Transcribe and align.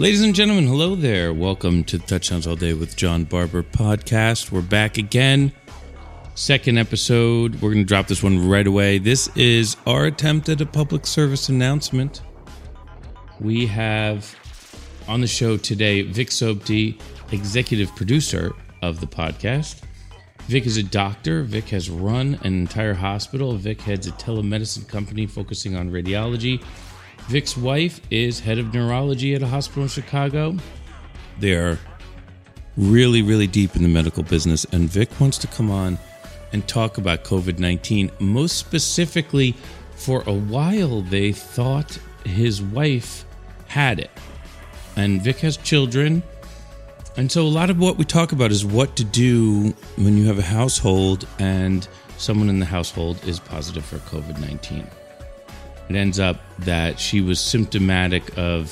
Ladies 0.00 0.22
and 0.22 0.34
gentlemen, 0.34 0.66
hello 0.66 0.94
there. 0.94 1.34
Welcome 1.34 1.84
to 1.84 1.98
Touchdowns 1.98 2.46
All 2.46 2.56
Day 2.56 2.72
with 2.72 2.96
John 2.96 3.24
Barber 3.24 3.62
podcast. 3.62 4.50
We're 4.50 4.62
back 4.62 4.96
again. 4.96 5.52
Second 6.34 6.78
episode. 6.78 7.56
We're 7.56 7.74
going 7.74 7.84
to 7.84 7.86
drop 7.86 8.06
this 8.06 8.22
one 8.22 8.48
right 8.48 8.66
away. 8.66 8.96
This 8.96 9.28
is 9.36 9.76
our 9.86 10.06
attempt 10.06 10.48
at 10.48 10.62
a 10.62 10.64
public 10.64 11.06
service 11.06 11.50
announcement. 11.50 12.22
We 13.40 13.66
have 13.66 14.34
on 15.06 15.20
the 15.20 15.26
show 15.26 15.58
today 15.58 16.00
Vic 16.00 16.28
Sobti, 16.28 16.98
executive 17.30 17.94
producer 17.94 18.54
of 18.80 19.00
the 19.00 19.06
podcast. 19.06 19.82
Vic 20.44 20.64
is 20.64 20.78
a 20.78 20.82
doctor. 20.82 21.42
Vic 21.42 21.68
has 21.68 21.90
run 21.90 22.38
an 22.42 22.54
entire 22.54 22.94
hospital. 22.94 23.52
Vic 23.52 23.82
heads 23.82 24.06
a 24.06 24.12
telemedicine 24.12 24.88
company 24.88 25.26
focusing 25.26 25.76
on 25.76 25.90
radiology. 25.90 26.64
Vic's 27.30 27.56
wife 27.56 28.00
is 28.10 28.40
head 28.40 28.58
of 28.58 28.74
neurology 28.74 29.36
at 29.36 29.42
a 29.42 29.46
hospital 29.46 29.84
in 29.84 29.88
Chicago. 29.88 30.56
They 31.38 31.54
are 31.54 31.78
really, 32.76 33.22
really 33.22 33.46
deep 33.46 33.76
in 33.76 33.84
the 33.84 33.88
medical 33.88 34.24
business, 34.24 34.66
and 34.72 34.90
Vic 34.90 35.20
wants 35.20 35.38
to 35.38 35.46
come 35.46 35.70
on 35.70 35.96
and 36.52 36.66
talk 36.66 36.98
about 36.98 37.22
COVID 37.22 37.60
19. 37.60 38.10
Most 38.18 38.56
specifically, 38.56 39.54
for 39.94 40.24
a 40.26 40.32
while, 40.32 41.02
they 41.02 41.30
thought 41.30 42.00
his 42.24 42.60
wife 42.60 43.24
had 43.68 44.00
it. 44.00 44.10
And 44.96 45.22
Vic 45.22 45.38
has 45.38 45.56
children. 45.56 46.24
And 47.16 47.30
so, 47.30 47.42
a 47.42 47.46
lot 47.46 47.70
of 47.70 47.78
what 47.78 47.96
we 47.96 48.04
talk 48.04 48.32
about 48.32 48.50
is 48.50 48.64
what 48.64 48.96
to 48.96 49.04
do 49.04 49.72
when 49.94 50.16
you 50.16 50.26
have 50.26 50.40
a 50.40 50.42
household 50.42 51.28
and 51.38 51.86
someone 52.16 52.48
in 52.48 52.58
the 52.58 52.66
household 52.66 53.24
is 53.24 53.38
positive 53.38 53.84
for 53.84 53.98
COVID 53.98 54.40
19. 54.40 54.84
It 55.90 55.96
ends 55.96 56.20
up 56.20 56.40
that 56.60 57.00
she 57.00 57.20
was 57.20 57.40
symptomatic 57.40 58.38
of 58.38 58.70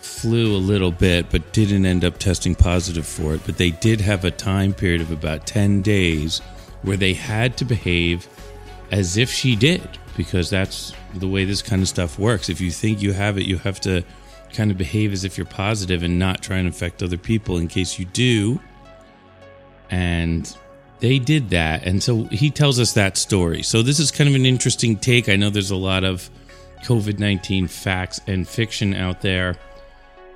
flu 0.00 0.56
a 0.56 0.58
little 0.58 0.90
bit, 0.90 1.30
but 1.30 1.52
didn't 1.52 1.86
end 1.86 2.04
up 2.04 2.18
testing 2.18 2.56
positive 2.56 3.06
for 3.06 3.34
it. 3.34 3.42
But 3.46 3.56
they 3.56 3.70
did 3.70 4.00
have 4.00 4.24
a 4.24 4.32
time 4.32 4.74
period 4.74 5.00
of 5.00 5.12
about 5.12 5.46
10 5.46 5.80
days 5.82 6.40
where 6.82 6.96
they 6.96 7.12
had 7.12 7.56
to 7.58 7.64
behave 7.64 8.26
as 8.90 9.16
if 9.16 9.30
she 9.30 9.54
did, 9.54 9.88
because 10.16 10.50
that's 10.50 10.92
the 11.14 11.28
way 11.28 11.44
this 11.44 11.62
kind 11.62 11.80
of 11.82 11.86
stuff 11.86 12.18
works. 12.18 12.48
If 12.48 12.60
you 12.60 12.72
think 12.72 13.00
you 13.00 13.12
have 13.12 13.38
it, 13.38 13.46
you 13.46 13.58
have 13.58 13.80
to 13.82 14.02
kind 14.52 14.72
of 14.72 14.76
behave 14.76 15.12
as 15.12 15.22
if 15.22 15.38
you're 15.38 15.46
positive 15.46 16.02
and 16.02 16.18
not 16.18 16.42
try 16.42 16.56
and 16.56 16.66
affect 16.66 17.00
other 17.00 17.16
people 17.16 17.58
in 17.58 17.68
case 17.68 17.96
you 17.96 18.06
do. 18.06 18.60
And 19.88 20.52
they 21.04 21.18
did 21.18 21.50
that. 21.50 21.86
And 21.86 22.02
so 22.02 22.24
he 22.24 22.50
tells 22.50 22.80
us 22.80 22.94
that 22.94 23.18
story. 23.18 23.62
So 23.62 23.82
this 23.82 24.00
is 24.00 24.10
kind 24.10 24.26
of 24.26 24.34
an 24.34 24.46
interesting 24.46 24.96
take. 24.96 25.28
I 25.28 25.36
know 25.36 25.50
there's 25.50 25.70
a 25.70 25.76
lot 25.76 26.02
of 26.02 26.30
COVID 26.82 27.18
19 27.18 27.68
facts 27.68 28.22
and 28.26 28.48
fiction 28.48 28.94
out 28.94 29.20
there. 29.20 29.56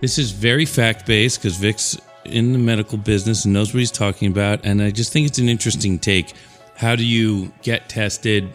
This 0.02 0.18
is 0.18 0.30
very 0.30 0.66
fact 0.66 1.06
based 1.06 1.40
because 1.40 1.56
Vic's 1.56 1.98
in 2.26 2.52
the 2.52 2.58
medical 2.58 2.98
business 2.98 3.46
and 3.46 3.54
knows 3.54 3.72
what 3.72 3.78
he's 3.78 3.90
talking 3.90 4.30
about. 4.30 4.60
And 4.62 4.82
I 4.82 4.90
just 4.90 5.10
think 5.10 5.26
it's 5.26 5.38
an 5.38 5.48
interesting 5.48 5.98
take. 5.98 6.34
How 6.76 6.96
do 6.96 7.04
you 7.04 7.50
get 7.62 7.88
tested 7.88 8.52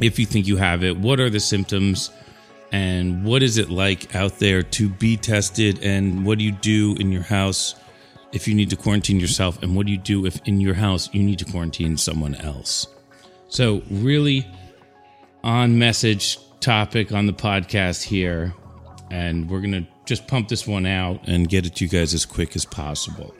if 0.00 0.18
you 0.18 0.26
think 0.26 0.46
you 0.46 0.58
have 0.58 0.84
it? 0.84 0.98
What 0.98 1.18
are 1.18 1.30
the 1.30 1.40
symptoms? 1.40 2.10
And 2.72 3.24
what 3.24 3.42
is 3.42 3.56
it 3.56 3.70
like 3.70 4.14
out 4.14 4.38
there 4.38 4.62
to 4.62 4.90
be 4.90 5.16
tested? 5.16 5.82
And 5.82 6.26
what 6.26 6.36
do 6.36 6.44
you 6.44 6.52
do 6.52 6.94
in 7.00 7.10
your 7.10 7.22
house 7.22 7.74
if 8.32 8.46
you 8.46 8.54
need 8.54 8.70
to 8.70 8.76
quarantine 8.76 9.20
yourself? 9.20 9.62
And 9.62 9.74
what 9.74 9.86
do 9.86 9.92
you 9.92 9.98
do 9.98 10.26
if 10.26 10.40
in 10.46 10.60
your 10.60 10.74
house 10.74 11.08
you 11.12 11.22
need 11.22 11.38
to 11.40 11.44
quarantine 11.44 11.96
someone 11.96 12.34
else? 12.36 12.86
So, 13.48 13.82
really 13.90 14.46
on 15.42 15.78
message 15.78 16.38
topic 16.60 17.12
on 17.12 17.26
the 17.26 17.32
podcast 17.32 18.02
here. 18.02 18.52
And 19.10 19.48
we're 19.48 19.60
going 19.60 19.72
to 19.72 19.86
just 20.04 20.26
pump 20.26 20.48
this 20.48 20.66
one 20.66 20.84
out 20.84 21.26
and 21.26 21.48
get 21.48 21.64
it 21.64 21.76
to 21.76 21.84
you 21.84 21.90
guys 21.90 22.12
as 22.12 22.26
quick 22.26 22.56
as 22.56 22.66
possible. 22.66 23.34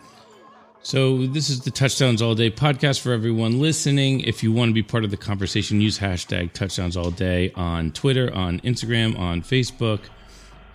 So, 0.82 1.26
this 1.26 1.50
is 1.50 1.60
the 1.60 1.70
Touchdowns 1.70 2.22
All 2.22 2.34
Day 2.34 2.50
podcast 2.50 3.00
for 3.00 3.12
everyone 3.12 3.60
listening. 3.60 4.20
If 4.20 4.42
you 4.42 4.52
want 4.52 4.70
to 4.70 4.74
be 4.74 4.82
part 4.82 5.04
of 5.04 5.10
the 5.10 5.16
conversation, 5.16 5.80
use 5.80 5.98
hashtag 5.98 6.52
Touchdowns 6.52 6.96
All 6.96 7.10
Day 7.10 7.52
on 7.54 7.90
Twitter, 7.92 8.32
on 8.32 8.60
Instagram, 8.60 9.18
on 9.18 9.42
Facebook. 9.42 10.00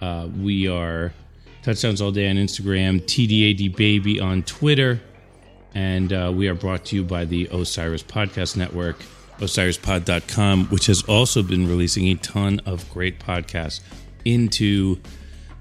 Uh, 0.02 0.28
we 0.40 0.68
are 0.68 1.14
Touchdowns 1.64 2.02
All 2.02 2.12
Day 2.12 2.30
on 2.30 2.36
Instagram, 2.36 3.02
TDAD 3.02 3.76
Baby 3.78 4.20
on 4.20 4.44
Twitter. 4.44 5.00
And 5.74 6.12
uh, 6.12 6.32
we 6.36 6.50
are 6.50 6.54
brought 6.54 6.84
to 6.86 6.96
you 6.98 7.04
by 7.04 7.24
the 7.24 7.48
Osiris 7.52 8.04
Podcast 8.04 8.58
Network, 8.58 9.00
osirispod.com, 9.40 10.66
which 10.66 10.88
has 10.88 11.04
also 11.04 11.42
been 11.42 11.68
releasing 11.68 12.10
a 12.10 12.16
ton 12.16 12.60
of 12.66 12.88
great 12.92 13.18
podcasts 13.18 13.80
into 14.26 14.98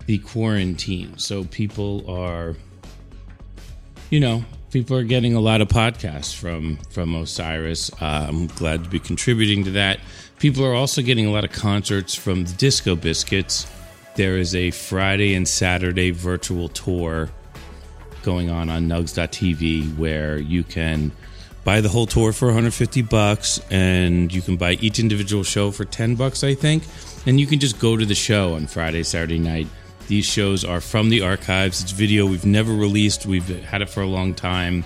the 0.06 0.18
quarantine. 0.18 1.16
So 1.18 1.44
people 1.44 2.04
are, 2.10 2.56
you 4.10 4.18
know, 4.18 4.44
people 4.72 4.96
are 4.96 5.04
getting 5.04 5.34
a 5.34 5.40
lot 5.40 5.60
of 5.60 5.68
podcasts 5.68 6.34
from 6.34 6.78
from 6.90 7.14
Osiris. 7.14 7.92
Uh, 8.00 8.26
I'm 8.28 8.48
glad 8.48 8.82
to 8.82 8.90
be 8.90 8.98
contributing 8.98 9.62
to 9.64 9.70
that. 9.72 10.00
People 10.40 10.64
are 10.64 10.74
also 10.74 11.00
getting 11.00 11.26
a 11.26 11.30
lot 11.30 11.44
of 11.44 11.52
concerts 11.52 12.14
from 12.16 12.44
the 12.44 12.52
Disco 12.54 12.96
Biscuits. 12.96 13.70
There 14.14 14.36
is 14.36 14.54
a 14.54 14.70
Friday 14.72 15.34
and 15.34 15.48
Saturday 15.48 16.10
virtual 16.10 16.68
tour 16.68 17.30
going 18.22 18.50
on 18.50 18.68
on 18.68 18.86
nugs.tv 18.86 19.96
where 19.96 20.36
you 20.36 20.64
can 20.64 21.12
buy 21.64 21.80
the 21.80 21.88
whole 21.88 22.04
tour 22.04 22.32
for 22.32 22.46
150 22.46 23.02
bucks 23.02 23.58
and 23.70 24.32
you 24.32 24.42
can 24.42 24.56
buy 24.56 24.72
each 24.72 24.98
individual 24.98 25.42
show 25.44 25.70
for 25.70 25.86
10 25.86 26.16
bucks 26.16 26.44
I 26.44 26.54
think. 26.54 26.82
And 27.24 27.40
you 27.40 27.46
can 27.46 27.58
just 27.58 27.78
go 27.78 27.96
to 27.96 28.04
the 28.04 28.14
show 28.14 28.54
on 28.54 28.66
Friday 28.66 29.02
Saturday 29.02 29.38
night. 29.38 29.66
These 30.08 30.26
shows 30.26 30.62
are 30.62 30.82
from 30.82 31.08
the 31.08 31.22
archives. 31.22 31.82
It's 31.82 31.92
video 31.92 32.26
we've 32.26 32.44
never 32.44 32.74
released. 32.74 33.24
We've 33.24 33.64
had 33.64 33.80
it 33.80 33.88
for 33.88 34.02
a 34.02 34.06
long 34.06 34.34
time. 34.34 34.84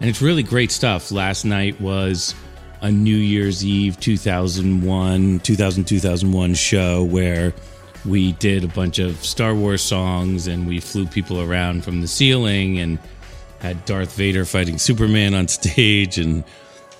And 0.00 0.08
it's 0.08 0.22
really 0.22 0.42
great 0.42 0.70
stuff. 0.70 1.12
Last 1.12 1.44
night 1.44 1.78
was 1.82 2.34
a 2.80 2.90
New 2.90 3.16
Year's 3.16 3.62
Eve 3.62 4.00
2001 4.00 5.40
2000 5.40 5.84
2001 5.84 6.54
show 6.54 7.04
where 7.04 7.52
we 8.04 8.32
did 8.32 8.64
a 8.64 8.68
bunch 8.68 8.98
of 8.98 9.24
Star 9.24 9.54
Wars 9.54 9.82
songs 9.82 10.46
and 10.46 10.66
we 10.66 10.80
flew 10.80 11.06
people 11.06 11.40
around 11.40 11.84
from 11.84 12.00
the 12.00 12.08
ceiling 12.08 12.78
and 12.78 12.98
had 13.60 13.84
Darth 13.84 14.14
Vader 14.14 14.44
fighting 14.44 14.78
Superman 14.78 15.34
on 15.34 15.48
stage 15.48 16.18
and 16.18 16.44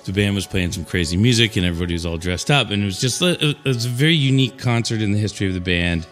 the 0.05 0.13
band 0.13 0.35
was 0.35 0.47
playing 0.47 0.71
some 0.71 0.85
crazy 0.85 1.17
music 1.17 1.55
and 1.55 1.65
everybody 1.65 1.93
was 1.93 2.05
all 2.05 2.17
dressed 2.17 2.49
up. 2.51 2.69
And 2.69 2.81
it 2.81 2.85
was 2.85 2.99
just 2.99 3.21
it 3.21 3.57
was 3.63 3.85
a 3.85 3.89
very 3.89 4.15
unique 4.15 4.57
concert 4.57 5.01
in 5.01 5.11
the 5.11 5.19
history 5.19 5.47
of 5.47 5.53
the 5.53 5.61
band. 5.61 6.07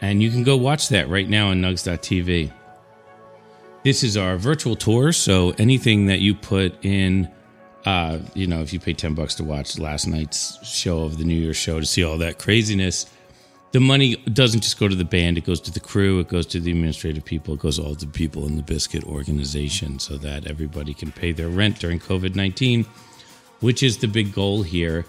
And 0.00 0.22
you 0.22 0.30
can 0.30 0.42
go 0.42 0.56
watch 0.56 0.88
that 0.90 1.08
right 1.08 1.28
now 1.28 1.48
on 1.48 1.60
nugs.tv 1.60 2.52
this 3.84 4.02
is 4.02 4.16
our 4.16 4.36
virtual 4.36 4.74
tour 4.74 5.12
so 5.12 5.54
anything 5.58 6.06
that 6.06 6.20
you 6.20 6.34
put 6.34 6.74
in 6.84 7.30
uh, 7.84 8.18
you 8.34 8.46
know 8.46 8.60
if 8.60 8.72
you 8.72 8.80
pay 8.80 8.94
10 8.94 9.14
bucks 9.14 9.36
to 9.36 9.44
watch 9.44 9.78
last 9.78 10.06
night's 10.06 10.58
show 10.66 11.04
of 11.04 11.18
the 11.18 11.24
new 11.24 11.34
year's 11.34 11.56
show 11.56 11.78
to 11.78 11.86
see 11.86 12.02
all 12.02 12.18
that 12.18 12.38
craziness 12.38 13.06
the 13.74 13.80
money 13.80 14.14
doesn't 14.40 14.62
just 14.62 14.78
go 14.78 14.86
to 14.86 14.94
the 14.94 15.04
band 15.04 15.36
it 15.36 15.44
goes 15.44 15.60
to 15.60 15.72
the 15.72 15.80
crew 15.80 16.20
it 16.20 16.28
goes 16.28 16.46
to 16.46 16.60
the 16.60 16.70
administrative 16.70 17.24
people 17.24 17.54
it 17.54 17.60
goes 17.60 17.78
all 17.78 17.94
the 17.94 18.06
people 18.06 18.46
in 18.46 18.56
the 18.56 18.62
biscuit 18.62 19.04
organization 19.04 19.98
so 19.98 20.16
that 20.16 20.46
everybody 20.46 20.94
can 20.94 21.10
pay 21.10 21.32
their 21.32 21.48
rent 21.48 21.80
during 21.80 21.98
covid-19 21.98 22.86
which 23.64 23.82
is 23.82 23.96
the 23.98 24.06
big 24.06 24.34
goal 24.34 24.62
here. 24.62 25.06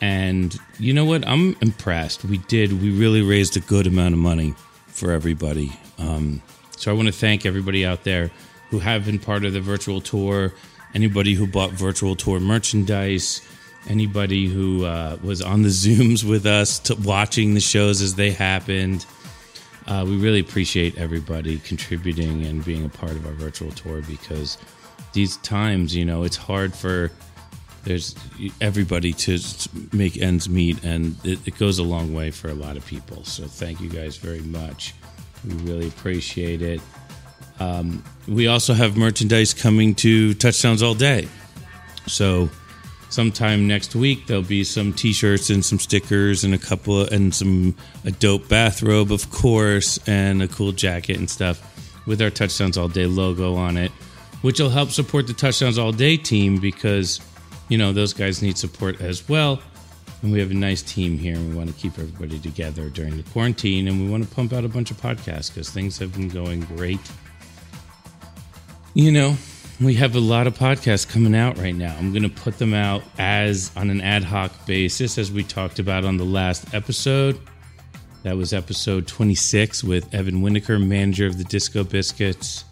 And 0.00 0.56
you 0.78 0.94
know 0.94 1.04
what? 1.04 1.26
I'm 1.26 1.56
impressed. 1.60 2.24
We 2.24 2.38
did 2.38 2.80
we 2.80 2.90
really 2.90 3.20
raised 3.20 3.56
a 3.56 3.60
good 3.60 3.88
amount 3.88 4.14
of 4.14 4.20
money 4.20 4.54
for 4.86 5.10
everybody. 5.10 5.72
Um, 5.98 6.40
so 6.76 6.90
i 6.90 6.94
want 6.94 7.08
to 7.08 7.12
thank 7.12 7.44
everybody 7.44 7.84
out 7.84 8.04
there 8.04 8.30
who 8.70 8.78
have 8.78 9.04
been 9.04 9.18
part 9.18 9.44
of 9.44 9.52
the 9.52 9.60
virtual 9.60 10.00
tour 10.00 10.54
anybody 10.94 11.34
who 11.34 11.46
bought 11.46 11.72
virtual 11.72 12.16
tour 12.16 12.40
merchandise 12.40 13.42
anybody 13.88 14.46
who 14.46 14.84
uh, 14.84 15.16
was 15.22 15.42
on 15.42 15.62
the 15.62 15.68
Zooms 15.84 16.24
with 16.24 16.46
us, 16.46 16.78
to 16.80 16.94
watching 16.96 17.54
the 17.54 17.60
shows 17.60 18.00
as 18.00 18.14
they 18.14 18.30
happened. 18.30 19.06
Uh, 19.86 20.04
we 20.06 20.16
really 20.16 20.40
appreciate 20.40 20.96
everybody 20.98 21.58
contributing 21.58 22.44
and 22.46 22.64
being 22.64 22.84
a 22.84 22.88
part 22.88 23.12
of 23.12 23.26
our 23.26 23.32
virtual 23.32 23.72
tour 23.72 24.02
because 24.02 24.58
these 25.12 25.36
times, 25.38 25.94
you 25.96 26.04
know, 26.04 26.22
it's 26.22 26.36
hard 26.36 26.74
for 26.74 27.10
there's 27.84 28.14
everybody 28.60 29.12
to 29.12 29.38
make 29.92 30.18
ends 30.18 30.48
meet, 30.48 30.84
and 30.84 31.16
it, 31.24 31.38
it 31.46 31.58
goes 31.58 31.78
a 31.78 31.82
long 31.82 32.14
way 32.14 32.30
for 32.30 32.48
a 32.48 32.54
lot 32.54 32.76
of 32.76 32.84
people. 32.86 33.24
So 33.24 33.44
thank 33.44 33.80
you 33.80 33.88
guys 33.88 34.16
very 34.16 34.42
much. 34.42 34.94
We 35.46 35.54
really 35.54 35.88
appreciate 35.88 36.60
it. 36.60 36.80
Um, 37.58 38.04
we 38.28 38.46
also 38.46 38.74
have 38.74 38.96
merchandise 38.96 39.54
coming 39.54 39.94
to 39.96 40.34
Touchdowns 40.34 40.82
All 40.82 40.94
Day. 40.94 41.28
So 42.06 42.50
sometime 43.10 43.66
next 43.66 43.94
week 43.94 44.26
there'll 44.26 44.42
be 44.42 44.64
some 44.64 44.92
t-shirts 44.92 45.50
and 45.50 45.64
some 45.64 45.78
stickers 45.78 46.44
and 46.44 46.54
a 46.54 46.58
couple 46.58 47.02
of, 47.02 47.12
and 47.12 47.34
some 47.34 47.74
a 48.04 48.10
dope 48.10 48.48
bathrobe 48.48 49.12
of 49.12 49.30
course 49.30 49.98
and 50.06 50.42
a 50.42 50.48
cool 50.48 50.72
jacket 50.72 51.18
and 51.18 51.28
stuff 51.28 51.60
with 52.06 52.22
our 52.22 52.30
touchdowns 52.30 52.78
all 52.78 52.88
day 52.88 53.06
logo 53.06 53.54
on 53.54 53.76
it 53.76 53.92
which 54.40 54.58
will 54.58 54.70
help 54.70 54.90
support 54.90 55.26
the 55.26 55.34
touchdowns 55.34 55.76
all 55.76 55.92
day 55.92 56.16
team 56.16 56.58
because 56.58 57.20
you 57.68 57.76
know 57.76 57.92
those 57.92 58.14
guys 58.14 58.40
need 58.40 58.56
support 58.56 59.00
as 59.00 59.28
well 59.28 59.60
And 60.22 60.32
we 60.32 60.38
have 60.40 60.50
a 60.50 60.54
nice 60.54 60.82
team 60.82 61.16
here, 61.16 61.34
and 61.34 61.48
we 61.50 61.56
want 61.56 61.70
to 61.70 61.76
keep 61.76 61.98
everybody 61.98 62.38
together 62.38 62.90
during 62.90 63.16
the 63.16 63.22
quarantine, 63.30 63.88
and 63.88 64.02
we 64.02 64.08
want 64.10 64.28
to 64.28 64.34
pump 64.34 64.52
out 64.52 64.64
a 64.64 64.68
bunch 64.68 64.90
of 64.90 65.00
podcasts 65.00 65.48
because 65.48 65.70
things 65.70 65.98
have 65.98 66.12
been 66.12 66.28
going 66.28 66.60
great. 66.76 67.00
You 68.92 69.12
know, 69.12 69.36
we 69.80 69.94
have 69.94 70.14
a 70.14 70.20
lot 70.20 70.46
of 70.46 70.58
podcasts 70.58 71.08
coming 71.08 71.34
out 71.34 71.56
right 71.56 71.74
now. 71.74 71.96
I'm 71.96 72.12
going 72.12 72.22
to 72.22 72.28
put 72.28 72.58
them 72.58 72.74
out 72.74 73.02
as 73.18 73.70
on 73.76 73.88
an 73.88 74.02
ad 74.02 74.24
hoc 74.24 74.66
basis, 74.66 75.16
as 75.16 75.32
we 75.32 75.42
talked 75.42 75.78
about 75.78 76.04
on 76.04 76.18
the 76.18 76.24
last 76.24 76.74
episode. 76.74 77.40
That 78.22 78.36
was 78.36 78.52
episode 78.52 79.06
26 79.06 79.82
with 79.82 80.14
Evan 80.14 80.42
Winokur, 80.42 80.86
manager 80.86 81.26
of 81.26 81.38
the 81.38 81.44
Disco 81.44 81.82
Biscuits. 81.82 82.64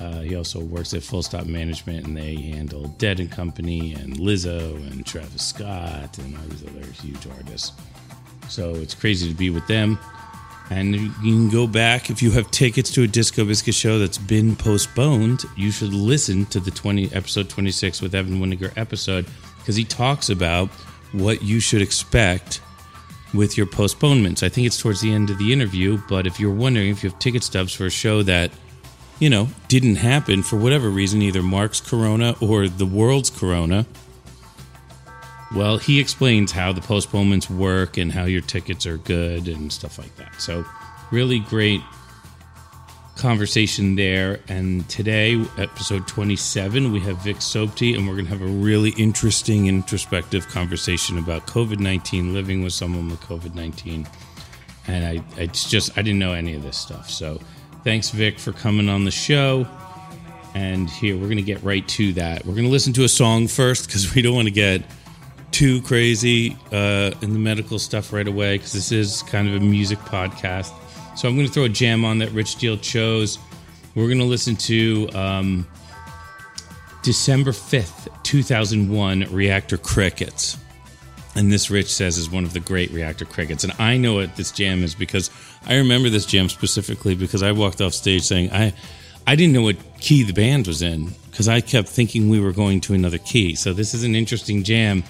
Uh, 0.00 0.20
he 0.20 0.34
also 0.34 0.60
works 0.60 0.94
at 0.94 1.02
Full 1.02 1.22
Stop 1.22 1.44
Management, 1.44 2.06
and 2.06 2.16
they 2.16 2.36
handle 2.36 2.88
Dead 2.98 3.20
and 3.20 3.30
Company 3.30 3.92
and 3.92 4.16
Lizzo 4.16 4.76
and 4.90 5.04
Travis 5.04 5.42
Scott 5.42 6.16
and 6.18 6.36
all 6.36 6.44
these 6.44 6.66
other 6.66 6.86
huge 6.92 7.26
artists. 7.36 7.72
So 8.48 8.74
it's 8.74 8.94
crazy 8.94 9.28
to 9.28 9.34
be 9.34 9.50
with 9.50 9.66
them. 9.66 9.98
And 10.70 10.94
you 10.94 11.10
can 11.20 11.50
go 11.50 11.66
back 11.66 12.10
if 12.10 12.22
you 12.22 12.30
have 12.32 12.50
tickets 12.50 12.90
to 12.92 13.02
a 13.02 13.06
Disco 13.06 13.44
Biscuit 13.44 13.74
show 13.74 13.98
that's 13.98 14.18
been 14.18 14.56
postponed. 14.56 15.44
You 15.56 15.70
should 15.70 15.92
listen 15.92 16.46
to 16.46 16.60
the 16.60 16.70
20 16.70 17.12
episode 17.12 17.50
26 17.50 18.00
with 18.00 18.14
Evan 18.14 18.40
Winokur 18.40 18.72
episode 18.76 19.26
because 19.58 19.76
he 19.76 19.84
talks 19.84 20.30
about 20.30 20.68
what 21.12 21.42
you 21.42 21.60
should 21.60 21.82
expect 21.82 22.60
with 23.34 23.56
your 23.56 23.66
postponements. 23.66 24.42
I 24.42 24.48
think 24.48 24.66
it's 24.66 24.78
towards 24.78 25.00
the 25.00 25.12
end 25.12 25.28
of 25.30 25.38
the 25.38 25.52
interview, 25.52 26.00
but 26.08 26.26
if 26.26 26.40
you're 26.40 26.54
wondering 26.54 26.88
if 26.88 27.02
you 27.02 27.10
have 27.10 27.18
ticket 27.18 27.42
stubs 27.42 27.74
for 27.74 27.86
a 27.86 27.90
show 27.90 28.22
that 28.22 28.50
you 29.18 29.28
know 29.28 29.48
didn't 29.68 29.96
happen 29.96 30.42
for 30.42 30.56
whatever 30.56 30.88
reason, 30.88 31.20
either 31.20 31.42
Mark's 31.42 31.80
Corona 31.80 32.36
or 32.40 32.68
the 32.68 32.86
world's 32.86 33.30
Corona, 33.30 33.86
well, 35.54 35.78
he 35.78 36.00
explains 36.00 36.50
how 36.50 36.72
the 36.72 36.80
postponements 36.80 37.48
work 37.48 37.96
and 37.96 38.10
how 38.10 38.24
your 38.24 38.40
tickets 38.40 38.86
are 38.86 38.96
good 38.98 39.46
and 39.48 39.72
stuff 39.72 39.98
like 39.98 40.14
that. 40.16 40.40
So, 40.40 40.64
really 41.10 41.38
great 41.38 41.80
conversation 43.16 43.94
there. 43.94 44.40
And 44.48 44.88
today, 44.88 45.40
episode 45.56 46.08
27, 46.08 46.90
we 46.92 47.00
have 47.00 47.18
Vic 47.18 47.36
Sobti, 47.36 47.96
and 47.96 48.08
we're 48.08 48.14
going 48.14 48.26
to 48.26 48.30
have 48.30 48.42
a 48.42 48.46
really 48.46 48.90
interesting, 48.90 49.66
introspective 49.66 50.48
conversation 50.48 51.18
about 51.18 51.46
COVID 51.46 51.78
19, 51.78 52.34
living 52.34 52.64
with 52.64 52.72
someone 52.72 53.08
with 53.08 53.20
COVID 53.20 53.54
19. 53.54 54.08
And 54.86 55.04
I, 55.20 55.24
it's 55.40 55.70
just, 55.70 55.96
I 55.96 56.02
didn't 56.02 56.18
know 56.18 56.32
any 56.32 56.54
of 56.54 56.62
this 56.62 56.76
stuff. 56.76 57.08
So, 57.08 57.40
thanks, 57.84 58.10
Vic, 58.10 58.38
for 58.38 58.52
coming 58.52 58.88
on 58.88 59.04
the 59.04 59.10
show. 59.12 59.66
And 60.54 60.88
here, 60.88 61.16
we're 61.16 61.24
going 61.24 61.36
to 61.36 61.42
get 61.42 61.62
right 61.62 61.86
to 61.88 62.12
that. 62.14 62.44
We're 62.44 62.54
going 62.54 62.66
to 62.66 62.70
listen 62.70 62.92
to 62.94 63.04
a 63.04 63.08
song 63.08 63.46
first 63.46 63.86
because 63.86 64.14
we 64.16 64.22
don't 64.22 64.34
want 64.34 64.48
to 64.48 64.52
get 64.52 64.82
too 65.54 65.80
crazy 65.82 66.56
uh, 66.72 67.12
in 67.22 67.32
the 67.32 67.38
medical 67.38 67.78
stuff 67.78 68.12
right 68.12 68.26
away 68.26 68.56
because 68.58 68.72
this 68.72 68.90
is 68.90 69.22
kind 69.22 69.48
of 69.48 69.54
a 69.54 69.60
music 69.60 70.00
podcast. 70.00 70.72
So 71.16 71.28
I'm 71.28 71.36
going 71.36 71.46
to 71.46 71.52
throw 71.52 71.62
a 71.62 71.68
jam 71.68 72.04
on 72.04 72.18
that 72.18 72.32
Rich 72.32 72.56
Deal 72.56 72.76
chose. 72.76 73.38
We're 73.94 74.08
going 74.08 74.18
to 74.18 74.24
listen 74.24 74.56
to 74.56 75.08
um, 75.14 75.64
December 77.04 77.52
5th, 77.52 78.08
2001, 78.24 79.28
Reactor 79.30 79.76
Crickets. 79.76 80.58
And 81.36 81.52
this, 81.52 81.70
Rich 81.70 81.94
says, 81.94 82.18
is 82.18 82.28
one 82.28 82.42
of 82.42 82.52
the 82.52 82.58
great 82.58 82.90
Reactor 82.90 83.24
Crickets. 83.24 83.62
And 83.62 83.72
I 83.78 83.96
know 83.96 84.14
what 84.14 84.34
this 84.34 84.50
jam 84.50 84.82
is 84.82 84.96
because 84.96 85.30
I 85.66 85.76
remember 85.76 86.08
this 86.08 86.26
jam 86.26 86.48
specifically 86.48 87.14
because 87.14 87.44
I 87.44 87.52
walked 87.52 87.80
off 87.80 87.94
stage 87.94 88.22
saying, 88.22 88.50
I, 88.50 88.74
I 89.24 89.36
didn't 89.36 89.52
know 89.52 89.62
what 89.62 89.76
key 90.00 90.24
the 90.24 90.32
band 90.32 90.66
was 90.66 90.82
in 90.82 91.10
because 91.30 91.46
I 91.46 91.60
kept 91.60 91.88
thinking 91.88 92.28
we 92.28 92.40
were 92.40 92.52
going 92.52 92.80
to 92.82 92.94
another 92.94 93.18
key. 93.18 93.54
So 93.54 93.72
this 93.72 93.94
is 93.94 94.02
an 94.02 94.16
interesting 94.16 94.64
jam 94.64 95.04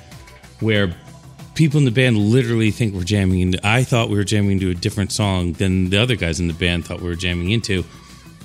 where 0.60 0.94
people 1.54 1.78
in 1.78 1.84
the 1.84 1.90
band 1.90 2.18
literally 2.18 2.70
think 2.70 2.94
we're 2.94 3.04
jamming 3.04 3.40
into 3.40 3.60
I 3.64 3.84
thought 3.84 4.08
we 4.08 4.16
were 4.16 4.24
jamming 4.24 4.52
into 4.52 4.70
a 4.70 4.74
different 4.74 5.12
song 5.12 5.52
than 5.54 5.90
the 5.90 5.98
other 5.98 6.16
guys 6.16 6.40
in 6.40 6.48
the 6.48 6.54
band 6.54 6.84
thought 6.86 7.00
we 7.00 7.08
were 7.08 7.14
jamming 7.14 7.50
into. 7.50 7.84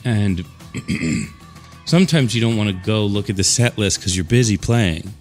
And 0.06 0.46
sometimes 1.86 2.36
you 2.36 2.42
don't 2.42 2.58
want 2.58 2.70
to 2.70 2.76
go 2.86 3.06
look 3.06 3.30
at 3.30 3.36
the 3.36 3.44
set 3.44 3.78
list 3.78 4.00
because 4.00 4.16
you're 4.16 4.26
busy 4.26 4.58
playing. 4.58 5.12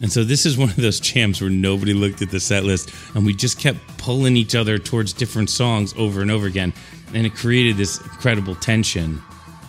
And 0.00 0.10
so 0.10 0.24
this 0.24 0.46
is 0.46 0.56
one 0.58 0.70
of 0.70 0.76
those 0.76 1.00
jams 1.00 1.40
where 1.40 1.50
nobody 1.50 1.92
looked 1.92 2.22
at 2.22 2.30
the 2.30 2.40
set 2.40 2.64
list 2.64 2.90
and 3.14 3.24
we 3.24 3.34
just 3.34 3.58
kept 3.58 3.78
pulling 3.98 4.36
each 4.36 4.54
other 4.54 4.78
towards 4.78 5.12
different 5.12 5.50
songs 5.50 5.94
over 5.96 6.22
and 6.22 6.30
over 6.30 6.46
again. 6.46 6.72
And 7.12 7.26
it 7.26 7.34
created 7.34 7.76
this 7.76 8.00
incredible 8.00 8.54
tension. 8.54 9.22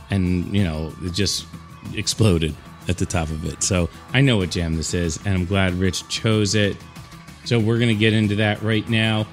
And, 0.10 0.56
you 0.56 0.64
know, 0.64 0.94
it 1.04 1.14
just 1.14 1.46
exploded 1.94 2.56
at 2.88 2.98
the 2.98 3.06
top 3.06 3.30
of 3.30 3.46
it. 3.46 3.64
So 3.64 3.90
I 4.14 4.22
know 4.22 4.38
what 4.38 4.52
jam 4.52 4.76
this 4.76 4.94
is, 4.94 5.18
and 5.26 5.36
I'm 5.36 5.46
glad 5.46 5.74
Rich 5.74 6.08
chose 6.10 6.56
it. 6.56 6.78
So 7.46 7.60
we're 7.60 7.78
going 7.78 7.90
to 7.90 7.96
get 7.96 8.14
into 8.14 8.36
that 8.36 8.62
right 8.62 8.88
now. 8.90 9.28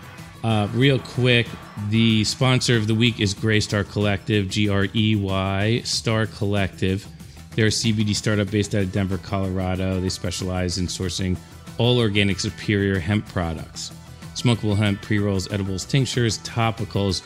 Uh, 0.44 0.68
real 0.74 0.98
quick, 0.98 1.46
the 1.88 2.24
sponsor 2.24 2.76
of 2.76 2.86
the 2.86 2.94
week 2.94 3.20
is 3.20 3.32
Grey 3.32 3.60
Star 3.60 3.84
Collective, 3.84 4.48
G 4.48 4.68
R 4.68 4.86
E 4.94 5.16
Y 5.16 5.80
Star 5.84 6.26
Collective. 6.26 7.06
They're 7.54 7.66
a 7.66 7.70
CBD 7.70 8.14
startup 8.14 8.50
based 8.50 8.74
out 8.74 8.82
of 8.82 8.92
Denver, 8.92 9.18
Colorado. 9.18 10.00
They 10.00 10.08
specialize 10.08 10.78
in 10.78 10.86
sourcing 10.86 11.36
all 11.78 11.98
organic, 11.98 12.40
superior 12.40 12.98
hemp 12.98 13.26
products 13.28 13.92
smokable 14.34 14.76
hemp, 14.76 15.00
pre 15.02 15.18
rolls, 15.18 15.50
edibles, 15.52 15.84
tinctures, 15.84 16.38
topicals. 16.38 17.22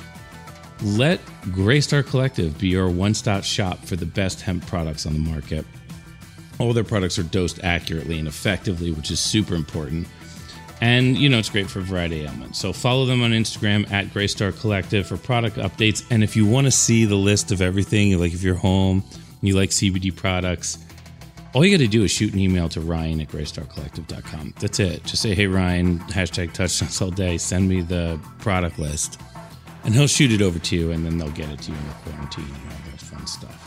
Let 0.83 1.21
Grey 1.53 1.81
Star 1.81 2.03
Collective 2.03 2.59
be 2.59 2.69
your 2.69 2.91
one 2.91 3.15
stop 3.15 3.45
shop 3.45 3.85
for 3.85 3.97
the 3.97 4.07
best 4.07 4.43
hemp 4.43 4.67
products 4.67 5.07
on 5.07 5.13
the 5.15 5.19
market. 5.19 5.65
All 6.59 6.73
their 6.73 6.85
products 6.85 7.19
are 7.19 7.23
dosed 7.23 7.63
accurately 7.63 8.19
and 8.19 8.27
effectively, 8.27 8.91
which 8.91 9.11
is 9.11 9.21
super 9.21 9.55
important. 9.55 10.07
And 10.81 11.17
you 11.17 11.29
know, 11.29 11.39
it's 11.39 11.51
great 11.51 11.71
for 11.71 11.79
a 11.79 11.83
variety 11.83 12.25
of 12.25 12.33
ailments. 12.33 12.59
So 12.59 12.73
follow 12.73 13.07
them 13.07 13.23
on 13.23 13.31
Instagram 13.31 13.91
at 13.91 14.07
Greystar 14.07 14.59
Collective 14.59 15.07
for 15.07 15.17
product 15.17 15.57
updates. 15.57 16.05
And 16.11 16.23
if 16.23 16.37
you 16.37 16.47
want 16.47 16.67
to 16.67 16.71
see 16.71 17.05
the 17.05 17.17
list 17.17 17.53
of 17.53 17.63
everything, 17.63 18.19
like 18.19 18.35
if 18.35 18.43
you're 18.43 18.55
home 18.55 19.03
and 19.11 19.49
you 19.49 19.57
like 19.57 19.71
CBD 19.71 20.15
products, 20.15 20.79
all 21.57 21.65
you 21.65 21.71
got 21.71 21.83
to 21.83 21.89
do 21.89 22.05
is 22.05 22.11
shoot 22.11 22.35
an 22.35 22.39
email 22.39 22.69
to 22.69 22.83
Ryan 22.83 23.19
at 23.23 23.29
greystarcollective.com. 23.29 24.53
That's 24.61 24.79
it. 24.79 25.05
Just 25.05 25.23
say, 25.23 25.35
hey, 25.35 25.47
Ryan, 25.47 26.01
hashtag 26.01 26.53
touchdowns 26.53 27.01
all 27.01 27.11
day. 27.11 27.39
Send 27.39 27.67
me 27.67 27.81
the 27.81 28.21
product 28.41 28.79
list. 28.79 29.19
And 29.85 29.95
he'll 29.95 30.07
shoot 30.07 30.33
it 30.33 30.43
over 30.43 30.59
to 30.59 30.77
you, 30.77 30.91
and 30.91 31.07
then 31.07 31.17
they'll 31.17 31.31
get 31.31 31.49
it 31.49 31.63
to 31.63 31.71
you 31.71 31.79
in 31.79 31.89
the 31.89 31.95
quarantine 31.95 32.45
and 32.45 32.73
all 32.73 32.91
that 32.91 33.01
fun 33.01 33.27
stuff. 33.27 33.66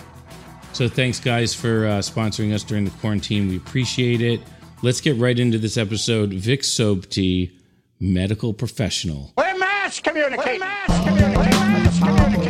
So 0.79 0.87
thanks, 0.87 1.19
guys, 1.19 1.53
for 1.53 1.85
uh, 1.87 1.99
sponsoring 1.99 2.53
us 2.53 2.63
during 2.63 2.85
the 2.85 2.91
quarantine. 3.01 3.49
We 3.49 3.57
appreciate 3.57 4.21
it. 4.21 4.39
Let's 4.81 5.01
get 5.01 5.17
right 5.17 5.37
into 5.37 5.57
this 5.57 5.75
episode. 5.75 6.31
Vic 6.31 6.61
Sobti, 6.61 7.51
medical 7.99 8.53
professional. 8.53 9.33
We're 9.37 9.57
mass 9.57 9.99
communicate. 9.99 10.45
We're 10.45 10.59
mass 10.59 11.03
communicate. 11.05 11.35
We're 11.35 11.43
mass 11.43 11.99
communicate. 11.99 12.48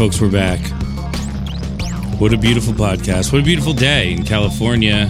Folks, 0.00 0.18
we're 0.18 0.30
back. 0.30 0.60
What 2.18 2.32
a 2.32 2.38
beautiful 2.38 2.72
podcast. 2.72 3.34
What 3.34 3.42
a 3.42 3.44
beautiful 3.44 3.74
day 3.74 4.14
in 4.14 4.24
California. 4.24 5.06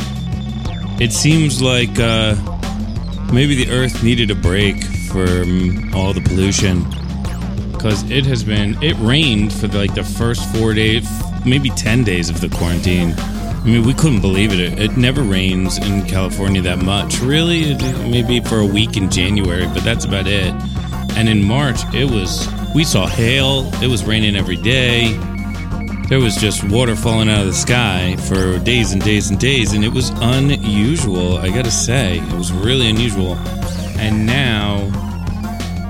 It 1.01 1.13
seems 1.13 1.63
like 1.63 1.97
uh, 2.01 2.35
maybe 3.33 3.55
the 3.55 3.71
earth 3.71 4.03
needed 4.03 4.33
a 4.33 4.35
break 4.35 4.83
from 4.83 5.95
all 5.95 6.13
the 6.13 6.21
pollution 6.21 6.83
because 7.71 8.03
it 8.11 8.27
has 8.27 8.43
been, 8.43 8.77
it 8.83 8.97
rained 8.99 9.53
for 9.53 9.69
like 9.69 9.95
the 9.95 10.03
first 10.03 10.45
four 10.57 10.75
days, 10.75 11.09
maybe 11.47 11.71
10 11.71 12.03
days 12.03 12.29
of 12.29 12.41
the 12.41 12.49
quarantine. 12.49 13.15
I 13.17 13.63
mean, 13.65 13.87
we 13.87 13.95
couldn't 13.95 14.23
believe 14.23 14.53
it. 14.53 14.77
It 14.77 14.97
never 14.97 15.23
rains 15.23 15.79
in 15.79 16.05
California 16.05 16.63
that 16.63 16.79
much. 16.79 17.21
Really, 17.21 17.77
maybe 18.11 18.41
for 18.41 18.59
a 18.59 18.67
week 18.67 18.97
in 18.97 19.09
January, 19.09 19.67
but 19.67 19.85
that's 19.85 20.05
about 20.05 20.27
it. 20.27 20.53
And 21.17 21.29
in 21.29 21.45
March, 21.45 21.79
it 21.95 22.11
was 22.11 22.49
We 22.75 22.85
saw 22.85 23.07
hail. 23.07 23.69
It 23.83 23.89
was 23.89 24.05
raining 24.05 24.37
every 24.37 24.57
day. 24.57 25.13
There 26.09 26.21
was 26.21 26.37
just 26.37 26.63
water 26.65 26.95
falling 26.95 27.29
out 27.29 27.41
of 27.41 27.47
the 27.47 27.53
sky 27.53 28.17
for 28.29 28.59
days 28.61 28.93
and 28.93 29.03
days 29.03 29.31
and 29.31 29.39
days, 29.39 29.73
and 29.73 29.85
it 29.85 29.93
was 29.93 30.11
unusual. 30.11 31.39
I 31.39 31.51
gotta 31.51 31.71
say, 31.71 32.19
it 32.19 32.33
was 32.33 32.53
really 32.53 32.89
unusual. 32.89 33.35
And 33.99 34.25
now 34.27 34.79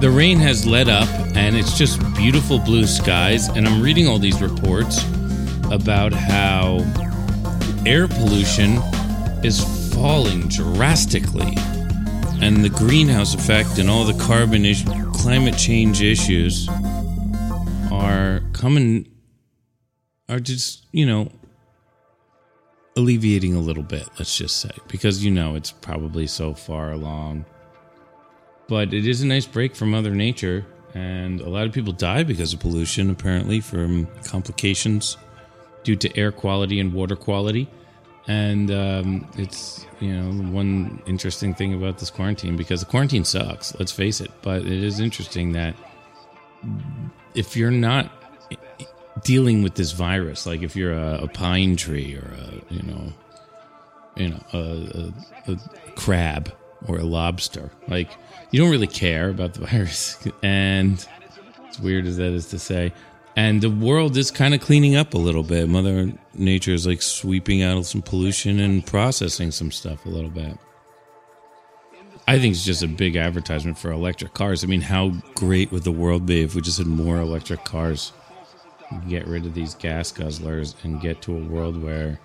the 0.01 0.11
rain 0.11 0.39
has 0.39 0.67
let 0.67 0.89
up, 0.89 1.09
and 1.35 1.57
it's 1.57 1.77
just 1.77 2.01
beautiful 2.15 2.59
blue 2.59 2.87
skies. 2.87 3.49
And 3.49 3.67
I'm 3.69 3.83
reading 3.83 4.09
all 4.09 4.19
these 4.19 4.41
reports 4.41 5.05
about 5.71 6.13
how 6.13 6.79
air 7.87 8.09
pollution 8.09 8.77
is 9.45 9.63
falling 9.95 10.49
drastically 10.49 11.57
and 12.41 12.65
the 12.65 12.71
greenhouse 12.71 13.35
effect 13.35 13.79
and 13.79 13.89
all 13.91 14.05
the 14.05 14.15
carbon 14.15 14.65
is- 14.65 14.85
climate 15.21 15.59
change 15.59 16.01
issues 16.01 16.67
are 17.93 18.41
coming 18.55 19.07
are 20.31 20.41
just 20.41 20.87
you 20.93 21.05
know 21.05 21.31
alleviating 22.97 23.55
a 23.55 23.61
little 23.61 23.83
bit 23.83 24.09
let's 24.19 24.35
just 24.39 24.57
say 24.57 24.71
because 24.89 25.23
you 25.23 25.31
know 25.31 25.57
it's 25.57 25.71
probably 25.71 26.27
so 26.27 26.55
far 26.55 26.93
along. 26.93 27.45
But 28.67 28.95
it 28.95 29.07
is 29.07 29.21
a 29.21 29.27
nice 29.27 29.47
break 29.47 29.77
from 29.77 29.91
mother 29.91 30.15
nature 30.15 30.65
and 30.95 31.43
a 31.43 31.51
lot 31.51 31.67
of 31.67 31.73
people 31.73 31.93
die 31.93 32.23
because 32.23 32.55
of 32.55 32.61
pollution 32.61 33.11
apparently 33.11 33.61
from 33.61 34.09
complications 34.25 35.19
due 35.85 35.97
to 35.97 36.17
air 36.17 36.33
quality 36.33 36.81
and 36.81 36.95
water 36.95 37.15
quality 37.15 37.69
and 38.31 38.71
um, 38.71 39.29
it's 39.37 39.87
you 39.99 40.13
know 40.13 40.31
one 40.53 41.03
interesting 41.07 41.55
thing 41.55 41.75
about 41.75 41.99
this 41.99 42.11
quarantine 42.11 42.57
because 42.57 42.81
the 42.81 42.87
quarantine 42.87 43.25
sucks 43.25 43.75
let's 43.79 43.93
face 43.93 44.21
it 44.21 44.31
but 44.43 44.63
it 44.63 44.83
is 44.85 45.01
interesting 45.01 45.53
that 45.53 45.75
if 47.35 47.57
you're 47.57 47.71
not 47.71 48.11
dealing 49.25 49.63
with 49.63 49.75
this 49.75 49.93
virus 49.93 50.47
like 50.47 50.63
if 50.63 50.77
you're 50.77 50.95
a, 50.95 51.25
a 51.25 51.29
pine 51.29 51.77
tree 51.77 52.17
or 52.17 52.33
a 52.35 52.75
you 52.75 52.83
know 52.83 53.13
you 54.17 54.29
know 54.29 54.43
a, 54.53 55.13
a, 55.49 55.53
a 55.53 55.93
crab 55.97 56.53
or 56.87 56.99
a 56.99 57.05
lobster 57.05 57.71
like 57.89 58.11
you 58.51 58.61
don't 58.61 58.71
really 58.71 58.87
care 58.87 59.29
about 59.29 59.55
the 59.55 59.61
virus. 59.67 60.17
And 60.43 61.05
as 61.69 61.81
weird 61.81 62.07
as 62.07 62.17
that 62.17 62.33
is 62.33 62.47
to 62.51 62.59
say 62.59 62.93
and 63.37 63.61
the 63.61 63.71
world 63.71 64.17
is 64.17 64.31
kind 64.31 64.55
of 64.55 64.61
cleaning 64.61 64.97
up 64.97 65.15
a 65.15 65.19
little 65.19 65.43
bit. 65.43 65.69
Mother 65.69 66.13
Nature 66.35 66.73
is 66.73 66.87
like 66.87 67.03
sweeping 67.03 67.63
out 67.63 67.87
some 67.87 68.03
pollution 68.03 68.59
and 68.61 68.87
processing 68.87 69.51
some 69.51 69.71
stuff 69.71 70.05
a 70.07 70.09
little 70.09 70.31
bit. 70.31 70.57
I 72.27 72.39
think 72.39 72.55
it's 72.55 72.65
just 72.65 72.83
a 72.83 72.89
big 72.89 73.17
advertisement 73.17 73.79
for 73.79 73.91
electric 73.91 74.35
cars. 74.35 74.63
I 74.63 74.69
mean, 74.69 74.83
how 74.83 75.11
great 75.35 75.73
would 75.73 75.83
the 75.83 75.93
world 75.93 76.27
be 76.27 76.43
if 76.43 76.55
we 76.55 76.61
just 76.61 76.79
had 76.79 76.87
more 76.87 77.19
electric 77.19 77.65
cars? 77.65 78.13
Get 79.09 79.27
rid 79.27 79.47
of 79.47 79.55
these 79.55 79.75
gas 79.75 80.13
guzzlers 80.13 80.75
and 80.85 81.01
get 81.01 81.23
to 81.23 81.37
a 81.37 81.45
world 81.45 81.83
where 81.83 82.21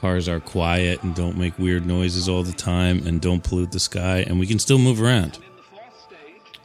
cars 0.00 0.28
are 0.28 0.40
quiet 0.40 1.02
and 1.02 1.14
don't 1.14 1.36
make 1.36 1.58
weird 1.58 1.86
noises 1.86 2.28
all 2.28 2.42
the 2.42 2.52
time 2.52 3.06
and 3.06 3.20
don't 3.20 3.42
pollute 3.42 3.72
the 3.72 3.80
sky 3.80 4.18
and 4.18 4.38
we 4.38 4.46
can 4.46 4.58
still 4.58 4.78
move 4.78 5.00
around. 5.00 5.38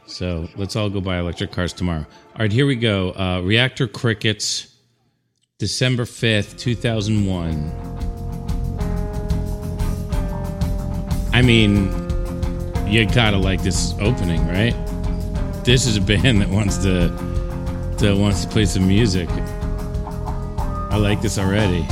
So 0.06 0.48
let's 0.56 0.76
all 0.76 0.90
go 0.90 1.02
buy 1.02 1.20
electric 1.20 1.52
cars 1.52 1.74
tomorrow. 1.74 2.06
All 2.36 2.40
right, 2.40 2.52
here 2.52 2.66
we 2.66 2.76
go. 2.76 3.12
Uh, 3.12 3.42
Reactor 3.42 3.88
Crickets, 3.88 4.76
December 5.60 6.04
5th, 6.04 6.58
2001. 6.58 7.72
I 11.32 11.44
mean, 11.44 11.92
you 12.88 13.06
gotta 13.06 13.38
like 13.38 13.62
this 13.62 13.94
opening, 14.00 14.48
right? 14.48 14.74
This 15.64 15.86
is 15.86 15.98
a 15.98 16.02
band 16.08 16.42
that 16.42 16.50
wants 16.50 16.78
to 16.78 17.10
that 18.00 18.18
wants 18.18 18.44
to 18.46 18.50
play 18.50 18.66
some 18.66 18.88
music. 18.88 19.30
I 19.30 20.98
like 20.98 21.22
this 21.22 21.38
already. 21.38 21.86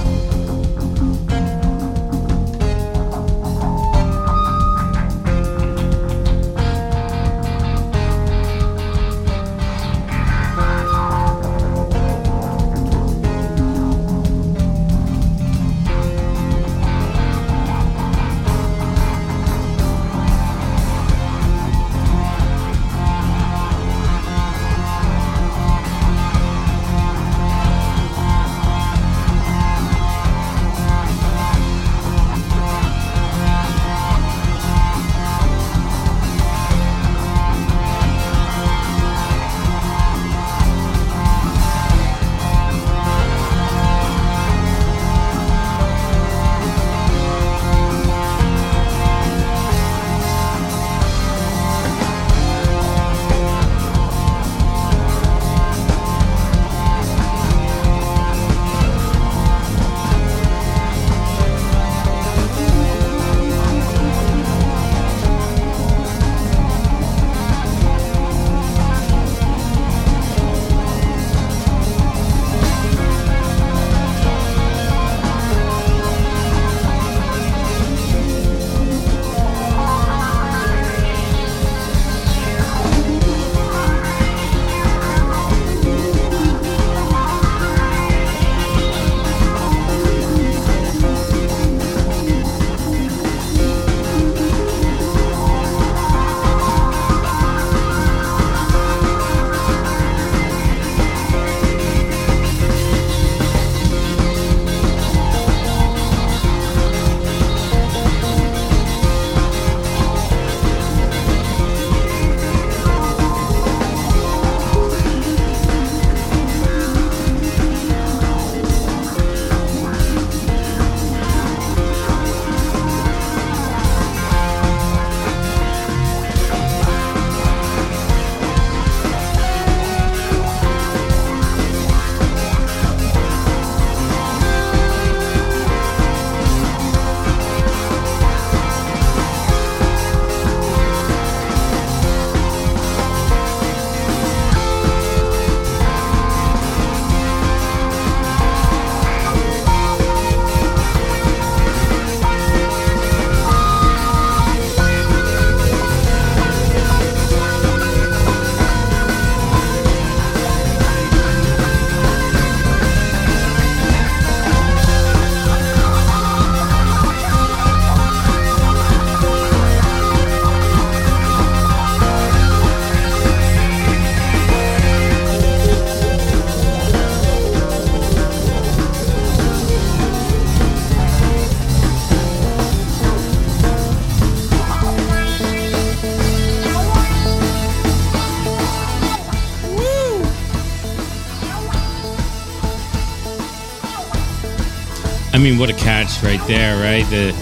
Mean, 195.42 195.58
what 195.58 195.70
a 195.70 195.74
catch 195.74 196.22
right 196.24 196.40
there, 196.48 196.78
right? 196.82 197.04
The 197.10 197.34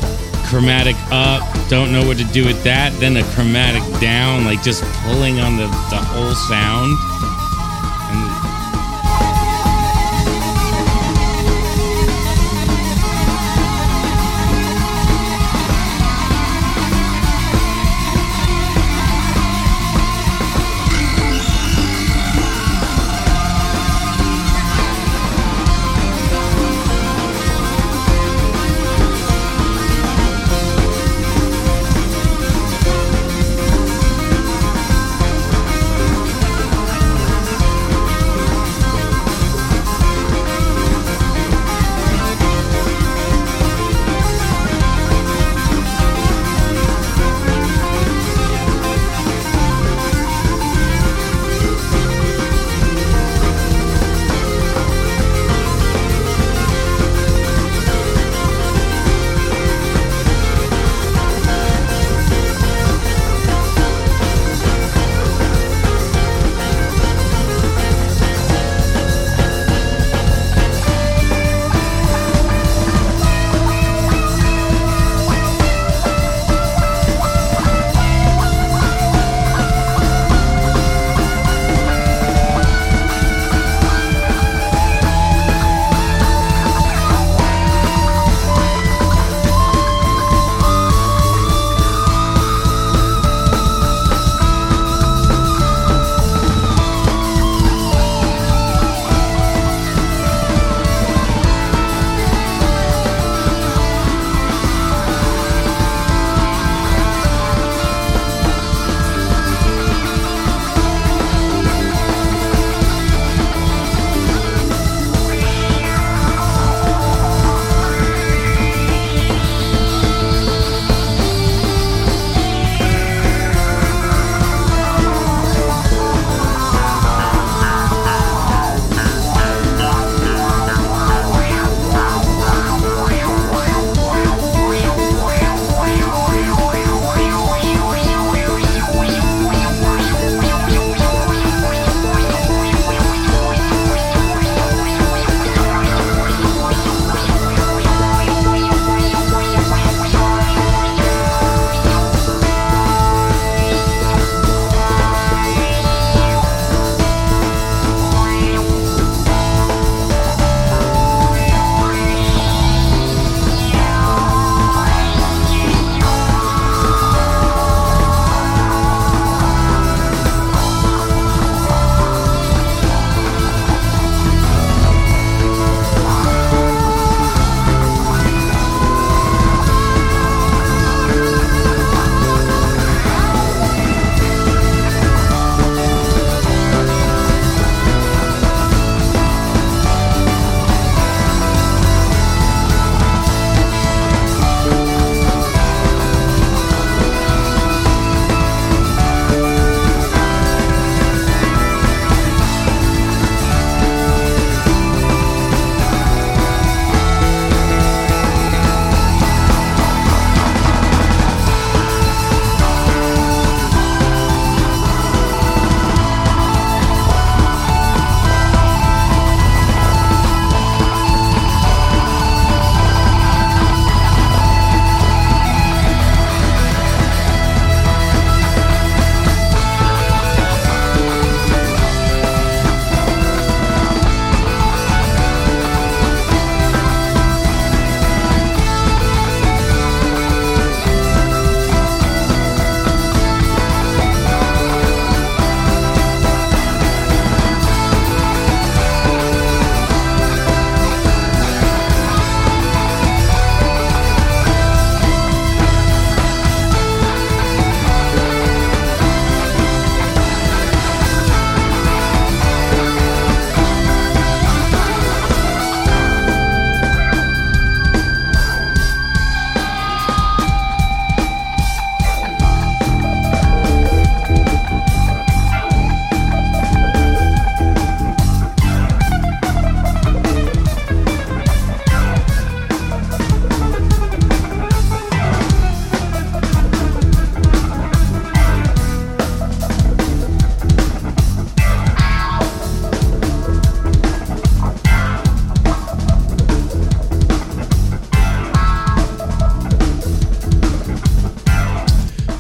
chromatic 0.48 0.96
up, 1.12 1.44
don't 1.70 1.92
know 1.92 2.06
what 2.08 2.18
to 2.18 2.24
do 2.24 2.46
with 2.46 2.64
that. 2.64 2.94
Then 3.00 3.18
a 3.18 3.24
chromatic 3.36 3.84
down, 4.00 4.46
like 4.46 4.64
just 4.64 4.84
pulling 5.04 5.40
on 5.40 5.58
the, 5.58 5.68
the 5.68 5.98
whole 5.98 6.34
sound. 6.34 6.98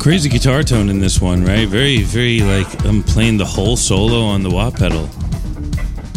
Crazy 0.10 0.28
guitar 0.28 0.63
tone 0.63 0.89
in 0.89 0.98
this 0.98 1.22
one, 1.22 1.45
right? 1.45 1.67
Very, 1.67 2.02
very 2.02 2.41
like 2.41 2.84
I'm 2.84 3.04
playing 3.04 3.38
the 3.38 3.45
whole 3.45 3.78
solo 3.78 4.22
on 4.22 4.41
the 4.41 4.50
wah 4.50 4.72
pedal. 4.72 5.08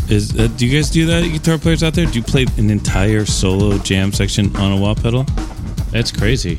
Is 0.09 0.35
uh, 0.41 0.47
do 0.57 0.67
you 0.67 0.75
guys 0.75 0.89
do 0.89 1.05
that, 1.05 1.29
guitar 1.31 1.59
players 1.59 1.83
out 1.83 1.93
there? 1.93 2.07
Do 2.07 2.15
you 2.15 2.23
play 2.23 2.47
an 2.57 2.71
entire 2.71 3.27
solo 3.27 3.77
jam 3.77 4.11
section 4.11 4.57
on 4.57 4.73
a 4.73 4.81
wah 4.81 4.95
pedal? 4.95 5.25
That's 5.91 6.11
crazy. 6.11 6.57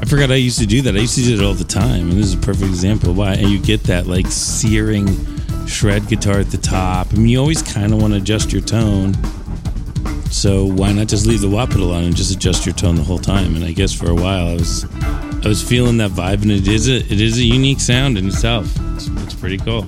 I 0.00 0.04
forgot 0.04 0.32
I 0.32 0.34
used 0.34 0.58
to 0.58 0.66
do 0.66 0.82
that. 0.82 0.96
I 0.96 0.98
used 0.98 1.14
to 1.14 1.22
do 1.22 1.34
it 1.40 1.46
all 1.46 1.54
the 1.54 1.62
time, 1.62 2.10
and 2.10 2.14
this 2.14 2.26
is 2.26 2.34
a 2.34 2.38
perfect 2.38 2.70
example 2.70 3.14
why. 3.14 3.34
And 3.34 3.48
you 3.48 3.60
get 3.60 3.84
that 3.84 4.08
like 4.08 4.26
searing 4.26 5.06
shred 5.68 6.08
guitar 6.08 6.40
at 6.40 6.50
the 6.50 6.58
top. 6.58 7.06
I 7.12 7.18
mean, 7.18 7.28
you 7.28 7.38
always 7.38 7.62
kind 7.62 7.92
of 7.92 8.02
want 8.02 8.14
to 8.14 8.18
adjust 8.18 8.52
your 8.52 8.62
tone. 8.62 9.14
So 10.32 10.66
why 10.66 10.92
not 10.92 11.06
just 11.06 11.24
leave 11.24 11.40
the 11.40 11.48
wah 11.48 11.66
pedal 11.66 11.92
on 11.92 12.02
and 12.02 12.16
just 12.16 12.34
adjust 12.34 12.66
your 12.66 12.74
tone 12.74 12.96
the 12.96 13.04
whole 13.04 13.20
time? 13.20 13.54
And 13.54 13.64
I 13.64 13.70
guess 13.70 13.92
for 13.92 14.10
a 14.10 14.14
while 14.14 14.48
I 14.48 14.54
was 14.54 14.84
I 15.46 15.48
was 15.48 15.62
feeling 15.62 15.98
that 15.98 16.10
vibe, 16.10 16.42
and 16.42 16.50
it 16.50 16.66
is 16.66 16.88
a 16.88 16.96
it 16.96 17.20
is 17.20 17.38
a 17.38 17.44
unique 17.44 17.78
sound 17.78 18.18
in 18.18 18.26
itself. 18.26 18.66
It's, 18.96 19.06
it's 19.06 19.34
pretty 19.34 19.58
cool. 19.58 19.86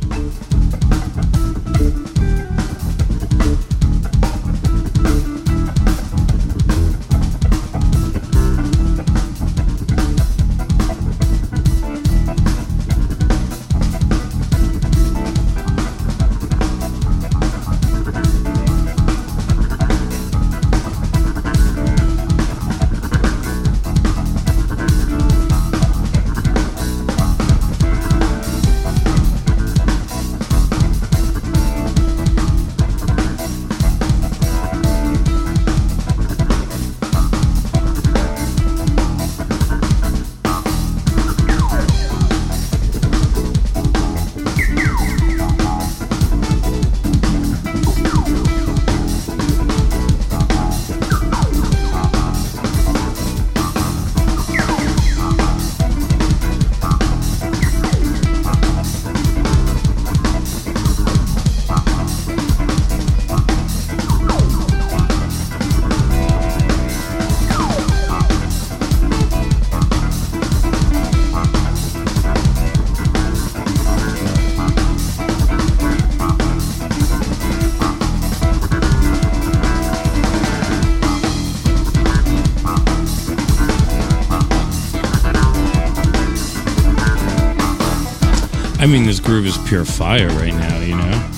Mean, 88.91 89.05
this 89.05 89.21
groove 89.21 89.45
is 89.45 89.59
pure 89.69 89.85
fire 89.85 90.29
right 90.29 90.55
now. 90.55 90.81
You 90.81 90.97
know, 90.97 91.31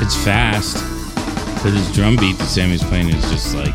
it's 0.00 0.14
fast, 0.24 0.76
but 1.64 1.70
this 1.72 1.92
drum 1.92 2.14
beat 2.16 2.38
that 2.38 2.46
Sammy's 2.46 2.82
playing 2.84 3.08
is 3.08 3.28
just 3.28 3.56
like 3.56 3.74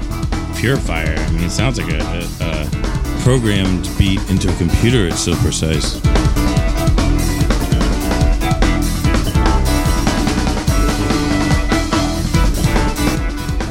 pure 0.55 0.77
fire. 0.77 1.15
I 1.17 1.31
mean, 1.31 1.43
it 1.43 1.49
sounds 1.49 1.77
like 1.77 1.91
a, 1.91 1.99
a, 1.99 2.21
a 2.39 3.21
programmed 3.21 3.89
beat 3.97 4.21
into 4.29 4.49
a 4.49 4.55
computer. 4.55 5.07
It's 5.07 5.19
so 5.19 5.35
precise. 5.35 5.99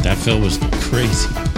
That 0.03 0.18
fill 0.22 0.40
was 0.40 0.59
crazy. 0.90 1.50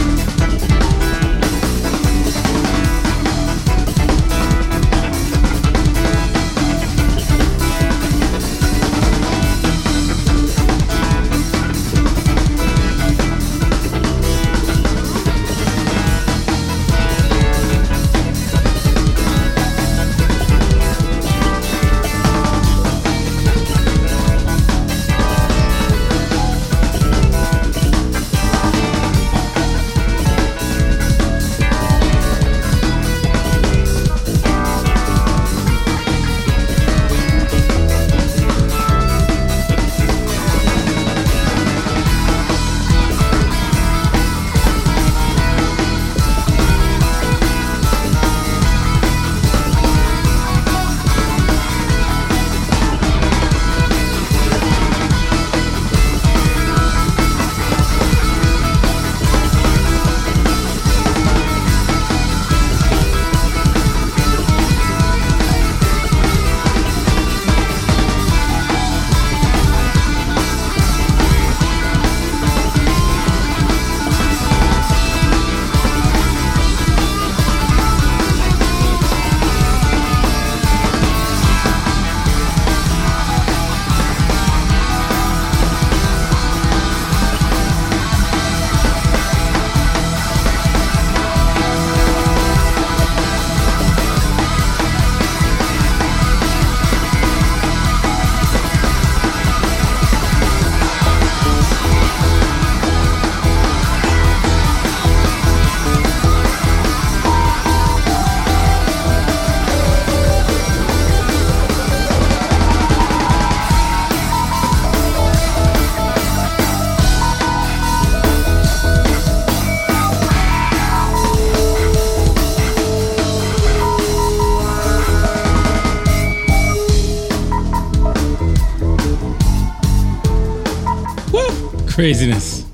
Craziness. 132.03 132.65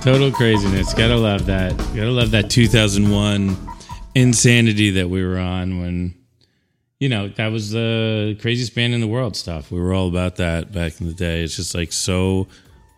Total 0.00 0.32
craziness. 0.32 0.94
Gotta 0.94 1.18
love 1.18 1.44
that. 1.44 1.76
Gotta 1.94 2.10
love 2.10 2.30
that 2.30 2.48
2001 2.48 3.54
insanity 4.14 4.88
that 4.92 5.10
we 5.10 5.22
were 5.22 5.36
on 5.36 5.82
when, 5.82 6.14
you 6.98 7.10
know, 7.10 7.28
that 7.28 7.48
was 7.48 7.72
the 7.72 8.34
craziest 8.40 8.74
band 8.74 8.94
in 8.94 9.02
the 9.02 9.06
world 9.06 9.36
stuff. 9.36 9.70
We 9.70 9.78
were 9.78 9.92
all 9.92 10.08
about 10.08 10.36
that 10.36 10.72
back 10.72 10.98
in 10.98 11.08
the 11.08 11.12
day. 11.12 11.42
It's 11.42 11.56
just 11.56 11.74
like 11.74 11.92
so 11.92 12.48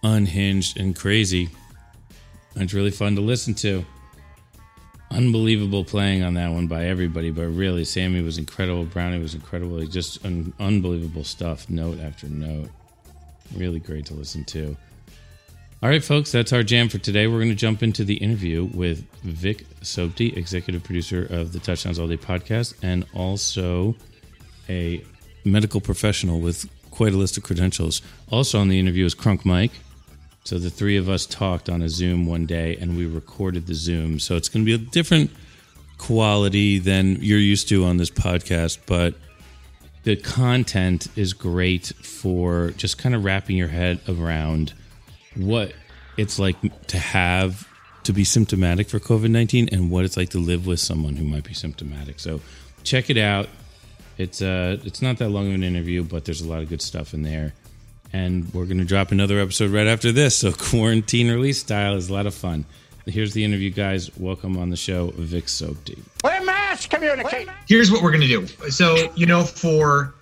unhinged 0.04 0.78
and 0.78 0.94
crazy. 0.94 1.48
It's 2.54 2.72
really 2.72 2.92
fun 2.92 3.16
to 3.16 3.20
listen 3.20 3.54
to. 3.54 3.84
unbelievable 5.10 5.82
playing 5.82 6.22
on 6.22 6.34
that 6.34 6.52
one 6.52 6.68
by 6.68 6.84
everybody, 6.84 7.32
but 7.32 7.48
really, 7.48 7.84
Sammy 7.84 8.22
was 8.22 8.38
incredible. 8.38 8.84
Brownie 8.84 9.18
was 9.18 9.34
incredible. 9.34 9.84
Just 9.86 10.24
un- 10.24 10.52
unbelievable 10.60 11.24
stuff, 11.24 11.68
note 11.68 11.98
after 11.98 12.28
note. 12.28 12.70
Really 13.56 13.80
great 13.80 14.06
to 14.06 14.14
listen 14.14 14.44
to. 14.44 14.76
All 15.80 15.88
right, 15.88 16.02
folks, 16.02 16.32
that's 16.32 16.52
our 16.52 16.64
jam 16.64 16.88
for 16.88 16.98
today. 16.98 17.28
We're 17.28 17.38
going 17.38 17.50
to 17.50 17.54
jump 17.54 17.84
into 17.84 18.02
the 18.02 18.16
interview 18.16 18.64
with 18.64 19.08
Vic 19.22 19.64
Sobti, 19.80 20.36
executive 20.36 20.82
producer 20.82 21.24
of 21.30 21.52
the 21.52 21.60
Touchdowns 21.60 22.00
All 22.00 22.08
Day 22.08 22.16
podcast, 22.16 22.74
and 22.82 23.06
also 23.14 23.94
a 24.68 25.04
medical 25.44 25.80
professional 25.80 26.40
with 26.40 26.68
quite 26.90 27.12
a 27.12 27.16
list 27.16 27.36
of 27.36 27.44
credentials. 27.44 28.02
Also 28.28 28.58
on 28.58 28.66
the 28.66 28.80
interview 28.80 29.04
is 29.04 29.14
Crunk 29.14 29.44
Mike. 29.44 29.70
So 30.42 30.58
the 30.58 30.68
three 30.68 30.96
of 30.96 31.08
us 31.08 31.26
talked 31.26 31.68
on 31.68 31.80
a 31.80 31.88
Zoom 31.88 32.26
one 32.26 32.44
day 32.44 32.76
and 32.80 32.96
we 32.96 33.06
recorded 33.06 33.68
the 33.68 33.74
Zoom. 33.74 34.18
So 34.18 34.34
it's 34.34 34.48
going 34.48 34.64
to 34.64 34.66
be 34.66 34.74
a 34.74 34.84
different 34.90 35.30
quality 35.96 36.80
than 36.80 37.18
you're 37.20 37.38
used 37.38 37.68
to 37.68 37.84
on 37.84 37.98
this 37.98 38.10
podcast, 38.10 38.78
but 38.86 39.14
the 40.02 40.16
content 40.16 41.06
is 41.14 41.34
great 41.34 41.92
for 42.02 42.70
just 42.70 42.98
kind 42.98 43.14
of 43.14 43.24
wrapping 43.24 43.56
your 43.56 43.68
head 43.68 44.00
around 44.08 44.72
what 45.38 45.72
it's 46.16 46.38
like 46.38 46.56
to 46.88 46.98
have 46.98 47.66
to 48.04 48.12
be 48.12 48.24
symptomatic 48.24 48.88
for 48.88 48.98
COVID 48.98 49.30
19 49.30 49.68
and 49.70 49.90
what 49.90 50.04
it's 50.04 50.16
like 50.16 50.30
to 50.30 50.38
live 50.38 50.66
with 50.66 50.80
someone 50.80 51.16
who 51.16 51.24
might 51.24 51.44
be 51.44 51.54
symptomatic. 51.54 52.18
So 52.20 52.40
check 52.82 53.10
it 53.10 53.18
out. 53.18 53.48
It's 54.16 54.42
uh 54.42 54.78
it's 54.84 55.00
not 55.00 55.18
that 55.18 55.28
long 55.28 55.48
of 55.48 55.54
an 55.54 55.62
interview, 55.62 56.02
but 56.02 56.24
there's 56.24 56.40
a 56.40 56.48
lot 56.48 56.62
of 56.62 56.68
good 56.68 56.82
stuff 56.82 57.14
in 57.14 57.22
there. 57.22 57.54
And 58.12 58.52
we're 58.52 58.66
gonna 58.66 58.84
drop 58.84 59.12
another 59.12 59.38
episode 59.38 59.70
right 59.70 59.86
after 59.86 60.10
this. 60.10 60.36
So 60.36 60.52
quarantine 60.58 61.30
release 61.30 61.60
style 61.60 61.94
is 61.94 62.08
a 62.08 62.12
lot 62.12 62.26
of 62.26 62.34
fun. 62.34 62.64
Here's 63.06 63.32
the 63.32 63.42
interview, 63.42 63.70
guys. 63.70 64.14
Welcome 64.18 64.58
on 64.58 64.68
the 64.68 64.76
show, 64.76 65.12
Vic 65.16 65.46
Sobti. 65.46 65.98
Wear 66.22 66.44
masks, 66.44 66.86
communicate. 66.86 67.48
here's 67.66 67.90
what 67.90 68.02
we're 68.02 68.12
gonna 68.12 68.26
do. 68.26 68.46
So, 68.68 69.12
you 69.14 69.24
know, 69.24 69.44
for 69.44 70.14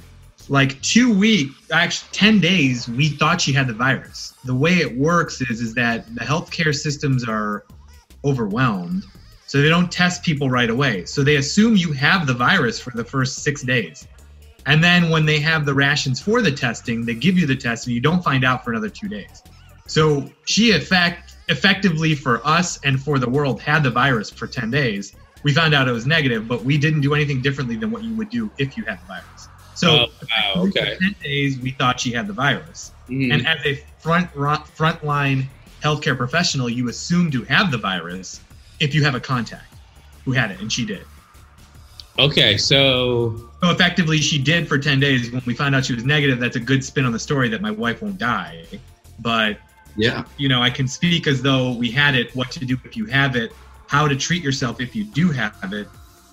like 0.49 0.81
two 0.83 1.17
weeks, 1.17 1.55
actually 1.73 2.09
ten 2.13 2.41
days, 2.41 2.89
we 2.89 3.09
thought 3.09 3.41
she 3.41 3.53
had 3.53 3.67
the 3.67 3.75
virus. 3.75 4.35
The 4.45 4.55
way 4.55 4.75
it 4.75 4.97
works 4.97 5.41
is 5.41 5.61
is 5.61 5.75
that 5.75 6.13
the 6.15 6.21
healthcare 6.21 6.75
systems 6.75 7.29
are 7.29 7.65
overwhelmed, 8.25 9.05
so 9.47 9.61
they 9.61 9.69
don't 9.69 9.91
test 9.91 10.23
people 10.23 10.51
right 10.51 10.71
away. 10.71 11.05
So 11.05 11.23
they 11.23 11.37
assume 11.37 11.77
you 11.77 11.93
have 11.93 12.27
the 12.27 12.35
virus 12.35 12.81
for 12.81 12.91
the 12.91 13.05
first 13.05 13.43
six 13.43 13.63
days. 13.63 14.07
And 14.67 14.83
then 14.83 15.11
when 15.11 15.25
they 15.25 15.39
have 15.41 15.65
the 15.65 15.75
rations 15.75 16.21
for 16.21 16.43
the 16.43 16.51
testing, 16.51 17.07
they 17.07 17.15
give 17.15 17.39
you 17.39 17.47
the 17.47 17.55
test 17.55 17.87
and 17.87 17.95
you 17.95 18.01
don't 18.01 18.23
find 18.23 18.45
out 18.45 18.65
for 18.65 18.73
another 18.73 18.89
two 18.89 19.09
days. 19.09 19.43
So 19.87 20.29
she 20.47 20.73
effect 20.73 21.37
effectively 21.49 22.17
for 22.17 22.45
us 22.45 22.81
and 22.85 23.01
for 23.01 23.21
the 23.21 23.31
world 23.31 23.61
had 23.61 23.85
the 23.85 23.91
virus 23.91 24.29
for 24.31 24.49
10 24.49 24.71
days. 24.71 25.15
We 25.45 25.55
found 25.55 25.75
out 25.75 25.87
it 25.87 25.93
was 25.93 26.07
negative, 26.07 26.49
but 26.49 26.65
we 26.65 26.77
didn't 26.77 27.03
do 27.03 27.15
anything 27.15 27.41
differently 27.41 27.77
than 27.77 27.93
what 27.93 28.03
you 28.03 28.17
would 28.17 28.31
do 28.31 28.51
if 28.59 28.77
you 28.77 28.85
had 28.85 29.01
the 29.01 29.07
virus. 29.07 29.36
So 29.77 29.91
Oh, 29.91 30.07
wow, 30.57 30.63
okay. 30.65 30.95
for 30.97 31.01
10 31.03 31.15
days 31.23 31.59
we 31.59 31.71
thought 31.73 32.01
she 32.01 32.11
had 32.13 32.27
the 32.27 32.33
virus. 32.33 32.93
Mhm. 33.09 33.33
And 33.33 33.47
as 33.47 33.65
a 33.65 33.81
front 34.01 34.29
ro- 34.35 34.65
frontline 34.77 35.47
healthcare 35.83 36.17
professional, 36.17 36.69
you 36.69 36.89
assume 36.89 37.31
to 37.31 37.45
have 37.45 37.71
the 37.71 37.79
virus 37.79 38.41
if 38.81 38.95
you 38.95 39.05
have 39.05 39.15
a 39.15 39.21
contact 39.21 39.75
who 40.25 40.33
had 40.33 40.51
it, 40.51 40.61
and 40.61 40.73
she 40.73 40.85
did. 40.85 41.05
Okay, 42.19 42.57
so 42.57 43.41
So 43.63 43.71
effectively, 43.71 44.19
she 44.19 44.39
did 44.39 44.67
for 44.69 44.79
10 44.79 45.01
days. 45.01 45.31
When 45.31 45.43
we 45.47 45.55
found 45.55 45.75
out 45.75 45.85
she 45.85 45.95
was 45.95 46.05
negative, 46.05 46.39
that's 46.41 46.57
a 46.57 46.61
good 46.61 46.83
spin 46.85 47.05
on 47.05 47.13
the 47.13 47.19
story 47.19 47.49
that 47.51 47.61
my 47.63 47.71
wife 47.71 48.01
won't 48.03 48.19
die. 48.19 48.65
But, 49.21 49.59
Yeah. 49.97 50.25
you 50.39 50.49
know, 50.49 50.63
I 50.63 50.71
can 50.71 50.87
speak 50.89 51.27
as 51.27 51.43
though 51.43 51.73
we 51.73 51.91
had 51.91 52.15
it, 52.15 52.35
what 52.37 52.51
to 52.53 52.65
do 52.65 52.79
if 52.85 52.97
you 52.97 53.07
have 53.07 53.35
it, 53.37 53.53
how 53.89 54.07
to 54.09 54.15
treat 54.17 54.43
yourself 54.43 54.81
if 54.81 54.95
you 54.97 55.05
do 55.05 55.31
have 55.31 55.73
it, 55.73 55.89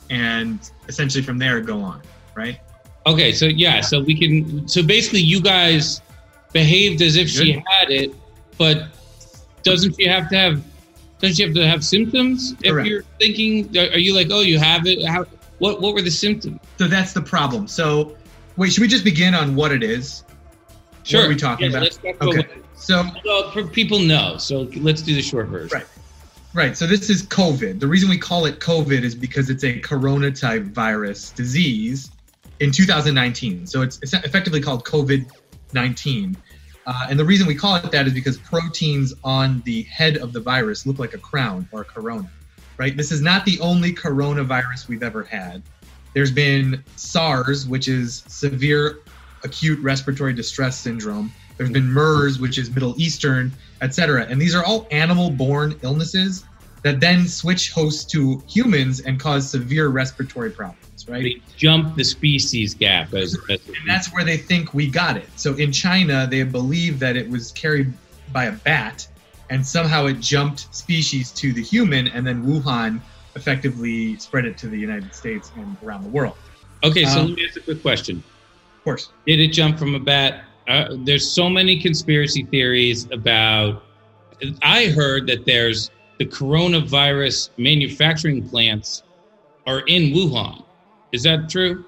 and 0.10 0.60
essentially 0.88 1.24
from 1.24 1.38
there 1.38 1.60
go 1.62 1.82
on, 1.82 2.02
right? 2.36 2.60
Okay, 3.06 3.34
so 3.34 3.46
yeah, 3.46 3.82
so 3.82 4.02
we 4.02 4.16
can. 4.16 4.68
So 4.68 4.82
basically, 4.82 5.20
you 5.20 5.42
guys 5.42 6.02
behaved 6.54 7.02
as 7.02 7.18
if 7.18 7.30
she 7.30 7.54
had 7.54 7.92
it, 7.92 8.14
but 8.58 8.88
doesn't 9.64 9.96
she 10.00 10.08
have 10.08 10.30
to 10.30 10.38
have? 10.38 10.64
Doesn't 11.20 11.36
she 11.36 11.44
have 11.44 11.54
to 11.56 11.68
have 11.68 11.84
symptoms? 11.84 12.54
If 12.64 12.72
Correct. 12.72 12.88
you're 12.88 13.04
thinking, 13.20 13.78
are 13.78 13.98
you 13.98 14.16
like, 14.16 14.28
oh, 14.32 14.42
you 14.42 14.58
have 14.60 14.88
it? 14.88 15.06
How? 15.06 15.26
What? 15.60 15.82
What 15.82 15.94
were 15.94 16.02
the 16.02 16.12
symptoms? 16.12 16.60
So 16.78 16.88
that's 16.88 17.14
the 17.14 17.22
problem. 17.22 17.68
So, 17.68 18.16
wait, 18.56 18.72
should 18.72 18.82
we 18.82 18.88
just 18.88 19.04
begin 19.04 19.34
on 19.34 19.56
what 19.56 19.72
it 19.72 19.84
is? 19.84 20.24
Sure. 21.04 21.22
What 21.22 21.26
are 21.26 21.30
we 21.30 21.36
talking 21.36 21.72
Yeah, 21.72 21.78
about? 21.78 21.84
Let's 21.84 21.98
talk 21.98 22.16
about 22.16 22.30
Okay. 22.30 22.48
So, 22.76 23.04
well, 23.26 23.52
for 23.52 23.64
people 23.64 24.00
know. 24.00 24.38
So 24.38 24.70
let's 24.76 25.02
do 25.02 25.14
the 25.14 25.22
short 25.22 25.48
version. 25.48 25.80
Right. 25.80 25.88
Right. 26.54 26.78
So 26.78 26.88
this 26.88 27.10
is 27.10 27.24
COVID. 27.24 27.80
The 27.80 27.88
reason 27.88 28.10
we 28.10 28.18
call 28.18 28.46
it 28.46 28.60
COVID 28.60 29.04
is 29.04 29.16
because 29.16 29.50
it's 29.50 29.64
a 29.64 29.80
corona 29.80 30.32
type 30.32 30.64
virus 30.64 31.32
disease 31.32 32.12
in 32.60 32.72
2019. 32.72 33.68
So 33.68 33.82
it's, 33.82 34.00
it's 34.02 34.14
effectively 34.14 34.62
called 34.62 34.86
COVID 34.86 35.30
19. 35.74 36.38
Uh, 36.86 37.08
and 37.10 37.18
the 37.18 37.26
reason 37.26 37.48
we 37.48 37.56
call 37.56 37.76
it 37.76 37.92
that 37.92 38.08
is 38.08 38.14
because 38.14 38.38
proteins 38.38 39.14
on 39.24 39.62
the 39.66 39.84
head 39.84 40.18
of 40.18 40.34
the 40.34 40.40
virus 40.40 40.86
look 40.86 41.00
like 41.00 41.14
a 41.14 41.18
crown 41.18 41.68
or 41.72 41.82
a 41.82 41.86
corona. 41.86 42.30
Right. 42.78 42.98
This 42.98 43.12
is 43.12 43.22
not 43.22 43.46
the 43.46 43.60
only 43.60 43.94
coronavirus 43.94 44.88
we've 44.88 45.04
ever 45.04 45.24
had. 45.24 45.62
There's 46.14 46.32
been 46.32 46.84
SARS, 46.96 47.68
which 47.68 47.88
is 47.88 48.24
severe 48.28 49.00
acute 49.44 49.80
respiratory 49.80 50.34
distress 50.34 50.78
syndrome. 50.80 51.32
There's 51.58 51.70
been 51.70 51.92
MERS, 51.92 52.40
which 52.40 52.58
is 52.58 52.72
Middle 52.72 52.96
Eastern, 53.00 53.52
etc. 53.82 54.26
And 54.28 54.42
these 54.42 54.56
are 54.56 54.64
all 54.64 54.88
animal-borne 54.92 55.80
illnesses 55.84 56.46
that 56.84 57.00
then 57.00 57.28
switch 57.28 57.72
hosts 57.72 58.06
to 58.06 58.44
humans 58.48 59.02
and 59.02 59.20
cause 59.20 59.50
severe 59.50 59.88
respiratory 59.88 60.52
problems, 60.52 60.93
right? 61.08 61.24
They 61.24 61.42
jump 61.58 61.96
the 61.96 62.04
species 62.04 62.74
gap 62.74 63.14
as. 63.14 63.38
as 63.50 63.60
And 63.68 63.88
that's 63.88 64.14
where 64.14 64.24
they 64.24 64.38
think 64.38 64.74
we 64.74 64.90
got 64.90 65.18
it. 65.18 65.28
So 65.36 65.56
in 65.56 65.72
China, 65.72 66.28
they 66.30 66.44
believe 66.44 67.00
that 67.00 67.16
it 67.16 67.30
was 67.30 67.52
carried 67.52 67.94
by 68.32 68.46
a 68.46 68.52
bat, 68.52 69.08
and 69.50 69.66
somehow 69.66 70.06
it 70.08 70.20
jumped 70.20 70.74
species 70.74 71.32
to 71.34 71.54
the 71.54 71.62
human, 71.62 72.08
and 72.08 72.26
then 72.26 72.44
Wuhan 72.46 73.02
effectively 73.36 74.18
spread 74.18 74.46
it 74.46 74.58
to 74.60 74.68
the 74.68 74.78
United 74.78 75.14
States 75.14 75.52
and 75.56 75.76
around 75.84 76.04
the 76.04 76.10
world. 76.10 76.38
okay, 76.84 77.06
so 77.06 77.20
Um, 77.22 77.28
let 77.28 77.38
me 77.38 77.46
ask 77.48 77.58
a 77.58 77.62
quick 77.62 77.82
question. 77.82 78.18
Of 78.78 78.84
course. 78.84 79.10
Did 79.26 79.40
it 79.40 79.50
jump 79.50 79.80
from 79.80 79.96
a 79.96 80.00
bat? 80.00 80.44
Uh, 80.68 80.96
there's 81.00 81.30
so 81.30 81.50
many 81.50 81.80
conspiracy 81.80 82.44
theories 82.44 83.08
about. 83.12 83.84
I 84.62 84.88
heard 84.88 85.28
that 85.28 85.46
there's 85.46 85.90
the 86.20 86.26
coronavirus 86.26 87.50
manufacturing 87.58 88.48
plants 88.48 89.04
are 89.66 89.82
in 89.82 90.14
Wuhan. 90.14 90.63
Is 91.14 91.24
that 91.24 91.48
true? 91.48 91.86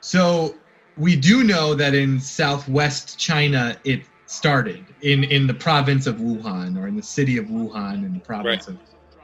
So 0.00 0.56
we 0.98 1.16
do 1.16 1.44
know 1.44 1.74
that 1.74 1.94
in 1.94 2.20
southwest 2.20 3.18
China 3.18 3.76
it 3.84 4.02
started 4.26 4.84
in 5.02 5.24
in 5.24 5.46
the 5.46 5.54
province 5.54 6.06
of 6.06 6.16
Wuhan 6.16 6.78
or 6.78 6.88
in 6.88 6.96
the 6.96 7.02
city 7.02 7.38
of 7.38 7.46
Wuhan 7.46 8.04
in 8.04 8.12
the 8.12 8.20
province 8.20 8.68
of 8.68 8.78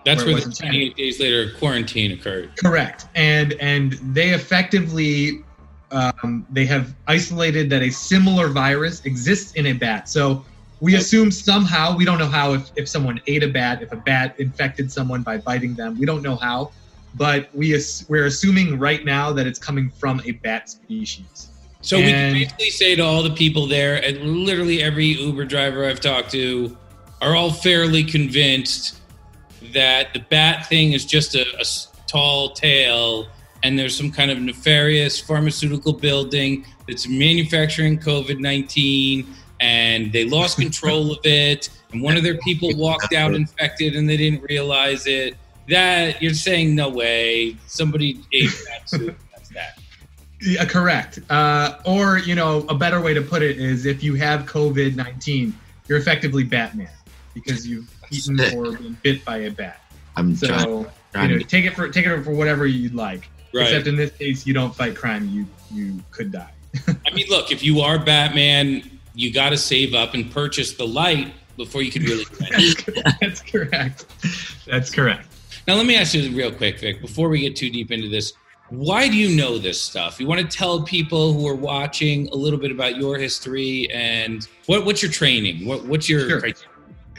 That's 0.04 0.24
Where 0.24 0.34
where, 0.34 0.40
the 0.40 0.48
was 0.48 0.60
in 0.60 0.66
China. 0.66 0.72
28 0.72 0.96
days 0.96 1.20
later 1.20 1.52
quarantine 1.58 2.12
occurred. 2.12 2.56
correct 2.56 3.06
and 3.14 3.52
and 3.54 3.92
they 4.14 4.30
effectively 4.30 5.44
um, 5.92 6.46
they 6.50 6.66
have 6.66 6.94
isolated 7.06 7.70
that 7.70 7.82
a 7.82 7.90
similar 7.90 8.48
virus 8.48 9.04
exists 9.04 9.52
in 9.52 9.66
a 9.66 9.72
bat 9.72 10.08
so 10.08 10.44
we 10.80 10.96
assume 10.96 11.30
somehow 11.30 11.96
we 11.96 12.04
don't 12.04 12.18
know 12.18 12.26
how 12.26 12.52
if, 12.52 12.70
if 12.76 12.88
someone 12.88 13.20
ate 13.26 13.42
a 13.42 13.48
bat 13.48 13.82
if 13.82 13.92
a 13.92 13.96
bat 13.96 14.34
infected 14.38 14.90
someone 14.90 15.22
by 15.22 15.38
biting 15.38 15.74
them 15.74 15.96
we 15.98 16.06
don't 16.06 16.22
know 16.22 16.36
how 16.36 16.70
but 17.16 17.48
we 17.54 17.74
ass- 17.74 18.04
we're 18.08 18.26
assuming 18.26 18.78
right 18.78 19.04
now 19.04 19.32
that 19.32 19.46
it's 19.46 19.58
coming 19.58 19.90
from 19.90 20.20
a 20.26 20.32
bat 20.32 20.68
species 20.68 21.48
So 21.80 21.96
we 21.98 22.04
can 22.04 22.32
basically 22.32 22.70
say 22.70 22.94
to 22.96 23.02
all 23.02 23.22
the 23.22 23.30
people 23.30 23.66
there, 23.66 24.04
and 24.04 24.44
literally 24.44 24.82
every 24.82 25.06
Uber 25.06 25.44
driver 25.44 25.84
I've 25.84 26.00
talked 26.00 26.30
to, 26.32 26.76
are 27.22 27.34
all 27.36 27.50
fairly 27.50 28.04
convinced 28.04 29.00
that 29.72 30.12
the 30.12 30.20
bat 30.20 30.66
thing 30.68 30.92
is 30.92 31.04
just 31.04 31.34
a 31.34 31.46
tall 32.06 32.50
tale, 32.50 33.28
and 33.62 33.78
there's 33.78 33.96
some 33.96 34.10
kind 34.10 34.30
of 34.30 34.38
nefarious 34.40 35.20
pharmaceutical 35.20 35.92
building 35.92 36.66
that's 36.88 37.08
manufacturing 37.08 37.98
COVID 37.98 38.40
nineteen, 38.40 39.26
and 39.60 40.12
they 40.12 40.24
lost 40.24 40.58
control 40.66 41.12
of 41.12 41.24
it, 41.24 41.70
and 41.92 42.02
one 42.02 42.16
of 42.16 42.22
their 42.24 42.38
people 42.38 42.70
walked 42.76 43.14
out 43.14 43.34
infected, 43.42 43.94
and 43.96 44.08
they 44.08 44.16
didn't 44.16 44.42
realize 44.42 45.06
it. 45.06 45.36
That 45.68 46.22
you're 46.22 46.34
saying 46.34 46.74
no 46.74 46.88
way, 46.88 47.56
somebody 47.66 48.20
ate 48.32 48.50
that 48.68 48.88
soup. 48.88 49.16
That's 49.32 49.48
that. 49.50 49.78
Yeah, 50.40 50.64
correct. 50.64 51.20
Uh, 51.30 51.78
or 51.84 52.18
you 52.18 52.34
know, 52.34 52.64
a 52.68 52.74
better 52.74 53.00
way 53.00 53.14
to 53.14 53.22
put 53.22 53.42
it 53.42 53.58
is 53.58 53.86
if 53.86 54.02
you 54.02 54.14
have 54.14 54.42
COVID 54.46 54.94
nineteen, 54.96 55.54
you're 55.88 55.98
effectively 55.98 56.44
Batman 56.44 56.90
because 57.34 57.66
you've 57.66 57.92
eaten 58.10 58.38
Sick. 58.38 58.54
or 58.54 58.72
been 58.72 58.96
bit 59.02 59.24
by 59.24 59.38
a 59.38 59.50
bat. 59.50 59.80
I'm 60.16 60.34
So 60.34 60.46
trying, 61.12 61.30
you 61.30 61.36
know, 61.36 61.38
to 61.42 61.44
take 61.44 61.64
it 61.64 61.74
for 61.74 61.88
take 61.88 62.06
it 62.06 62.22
for 62.22 62.32
whatever 62.32 62.66
you'd 62.66 62.94
like. 62.94 63.28
Right. 63.52 63.64
Except 63.64 63.86
in 63.86 63.96
this 63.96 64.10
case, 64.12 64.46
you 64.46 64.54
don't 64.54 64.74
fight 64.74 64.96
crime. 64.96 65.28
You 65.28 65.46
you 65.72 66.02
could 66.10 66.32
die. 66.32 66.52
I 67.06 67.14
mean, 67.14 67.26
look, 67.28 67.50
if 67.50 67.62
you 67.62 67.80
are 67.80 67.98
Batman, 67.98 68.98
you 69.14 69.32
got 69.32 69.50
to 69.50 69.56
save 69.56 69.94
up 69.94 70.14
and 70.14 70.30
purchase 70.30 70.74
the 70.74 70.86
light 70.86 71.32
before 71.56 71.82
you 71.82 71.90
can 71.90 72.02
really 72.02 72.24
do 72.38 72.44
anything. 72.52 73.02
That's 73.20 73.40
correct. 73.40 74.04
That's 74.66 74.90
correct. 74.90 75.28
Now, 75.66 75.74
let 75.74 75.86
me 75.86 75.96
ask 75.96 76.14
you 76.14 76.30
real 76.30 76.52
quick, 76.52 76.78
Vic, 76.78 77.00
before 77.00 77.28
we 77.28 77.40
get 77.40 77.56
too 77.56 77.70
deep 77.70 77.90
into 77.90 78.08
this. 78.08 78.34
Why 78.68 79.08
do 79.08 79.16
you 79.16 79.36
know 79.36 79.58
this 79.58 79.80
stuff? 79.80 80.20
You 80.20 80.28
want 80.28 80.40
to 80.40 80.46
tell 80.56 80.82
people 80.82 81.32
who 81.32 81.46
are 81.46 81.56
watching 81.56 82.28
a 82.28 82.34
little 82.36 82.58
bit 82.58 82.70
about 82.70 82.96
your 82.96 83.16
history 83.18 83.88
and 83.92 84.46
what, 84.66 84.84
what's 84.84 85.02
your 85.02 85.10
training? 85.10 85.66
What, 85.66 85.84
what's 85.84 86.08
your 86.08 86.28
Sure. 86.28 86.42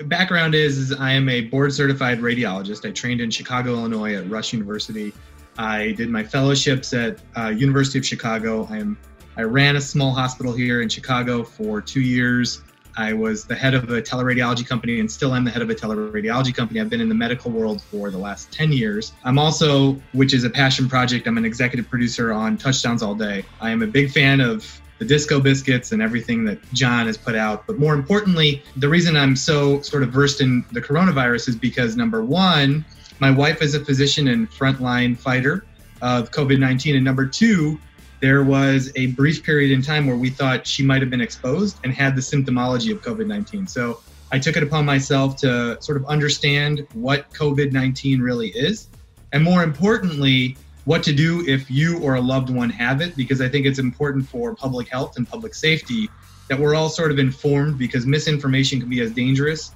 background 0.06 0.56
is, 0.56 0.78
is 0.78 0.94
I 0.94 1.12
am 1.12 1.28
a 1.28 1.42
board 1.42 1.74
certified 1.74 2.20
radiologist. 2.20 2.88
I 2.88 2.92
trained 2.92 3.20
in 3.22 3.32
Chicago, 3.32 3.74
Illinois 3.74 4.16
at 4.16 4.30
Rush 4.30 4.54
University. 4.54 5.14
I 5.58 5.92
did 5.94 6.10
my 6.10 6.24
fellowships 6.24 6.94
at 6.94 7.20
uh, 7.38 7.48
University 7.48 8.00
of 8.00 8.06
Chicago. 8.06 8.68
I 8.70 8.78
am 8.78 8.98
I 9.38 9.44
ran 9.44 9.76
a 9.76 9.82
small 9.82 10.12
hospital 10.12 10.52
here 10.52 10.82
in 10.82 10.90
Chicago 10.90 11.44
for 11.44 11.80
two 11.80 12.02
years. 12.02 12.62
I 12.98 13.14
was 13.14 13.46
the 13.46 13.56
head 13.56 13.76
of 13.76 13.90
a 13.92 14.02
teleradiology 14.02 14.68
company 14.68 15.00
and 15.00 15.10
still 15.10 15.36
am 15.36 15.46
the 15.46 15.52
head 15.52 15.62
of 15.62 15.70
a 15.70 15.76
teleradiology 15.76 16.54
company. 16.54 16.82
I've 16.82 16.90
been 16.90 17.02
in 17.02 17.10
the 17.10 17.16
medical 17.16 17.52
world 17.52 17.82
for 17.82 18.10
the 18.10 18.18
last 18.18 18.52
10 18.52 18.72
years. 18.72 19.14
I'm 19.24 19.38
also, 19.38 19.94
which 20.14 20.34
is 20.34 20.44
a 20.44 20.50
passion 20.50 20.90
project, 20.90 21.28
I'm 21.28 21.38
an 21.38 21.46
executive 21.46 21.90
producer 21.90 22.34
on 22.34 22.58
Touchdowns 22.58 23.04
All 23.04 23.14
Day. 23.14 23.46
I 23.62 23.70
am 23.70 23.84
a 23.84 23.88
big 23.88 24.12
fan 24.12 24.42
of 24.42 24.82
the 24.98 25.06
Disco 25.06 25.40
Biscuits 25.40 25.92
and 25.92 26.02
everything 26.02 26.44
that 26.46 26.60
John 26.74 27.06
has 27.06 27.18
put 27.18 27.36
out. 27.36 27.68
But 27.68 27.78
more 27.78 27.94
importantly, 27.94 28.64
the 28.76 28.90
reason 28.90 29.16
I'm 29.16 29.36
so 29.36 29.80
sort 29.82 30.02
of 30.02 30.10
versed 30.10 30.42
in 30.42 30.66
the 30.72 30.82
coronavirus 30.82 31.50
is 31.50 31.56
because 31.56 31.96
number 31.96 32.26
one, 32.26 32.84
my 33.20 33.30
wife 33.30 33.62
is 33.62 33.76
a 33.76 33.86
physician 33.86 34.28
and 34.28 34.50
frontline 34.50 35.16
fighter 35.16 35.66
of 36.02 36.32
COVID 36.32 36.60
19. 36.60 36.96
And 36.96 37.06
number 37.06 37.28
two, 37.28 37.80
there 38.20 38.44
was 38.44 38.92
a 38.96 39.08
brief 39.08 39.44
period 39.44 39.72
in 39.72 39.82
time 39.82 40.08
where 40.08 40.16
we 40.16 40.30
thought 40.30 40.66
she 40.66 40.84
might 40.84 41.02
have 41.02 41.10
been 41.10 41.22
exposed 41.22 41.78
and 41.84 41.94
had 41.94 42.16
the 42.16 42.22
symptomology 42.22 42.92
of 42.92 43.02
COVID 43.02 43.28
19. 43.28 43.68
So 43.68 44.02
I 44.32 44.40
took 44.40 44.58
it 44.58 44.64
upon 44.64 44.86
myself 44.86 45.38
to 45.38 45.82
sort 45.82 45.98
of 45.98 46.06
understand 46.06 46.88
what 46.94 47.32
COVID 47.32 47.72
19 47.72 48.22
really 48.22 48.50
is. 48.50 48.88
And 49.34 49.44
more 49.44 49.64
importantly, 49.64 50.58
what 50.86 51.04
to 51.04 51.14
do 51.14 51.46
if 51.48 51.70
you 51.70 52.00
or 52.00 52.16
a 52.16 52.22
loved 52.22 52.50
one 52.50 52.70
have 52.70 53.02
it, 53.02 53.16
because 53.16 53.42
I 53.42 53.50
think 53.50 53.66
it's 53.66 53.80
important 53.80 54.28
for 54.28 54.56
public 54.56 54.88
health 54.88 55.18
and 55.18 55.28
public 55.28 55.54
safety 55.54 56.10
that 56.50 56.58
we're 56.58 56.76
all 56.76 56.90
sort 56.90 57.12
of 57.12 57.20
informed 57.20 57.78
because 57.78 58.06
misinformation 58.06 58.80
can 58.80 58.90
be 58.90 59.02
as 59.02 59.12
dangerous 59.12 59.72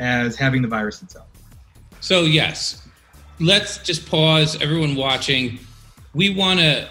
as 0.00 0.36
having 0.36 0.62
the 0.62 0.68
virus 0.68 1.02
itself. 1.02 1.26
So, 2.00 2.22
yes, 2.22 2.88
let's 3.40 3.78
just 3.78 4.08
pause. 4.08 4.60
Everyone 4.62 4.94
watching, 4.94 5.58
we 6.14 6.30
want 6.30 6.60
to 6.60 6.88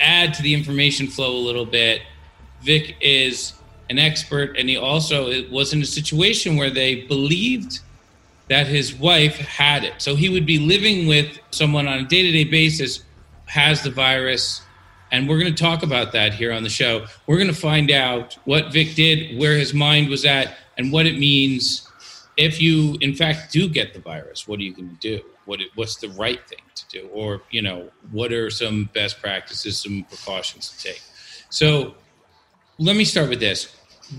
add 0.00 0.34
to 0.34 0.42
the 0.42 0.54
information 0.54 1.06
flow 1.06 1.36
a 1.36 1.38
little 1.38 1.66
bit. 1.66 2.02
Vic 2.62 2.96
is 3.00 3.54
an 3.90 3.98
expert, 3.98 4.56
and 4.58 4.68
he 4.68 4.76
also 4.76 5.28
it 5.28 5.50
was 5.50 5.72
in 5.72 5.82
a 5.82 5.86
situation 5.86 6.56
where 6.56 6.70
they 6.70 7.02
believed 7.02 7.80
that 8.48 8.66
his 8.66 8.94
wife 8.94 9.36
had 9.36 9.84
it. 9.84 9.94
So 9.98 10.16
he 10.16 10.28
would 10.28 10.46
be 10.46 10.58
living 10.58 11.06
with 11.06 11.38
someone 11.50 11.88
on 11.88 11.98
a 12.00 12.04
day 12.04 12.22
to 12.22 12.32
day 12.32 12.44
basis, 12.44 13.02
has 13.46 13.82
the 13.82 13.90
virus. 13.90 14.62
And 15.12 15.28
we're 15.28 15.38
going 15.38 15.54
to 15.54 15.62
talk 15.62 15.82
about 15.82 16.12
that 16.12 16.34
here 16.34 16.52
on 16.52 16.62
the 16.64 16.68
show. 16.68 17.06
We're 17.26 17.36
going 17.36 17.48
to 17.48 17.54
find 17.54 17.90
out 17.90 18.36
what 18.44 18.72
Vic 18.72 18.94
did, 18.94 19.38
where 19.38 19.56
his 19.56 19.72
mind 19.72 20.08
was 20.08 20.24
at, 20.24 20.56
and 20.76 20.92
what 20.92 21.06
it 21.06 21.18
means 21.18 21.88
if 22.36 22.60
you, 22.60 22.96
in 23.00 23.14
fact, 23.14 23.52
do 23.52 23.68
get 23.68 23.94
the 23.94 24.00
virus. 24.00 24.48
What 24.48 24.58
are 24.58 24.62
you 24.62 24.74
going 24.74 24.90
to 24.90 24.96
do? 24.96 25.24
What 25.44 25.60
what's 25.74 25.96
the 25.96 26.08
right 26.10 26.40
thing 26.48 26.58
to 26.74 26.88
do? 26.88 27.08
Or 27.12 27.42
you 27.50 27.62
know, 27.62 27.90
what 28.10 28.32
are 28.32 28.50
some 28.50 28.90
best 28.94 29.20
practices, 29.20 29.78
some 29.78 30.04
precautions 30.04 30.70
to 30.70 30.88
take? 30.88 31.02
So, 31.50 31.94
let 32.78 32.96
me 32.96 33.04
start 33.04 33.28
with 33.28 33.40
this. 33.40 33.76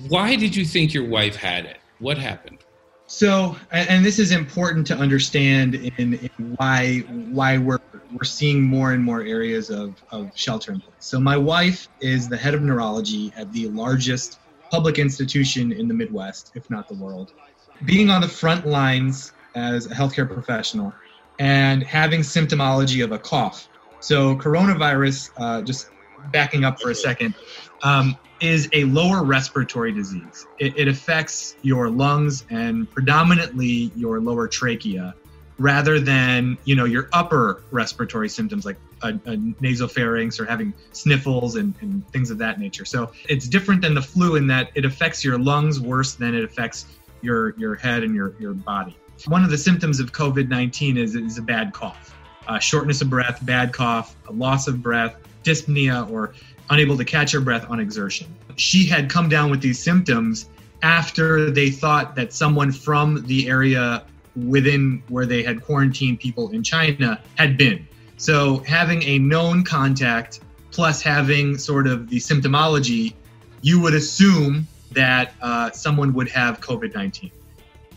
Why 0.07 0.35
did 0.35 0.55
you 0.55 0.65
think 0.65 0.93
your 0.93 1.07
wife 1.07 1.35
had 1.35 1.65
it? 1.65 1.77
What 1.99 2.17
happened? 2.17 2.59
So, 3.07 3.55
and 3.71 4.03
this 4.03 4.17
is 4.17 4.31
important 4.31 4.87
to 4.87 4.97
understand 4.97 5.75
in, 5.75 6.15
in 6.15 6.55
why 6.57 6.99
why 6.99 7.57
we're 7.57 7.79
we're 8.11 8.23
seeing 8.23 8.63
more 8.63 8.93
and 8.93 9.03
more 9.03 9.21
areas 9.21 9.69
of, 9.69 10.01
of 10.11 10.31
shelter 10.35 10.71
in 10.71 10.79
place. 10.79 10.95
So, 10.99 11.19
my 11.19 11.37
wife 11.37 11.87
is 11.99 12.29
the 12.29 12.37
head 12.37 12.53
of 12.53 12.61
neurology 12.61 13.33
at 13.35 13.51
the 13.51 13.67
largest 13.69 14.39
public 14.71 14.97
institution 14.99 15.71
in 15.71 15.87
the 15.87 15.93
Midwest, 15.93 16.51
if 16.55 16.69
not 16.69 16.87
the 16.87 16.95
world. 16.95 17.33
Being 17.83 18.09
on 18.09 18.21
the 18.21 18.27
front 18.27 18.65
lines 18.65 19.33
as 19.53 19.85
a 19.85 19.89
healthcare 19.89 20.31
professional 20.31 20.93
and 21.39 21.83
having 21.83 22.21
symptomology 22.21 23.03
of 23.03 23.11
a 23.11 23.19
cough. 23.19 23.67
So, 23.99 24.35
coronavirus, 24.35 25.31
uh, 25.37 25.61
just 25.61 25.87
backing 26.31 26.63
up 26.63 26.79
for 26.79 26.91
a 26.91 26.95
second, 26.95 27.35
um, 27.83 28.17
is 28.41 28.69
a 28.73 28.83
lower 28.85 29.23
respiratory 29.23 29.91
disease. 29.91 30.45
It, 30.59 30.77
it 30.77 30.87
affects 30.87 31.55
your 31.61 31.89
lungs 31.89 32.45
and 32.49 32.89
predominantly 32.91 33.91
your 33.95 34.19
lower 34.19 34.47
trachea, 34.47 35.15
rather 35.57 35.99
than 35.99 36.57
you 36.65 36.75
know 36.75 36.85
your 36.85 37.07
upper 37.13 37.63
respiratory 37.71 38.29
symptoms 38.29 38.65
like 38.65 38.77
a, 39.03 39.09
a 39.09 39.37
nasopharynx 39.61 40.39
or 40.39 40.45
having 40.45 40.73
sniffles 40.91 41.55
and, 41.55 41.73
and 41.81 42.07
things 42.11 42.29
of 42.29 42.37
that 42.39 42.59
nature. 42.59 42.85
So 42.85 43.11
it's 43.29 43.47
different 43.47 43.81
than 43.81 43.93
the 43.93 44.01
flu 44.01 44.35
in 44.35 44.47
that 44.47 44.69
it 44.75 44.85
affects 44.85 45.23
your 45.23 45.39
lungs 45.39 45.79
worse 45.79 46.15
than 46.15 46.35
it 46.35 46.43
affects 46.43 46.85
your 47.25 47.57
your 47.57 47.75
head 47.75 48.03
and 48.03 48.15
your 48.15 48.35
your 48.39 48.53
body. 48.53 48.95
One 49.27 49.43
of 49.43 49.49
the 49.49 49.57
symptoms 49.57 49.99
of 49.99 50.11
COVID-19 50.11 50.97
is 50.97 51.15
is 51.15 51.37
a 51.37 51.41
bad 51.41 51.73
cough, 51.73 52.15
uh, 52.47 52.59
shortness 52.59 53.01
of 53.01 53.09
breath, 53.09 53.45
bad 53.45 53.73
cough, 53.73 54.15
a 54.27 54.31
loss 54.31 54.67
of 54.67 54.81
breath, 54.81 55.15
dyspnea, 55.43 56.09
or 56.09 56.33
unable 56.69 56.97
to 56.97 57.05
catch 57.05 57.31
her 57.31 57.41
breath 57.41 57.69
on 57.69 57.79
exertion. 57.79 58.27
She 58.55 58.85
had 58.85 59.09
come 59.09 59.27
down 59.27 59.51
with 59.51 59.61
these 59.61 59.81
symptoms 59.83 60.49
after 60.81 61.49
they 61.49 61.69
thought 61.69 62.15
that 62.15 62.33
someone 62.33 62.71
from 62.71 63.25
the 63.25 63.49
area 63.49 64.03
within 64.35 65.01
where 65.07 65.25
they 65.25 65.43
had 65.43 65.63
quarantined 65.63 66.19
people 66.19 66.49
in 66.51 66.61
China 66.63 67.21
had 67.35 67.57
been. 67.57 67.87
So 68.17 68.59
having 68.59 69.03
a 69.03 69.19
known 69.19 69.63
contact 69.63 70.41
plus 70.71 71.01
having 71.01 71.57
sort 71.57 71.87
of 71.87 72.09
the 72.09 72.17
symptomology, 72.17 73.13
you 73.61 73.79
would 73.79 73.93
assume 73.93 74.67
that 74.95 75.33
uh, 75.41 75.71
someone 75.71 76.13
would 76.13 76.29
have 76.29 76.59
COVID 76.59 76.95
19. 76.95 77.31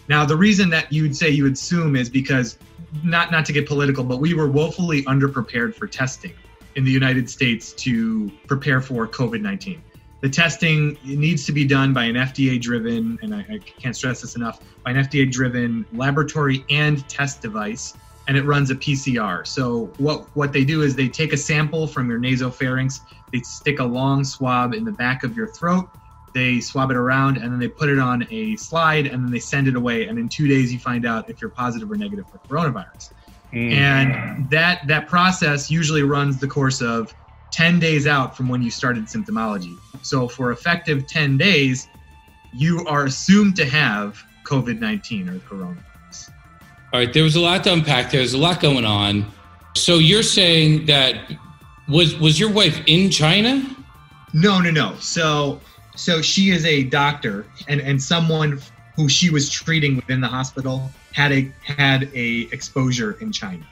Now, 0.09 0.25
the 0.25 0.37
reason 0.37 0.71
that 0.71 0.93
you'd 0.93 1.17
say 1.17 1.29
you 1.29 1.45
would 1.45 1.53
assume 1.53 1.95
is 1.95 2.09
because, 2.09 2.59
not, 3.05 3.31
not 3.31 3.45
to 3.47 3.53
get 3.53 3.67
political, 3.67 4.05
but 4.05 4.19
we 4.19 4.35
were 4.35 4.49
woefully 4.49 5.03
underprepared 5.05 5.75
for 5.75 5.87
testing 5.87 6.33
in 6.77 6.85
the 6.85 6.91
United 6.91 7.29
States 7.29 7.73
to 7.75 8.31
prepare 8.47 8.81
for 8.81 9.07
COVID 9.07 9.41
19. 9.41 9.83
The 10.21 10.29
testing 10.29 10.99
needs 11.05 11.47
to 11.47 11.53
be 11.53 11.65
done 11.65 11.93
by 11.93 12.05
an 12.05 12.17
FDA 12.17 12.61
driven, 12.61 13.19
and 13.23 13.35
I, 13.35 13.47
I 13.49 13.59
can't 13.59 13.95
stress 13.95 14.23
this 14.23 14.35
enough, 14.35 14.61
by 14.83 14.91
an 14.91 14.97
FDA 14.97 15.31
driven 15.31 15.87
laboratory 15.93 16.65
and 16.71 17.07
test 17.09 17.41
device, 17.41 17.95
and 18.27 18.37
it 18.37 18.45
runs 18.45 18.71
a 18.71 18.75
PCR. 18.75 19.47
So, 19.47 19.93
what, 19.99 20.25
what 20.35 20.53
they 20.53 20.65
do 20.65 20.83
is 20.83 20.97
they 20.97 21.09
take 21.09 21.33
a 21.33 21.37
sample 21.37 21.87
from 21.87 22.11
your 22.11 22.19
nasopharynx, 22.19 23.01
they 23.33 23.41
stick 23.41 23.79
a 23.79 23.85
long 23.85 24.25
swab 24.25 24.75
in 24.75 24.85
the 24.85 24.93
back 24.93 25.23
of 25.23 25.37
your 25.37 25.47
throat, 25.47 25.89
they 26.33 26.61
swab 26.61 26.91
it 26.91 26.97
around, 26.97 27.37
and 27.37 27.53
then 27.53 27.59
they 27.59 27.69
put 27.69 27.89
it 27.89 27.99
on 27.99 28.27
a 28.31 28.57
slide, 28.57 29.07
and 29.07 29.25
then 29.25 29.31
they 29.31 29.39
send 29.39 29.69
it 29.69 29.77
away. 29.77 30.07
And 30.07 30.19
in 30.19 30.29
two 30.29 30.47
days, 30.47 30.73
you 30.73 30.79
find 30.79 31.07
out 31.07 31.29
if 31.29 31.41
you're 31.41 31.51
positive 31.51 31.91
or 31.91 31.97
negative 31.97 32.27
for 32.31 32.39
coronavirus. 32.39 33.13
Mm. 33.53 33.73
And 33.73 34.51
that 34.51 34.87
that 34.87 35.09
process 35.09 35.71
usually 35.71 36.03
runs 36.03 36.39
the 36.39 36.47
course 36.47 36.83
of 36.83 37.15
10 37.51 37.79
days 37.79 38.07
out 38.07 38.37
from 38.37 38.49
when 38.49 38.63
you 38.63 38.71
started 38.71 39.05
symptomology. 39.07 39.77
So 40.03 40.29
for 40.29 40.53
effective 40.53 41.07
10 41.07 41.39
days, 41.39 41.89
you 42.53 42.85
are 42.87 43.07
assumed 43.07 43.57
to 43.57 43.65
have 43.65 44.23
COVID-19 44.45 45.29
or 45.29 45.39
coronavirus. 45.41 46.31
All 46.93 47.01
right, 47.01 47.13
there 47.13 47.23
was 47.23 47.37
a 47.37 47.41
lot 47.41 47.65
to 47.65 47.73
unpack. 47.73 48.11
There's 48.11 48.35
a 48.35 48.39
lot 48.39 48.61
going 48.61 48.85
on. 48.85 49.27
So 49.77 49.97
you're 49.97 50.23
saying 50.23 50.87
that 50.87 51.17
was 51.89 52.19
was 52.19 52.39
your 52.41 52.51
wife 52.51 52.81
in 52.87 53.11
China? 53.11 53.65
No, 54.33 54.61
no, 54.61 54.71
no. 54.71 54.97
So 54.99 55.61
so 55.99 56.23
she 56.23 56.51
is 56.51 56.65
a 56.65 56.85
doctor 56.85 57.45
and 57.67 57.81
and 57.81 58.01
someone 58.01 58.61
who 58.97 59.09
she 59.09 59.31
was 59.31 59.51
treating 59.51 59.97
within 59.97 60.21
the 60.21 60.29
hospital 60.29 60.91
had 61.13 61.33
a 61.33 61.53
had 61.63 62.11
a 62.15 62.49
exposure 62.53 63.17
in 63.21 63.33
China. 63.33 63.65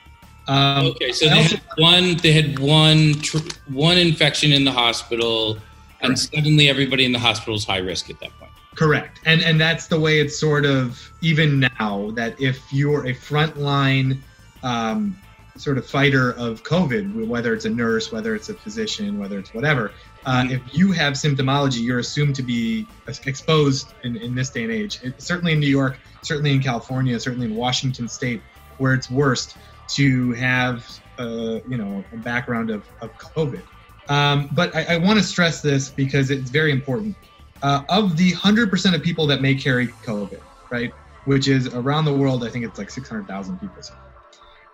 Um, 0.49 0.87
Okay, 0.87 1.13
so 1.13 1.29
they 1.29 1.39
also- 1.39 1.57
had 1.57 1.65
one. 1.79 2.17
They 2.19 2.33
had 2.33 2.59
one 2.59 3.15
tr- 3.15 3.39
one 3.69 3.99
infection 3.99 4.53
in 4.53 4.65
the 4.65 4.73
hospital, 4.73 5.59
and 6.01 6.17
suddenly 6.19 6.69
everybody 6.69 7.05
in 7.05 7.13
the 7.13 7.19
hospital 7.19 7.57
is 7.57 7.65
high 7.65 7.79
risk 7.79 8.11
at 8.11 8.21
that 8.21 8.31
point. 8.39 8.53
Correct. 8.77 9.21
And 9.25 9.43
and 9.43 9.61
that's 9.61 9.87
the 9.87 9.99
way 9.99 10.21
it's 10.21 10.39
sort 10.39 10.65
of 10.67 11.11
even 11.21 11.61
now 11.79 12.11
that 12.15 12.41
if 12.41 12.61
you're 12.73 13.07
a 13.07 13.15
frontline 13.15 14.19
um, 14.63 15.17
sort 15.57 15.79
of 15.79 15.87
fighter 15.87 16.33
of 16.33 16.63
COVID, 16.63 17.27
whether 17.27 17.55
it's 17.55 17.65
a 17.65 17.71
nurse, 17.71 18.13
whether 18.13 18.35
it's 18.35 18.49
a 18.49 18.55
physician, 18.55 19.19
whether 19.19 19.39
it's 19.39 19.55
whatever, 19.55 19.93
uh, 20.27 20.45
if 20.51 20.61
you 20.77 20.93
have 20.93 21.15
symptomology, 21.15 21.83
you're 21.83 22.01
assumed 22.01 22.35
to 22.37 22.43
be 22.43 22.87
exposed 23.27 23.95
in, 24.03 24.17
in 24.17 24.35
this 24.35 24.51
day 24.51 24.65
and 24.65 24.73
age. 24.73 24.99
It, 25.03 25.21
certainly 25.23 25.53
in 25.53 25.61
New 25.61 25.69
York, 25.69 25.99
certainly 26.23 26.53
in 26.53 26.61
California, 26.61 27.19
certainly 27.19 27.47
in 27.47 27.55
Washington 27.55 28.09
State, 28.09 28.43
where 28.79 28.93
it's 28.93 29.11
worst 29.11 29.57
to 29.89 30.33
have 30.33 30.85
uh, 31.19 31.61
you 31.69 31.79
know 31.79 32.05
a 32.13 32.17
background 32.19 32.71
of, 32.71 32.85
of 33.01 33.11
COVID. 33.19 33.63
Um, 34.09 34.49
but 34.53 34.75
I, 34.75 34.95
I 34.95 34.97
want 34.99 35.19
to 35.19 35.25
stress 35.25 35.63
this 35.63 35.89
because 35.91 36.31
it's 36.31 36.51
very 36.51 36.71
important 36.71 37.17
uh, 37.63 37.83
of 37.89 38.17
the 38.17 38.33
100% 38.33 38.95
of 38.95 39.03
people 39.03 39.27
that 39.27 39.41
may 39.41 39.55
carry 39.55 39.89
COVID, 39.89 40.41
right, 40.71 40.93
which 41.25 41.49
is 41.49 41.73
around 41.75 42.05
the 42.05 42.13
world, 42.13 42.45
I 42.45 42.51
think 42.51 42.65
it's 42.65 42.79
like 42.79 42.91
600,000 42.91 43.59
people. 43.59 43.83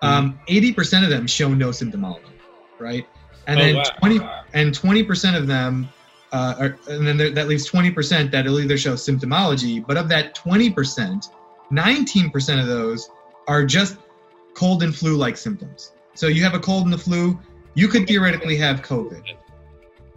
Um, 0.03 0.41
80% 0.49 1.05
of 1.05 1.11
them 1.11 1.27
show 1.27 1.55
no 1.55 1.69
symptomology, 1.69 2.39
right? 2.79 3.07
And 3.47 3.59
Oh, 3.59 3.63
then 3.63 3.77
wow. 3.77 3.85
20 3.99 4.21
and 4.55 4.73
20% 4.73 5.37
of 5.37 5.47
them, 5.47 5.89
uh, 6.33 6.55
are, 6.59 6.79
and 6.89 7.07
then 7.07 7.17
there, 7.17 7.31
that 7.31 7.49
leaves 7.49 7.69
20% 7.71 8.31
that'll 8.31 8.61
either 8.61 8.79
show 8.79 8.95
symptomology, 8.95 9.85
but 9.87 9.97
of 9.97 10.09
that 10.09 10.35
20%, 10.35 11.29
19% 11.73 12.61
of 12.61 12.67
those 12.67 13.11
are 13.49 13.65
just 13.65 13.97
cold 14.55 14.83
and 14.83 14.95
flu 14.95 15.17
like 15.17 15.37
symptoms. 15.37 15.93
So 16.15 16.27
you 16.29 16.43
have 16.45 16.55
a 16.55 16.61
cold 16.61 16.85
and 16.85 16.93
the 16.93 16.99
flu, 16.99 17.39
you 17.75 17.89
could 17.89 18.07
theoretically 18.07 18.57
have 18.57 18.83
COVID. 18.83 19.25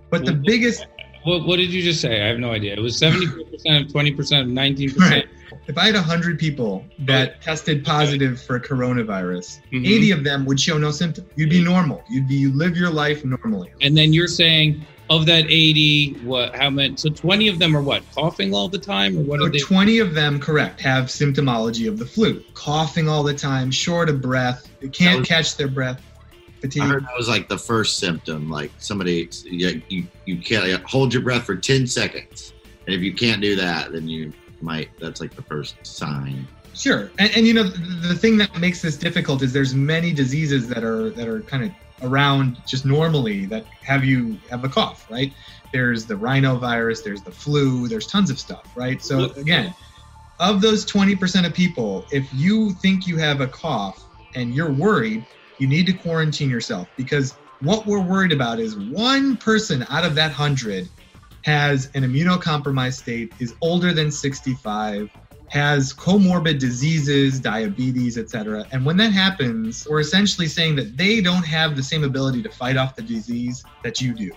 But 0.09 0.25
the 0.25 0.33
biggest, 0.33 0.85
What, 1.23 1.45
what 1.47 1.57
did 1.57 1.73
you 1.73 1.81
just 1.81 2.01
say? 2.01 2.21
I 2.21 2.27
have 2.27 2.37
no 2.39 2.51
idea. 2.51 2.73
It 2.73 2.79
was 2.79 2.99
74% 2.99 3.41
of 3.81 3.87
20% 3.91 4.41
of 4.41 4.47
19%. 4.47 4.97
Right. 4.99 5.27
If 5.67 5.77
I 5.77 5.85
had 5.85 5.95
100 5.95 6.37
people 6.39 6.85
that 6.99 7.41
tested 7.41 7.83
positive 7.85 8.41
for 8.41 8.59
coronavirus, 8.59 9.59
Mhm. 9.71 9.87
80 9.87 10.11
of 10.11 10.23
them 10.23 10.45
would 10.45 10.59
show 10.59 10.77
no 10.77 10.91
symptom. 10.91 11.25
You'd 11.35 11.49
be 11.49 11.61
normal. 11.63 12.03
You'd 12.09 12.27
be 12.27 12.35
you 12.35 12.51
live 12.51 12.77
your 12.77 12.89
life 12.89 13.23
normally. 13.25 13.71
And 13.81 13.95
then 13.97 14.13
you're 14.13 14.27
saying 14.27 14.85
of 15.09 15.25
that 15.27 15.45
80, 15.49 16.13
what, 16.23 16.55
how 16.55 16.69
many? 16.69 16.95
So 16.97 17.09
20 17.09 17.47
of 17.47 17.59
them 17.59 17.75
are 17.77 17.81
what? 17.81 18.03
Coughing 18.15 18.53
all 18.53 18.67
the 18.69 18.79
time? 18.79 19.17
Or 19.17 19.21
what 19.21 19.39
So 19.39 19.45
are 19.45 19.49
they? 19.49 19.59
20 19.59 19.99
of 19.99 20.13
them, 20.15 20.39
correct, 20.39 20.81
have 20.81 21.05
symptomology 21.05 21.87
of 21.87 21.99
the 21.99 22.05
flu, 22.05 22.43
coughing 22.55 23.07
all 23.07 23.21
the 23.23 23.33
time, 23.35 23.69
short 23.69 24.09
of 24.09 24.21
breath, 24.21 24.67
they 24.81 24.87
can't 24.87 25.19
was- 25.19 25.27
catch 25.27 25.57
their 25.57 25.67
breath, 25.67 26.01
fatigue. 26.59 26.81
I 26.81 26.87
heard 26.87 27.03
that 27.03 27.15
was 27.17 27.27
like 27.27 27.47
the 27.49 27.57
first 27.57 27.97
symptom. 27.99 28.49
Like 28.49 28.71
somebody, 28.79 29.29
you, 29.43 29.81
you, 29.89 30.07
you 30.25 30.37
can't 30.37 30.81
hold 30.83 31.13
your 31.13 31.21
breath 31.21 31.43
for 31.43 31.55
10 31.55 31.85
seconds. 31.85 32.53
And 32.87 32.95
if 32.95 33.01
you 33.01 33.13
can't 33.13 33.41
do 33.41 33.55
that, 33.57 33.91
then 33.91 34.07
you 34.07 34.33
might, 34.65 34.89
that's 34.99 35.21
like 35.21 35.35
the 35.35 35.43
first 35.43 35.75
sign. 35.85 36.47
Sure, 36.73 37.11
and, 37.19 37.31
and 37.35 37.47
you 37.47 37.53
know 37.53 37.63
the, 37.63 38.09
the 38.09 38.15
thing 38.15 38.37
that 38.37 38.59
makes 38.59 38.81
this 38.81 38.97
difficult 38.97 39.41
is 39.41 39.53
there's 39.53 39.73
many 39.73 40.11
diseases 40.11 40.67
that 40.67 40.83
are 40.83 41.09
that 41.11 41.27
are 41.27 41.39
kind 41.41 41.63
of 41.63 41.71
around 42.01 42.57
just 42.65 42.85
normally 42.85 43.45
that 43.45 43.65
have 43.81 44.03
you 44.03 44.37
have 44.49 44.63
a 44.65 44.69
cough, 44.69 45.09
right? 45.09 45.31
There's 45.71 46.05
the 46.05 46.15
rhinovirus, 46.15 47.03
there's 47.03 47.21
the 47.21 47.31
flu, 47.31 47.87
there's 47.87 48.07
tons 48.07 48.29
of 48.29 48.39
stuff, 48.39 48.65
right? 48.75 49.01
So 49.01 49.31
again, 49.37 49.73
of 50.39 50.61
those 50.61 50.85
20% 50.85 51.45
of 51.45 51.53
people, 51.53 52.05
if 52.11 52.33
you 52.33 52.71
think 52.73 53.07
you 53.07 53.17
have 53.17 53.41
a 53.41 53.47
cough 53.47 54.03
and 54.35 54.53
you're 54.53 54.71
worried, 54.71 55.25
you 55.57 55.67
need 55.67 55.85
to 55.87 55.93
quarantine 55.93 56.49
yourself 56.49 56.89
because 56.97 57.35
what 57.61 57.85
we're 57.85 58.01
worried 58.01 58.33
about 58.33 58.59
is 58.59 58.77
one 58.77 59.37
person 59.37 59.85
out 59.89 60.03
of 60.03 60.15
that 60.15 60.27
100 60.27 60.89
has 61.45 61.91
an 61.93 62.01
immunocompromised 62.01 62.95
state, 62.95 63.31
is 63.37 63.53
older 63.61 63.93
than 63.93 64.09
65, 64.09 65.11
has 65.47 65.93
comorbid 65.93 66.57
diseases, 66.57 67.39
diabetes, 67.39 68.17
etc. 68.17 68.65
And 68.71 68.83
when 68.83 68.97
that 68.97 69.11
happens, 69.11 69.87
we're 69.87 69.99
essentially 69.99 70.47
saying 70.47 70.75
that 70.77 70.97
they 70.97 71.21
don't 71.21 71.45
have 71.45 71.75
the 71.75 71.83
same 71.83 72.03
ability 72.03 72.41
to 72.41 72.49
fight 72.49 72.77
off 72.77 72.95
the 72.95 73.03
disease 73.03 73.63
that 73.83 74.01
you 74.01 74.15
do. 74.15 74.31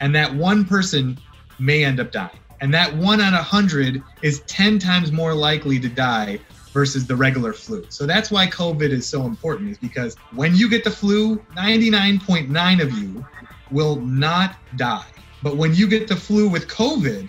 And 0.00 0.14
that 0.14 0.34
one 0.34 0.64
person 0.64 1.18
may 1.58 1.84
end 1.84 2.00
up 2.00 2.10
dying. 2.10 2.38
And 2.62 2.72
that 2.72 2.96
one 2.96 3.20
out 3.20 3.34
of 3.34 3.40
100 3.40 4.02
is 4.22 4.40
10 4.46 4.78
times 4.78 5.12
more 5.12 5.34
likely 5.34 5.78
to 5.80 5.88
die 5.90 6.38
versus 6.72 7.06
the 7.06 7.14
regular 7.14 7.52
flu. 7.52 7.84
So 7.90 8.06
that's 8.06 8.30
why 8.30 8.46
COVID 8.46 8.88
is 8.88 9.06
so 9.06 9.26
important, 9.26 9.70
is 9.70 9.76
because 9.76 10.16
when 10.32 10.56
you 10.56 10.70
get 10.70 10.82
the 10.82 10.90
flu, 10.90 11.36
99.9 11.56 12.80
of 12.80 12.90
you 12.92 13.22
will 13.70 13.96
not 13.96 14.56
die. 14.76 15.04
But 15.44 15.58
when 15.58 15.74
you 15.74 15.86
get 15.86 16.08
the 16.08 16.16
flu 16.16 16.48
with 16.48 16.66
COVID, 16.66 17.28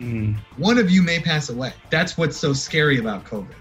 Hmm. 0.00 0.32
one 0.56 0.78
of 0.78 0.90
you 0.90 1.00
may 1.00 1.20
pass 1.20 1.48
away. 1.48 1.72
That's 1.88 2.18
what's 2.18 2.36
so 2.36 2.52
scary 2.52 2.98
about 2.98 3.24
COVID. 3.24 3.54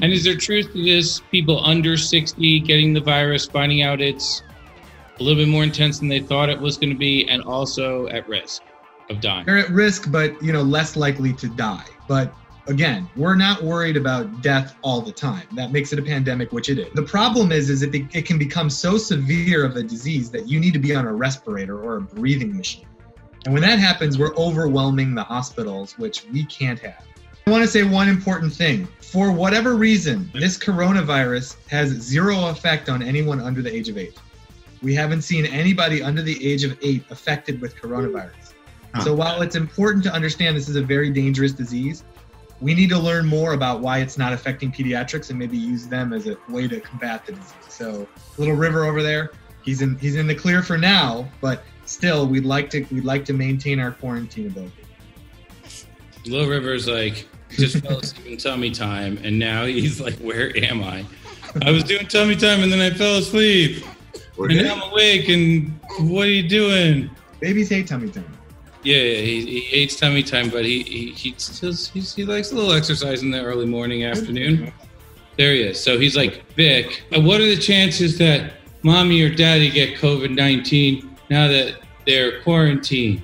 And 0.00 0.12
is 0.12 0.22
there 0.22 0.36
truth 0.36 0.72
to 0.72 0.84
this? 0.84 1.20
People 1.32 1.64
under 1.64 1.96
60 1.96 2.60
getting 2.60 2.92
the 2.94 3.00
virus, 3.00 3.46
finding 3.46 3.82
out 3.82 4.00
it's 4.00 4.44
a 5.18 5.22
little 5.24 5.42
bit 5.42 5.48
more 5.48 5.64
intense 5.64 5.98
than 5.98 6.06
they 6.08 6.20
thought 6.20 6.48
it 6.48 6.60
was 6.60 6.76
going 6.78 6.90
to 6.90 6.98
be, 6.98 7.28
and 7.28 7.42
also 7.42 8.06
at 8.08 8.28
risk 8.28 8.62
of 9.10 9.20
dying. 9.20 9.44
They're 9.44 9.58
at 9.58 9.70
risk, 9.70 10.12
but 10.12 10.40
you 10.40 10.52
know, 10.52 10.62
less 10.62 10.94
likely 10.94 11.32
to 11.32 11.48
die. 11.48 11.84
But 12.06 12.32
again, 12.68 13.10
we're 13.16 13.34
not 13.34 13.64
worried 13.64 13.96
about 13.96 14.42
death 14.42 14.76
all 14.82 15.00
the 15.00 15.10
time. 15.10 15.48
That 15.56 15.72
makes 15.72 15.92
it 15.92 15.98
a 15.98 16.02
pandemic, 16.02 16.52
which 16.52 16.68
it 16.68 16.78
is. 16.78 16.86
The 16.94 17.02
problem 17.02 17.50
is, 17.50 17.70
is 17.70 17.82
it, 17.82 17.90
be- 17.90 18.08
it 18.12 18.24
can 18.24 18.38
become 18.38 18.70
so 18.70 18.96
severe 18.96 19.64
of 19.64 19.74
a 19.74 19.82
disease 19.82 20.30
that 20.30 20.46
you 20.46 20.60
need 20.60 20.74
to 20.74 20.78
be 20.78 20.94
on 20.94 21.06
a 21.06 21.12
respirator 21.12 21.82
or 21.82 21.96
a 21.96 22.00
breathing 22.00 22.56
machine. 22.56 22.86
And 23.44 23.54
when 23.54 23.62
that 23.62 23.78
happens, 23.78 24.18
we're 24.18 24.34
overwhelming 24.36 25.14
the 25.14 25.22
hospitals, 25.22 25.96
which 25.98 26.24
we 26.32 26.44
can't 26.44 26.78
have. 26.80 27.04
I 27.46 27.50
want 27.50 27.64
to 27.64 27.68
say 27.68 27.82
one 27.82 28.08
important 28.08 28.52
thing. 28.52 28.86
For 29.00 29.32
whatever 29.32 29.74
reason, 29.74 30.30
this 30.34 30.58
coronavirus 30.58 31.56
has 31.68 31.90
zero 31.90 32.46
effect 32.48 32.88
on 32.88 33.02
anyone 33.02 33.40
under 33.40 33.62
the 33.62 33.74
age 33.74 33.88
of 33.88 33.98
eight. 33.98 34.18
We 34.82 34.94
haven't 34.94 35.22
seen 35.22 35.46
anybody 35.46 36.02
under 36.02 36.22
the 36.22 36.46
age 36.46 36.64
of 36.64 36.78
eight 36.82 37.04
affected 37.10 37.60
with 37.60 37.76
coronavirus. 37.76 38.52
Huh. 38.94 39.04
So 39.04 39.14
while 39.14 39.42
it's 39.42 39.56
important 39.56 40.04
to 40.04 40.12
understand 40.12 40.56
this 40.56 40.68
is 40.68 40.76
a 40.76 40.82
very 40.82 41.10
dangerous 41.10 41.52
disease, 41.52 42.04
we 42.60 42.74
need 42.74 42.90
to 42.90 42.98
learn 42.98 43.26
more 43.26 43.54
about 43.54 43.80
why 43.80 43.98
it's 43.98 44.18
not 44.18 44.32
affecting 44.32 44.70
pediatrics 44.70 45.30
and 45.30 45.38
maybe 45.38 45.56
use 45.56 45.86
them 45.86 46.12
as 46.12 46.26
a 46.26 46.36
way 46.48 46.68
to 46.68 46.80
combat 46.80 47.24
the 47.26 47.32
disease. 47.32 47.54
So 47.68 48.06
little 48.36 48.54
River 48.54 48.84
over 48.84 49.02
there, 49.02 49.32
he's 49.64 49.80
in 49.80 49.96
he's 49.98 50.16
in 50.16 50.26
the 50.26 50.34
clear 50.34 50.62
for 50.62 50.76
now, 50.76 51.28
but 51.40 51.64
still 51.90 52.26
we'd 52.26 52.44
like 52.44 52.70
to 52.70 52.86
we'd 52.92 53.04
like 53.04 53.24
to 53.26 53.32
maintain 53.32 53.80
our 53.80 53.90
quarantine 53.92 54.46
ability. 54.46 54.72
Little 56.26 56.48
River's 56.48 56.86
like, 56.86 57.26
just 57.50 57.78
fell 57.78 57.98
asleep 57.98 58.26
in 58.26 58.36
tummy 58.36 58.70
time, 58.70 59.18
and 59.22 59.38
now 59.38 59.64
he's 59.64 60.00
like, 60.00 60.14
where 60.18 60.56
am 60.56 60.82
I? 60.82 61.04
I 61.62 61.70
was 61.70 61.82
doing 61.82 62.06
tummy 62.06 62.36
time, 62.36 62.62
and 62.62 62.70
then 62.70 62.80
I 62.80 62.94
fell 62.96 63.16
asleep, 63.16 63.84
We're 64.36 64.50
and 64.50 64.62
now 64.62 64.74
I'm 64.74 64.92
awake, 64.92 65.28
and 65.28 65.80
what 66.00 66.26
are 66.26 66.30
you 66.30 66.48
doing? 66.48 67.10
Babies 67.40 67.70
hate 67.70 67.88
tummy 67.88 68.10
time. 68.10 68.30
Yeah, 68.82 68.98
yeah 68.98 69.20
he, 69.20 69.46
he 69.46 69.60
hates 69.60 69.96
tummy 69.96 70.22
time, 70.22 70.48
but 70.48 70.64
he 70.64 70.82
he 70.82 71.10
he 71.12 71.34
still 71.38 71.72
he's, 71.72 72.14
he 72.14 72.24
likes 72.24 72.52
a 72.52 72.54
little 72.54 72.72
exercise 72.72 73.22
in 73.22 73.30
the 73.30 73.42
early 73.42 73.66
morning, 73.66 74.04
afternoon. 74.04 74.72
There 75.36 75.54
he 75.54 75.62
is. 75.62 75.82
So 75.82 75.98
he's 75.98 76.16
like, 76.16 76.44
Vic, 76.54 77.02
uh, 77.16 77.20
what 77.20 77.40
are 77.40 77.46
the 77.46 77.56
chances 77.56 78.18
that 78.18 78.52
mommy 78.82 79.22
or 79.22 79.34
daddy 79.34 79.70
get 79.70 79.98
COVID 79.98 80.34
nineteen 80.34 81.09
now 81.30 81.48
that 81.48 81.76
they're 82.06 82.40
quarantined? 82.42 83.22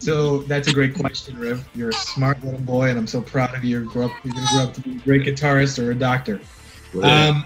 So 0.00 0.38
that's 0.38 0.68
a 0.68 0.72
great 0.72 0.94
question, 0.94 1.36
Riv. 1.38 1.68
You're 1.74 1.90
a 1.90 1.92
smart 1.92 2.42
little 2.42 2.60
boy, 2.60 2.88
and 2.88 2.98
I'm 2.98 3.06
so 3.06 3.20
proud 3.20 3.54
of 3.54 3.64
you. 3.64 3.80
You 3.80 3.90
grew 3.90 4.06
up, 4.06 4.12
you're 4.24 4.32
gonna 4.32 4.46
grow 4.52 4.62
up 4.64 4.74
to 4.74 4.80
be 4.80 4.96
a 4.96 5.00
great 5.00 5.22
guitarist 5.22 5.82
or 5.84 5.90
a 5.90 5.94
doctor. 5.94 6.40
Um, 7.02 7.44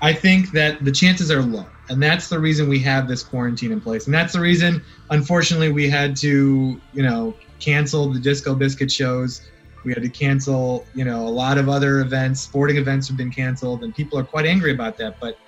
I 0.00 0.12
think 0.12 0.52
that 0.52 0.84
the 0.84 0.92
chances 0.92 1.30
are 1.30 1.42
low, 1.42 1.66
and 1.88 2.02
that's 2.02 2.28
the 2.28 2.38
reason 2.38 2.68
we 2.68 2.78
have 2.80 3.08
this 3.08 3.22
quarantine 3.22 3.72
in 3.72 3.80
place, 3.80 4.06
and 4.06 4.14
that's 4.14 4.34
the 4.34 4.40
reason, 4.40 4.82
unfortunately, 5.10 5.72
we 5.72 5.88
had 5.88 6.14
to, 6.16 6.80
you 6.92 7.02
know, 7.02 7.34
cancel 7.58 8.12
the 8.12 8.20
Disco 8.20 8.54
Biscuit 8.54 8.92
shows. 8.92 9.48
We 9.84 9.92
had 9.92 10.02
to 10.02 10.08
cancel, 10.08 10.86
you 10.94 11.04
know, 11.04 11.26
a 11.26 11.30
lot 11.30 11.56
of 11.56 11.68
other 11.68 12.00
events. 12.00 12.40
Sporting 12.40 12.76
events 12.76 13.08
have 13.08 13.16
been 13.16 13.30
canceled, 13.30 13.82
and 13.82 13.94
people 13.94 14.18
are 14.18 14.24
quite 14.24 14.44
angry 14.44 14.72
about 14.72 14.98
that. 14.98 15.18
But 15.20 15.38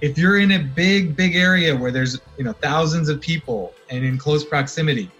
if 0.00 0.18
you're 0.18 0.38
in 0.38 0.52
a 0.52 0.58
big, 0.58 1.16
big 1.16 1.36
area 1.36 1.76
where 1.76 1.90
there's, 1.90 2.20
you 2.38 2.44
know, 2.44 2.52
thousands 2.52 3.08
of 3.08 3.20
people 3.20 3.74
and 3.90 4.04
in 4.04 4.18
close 4.18 4.44
proximity, 4.44 5.10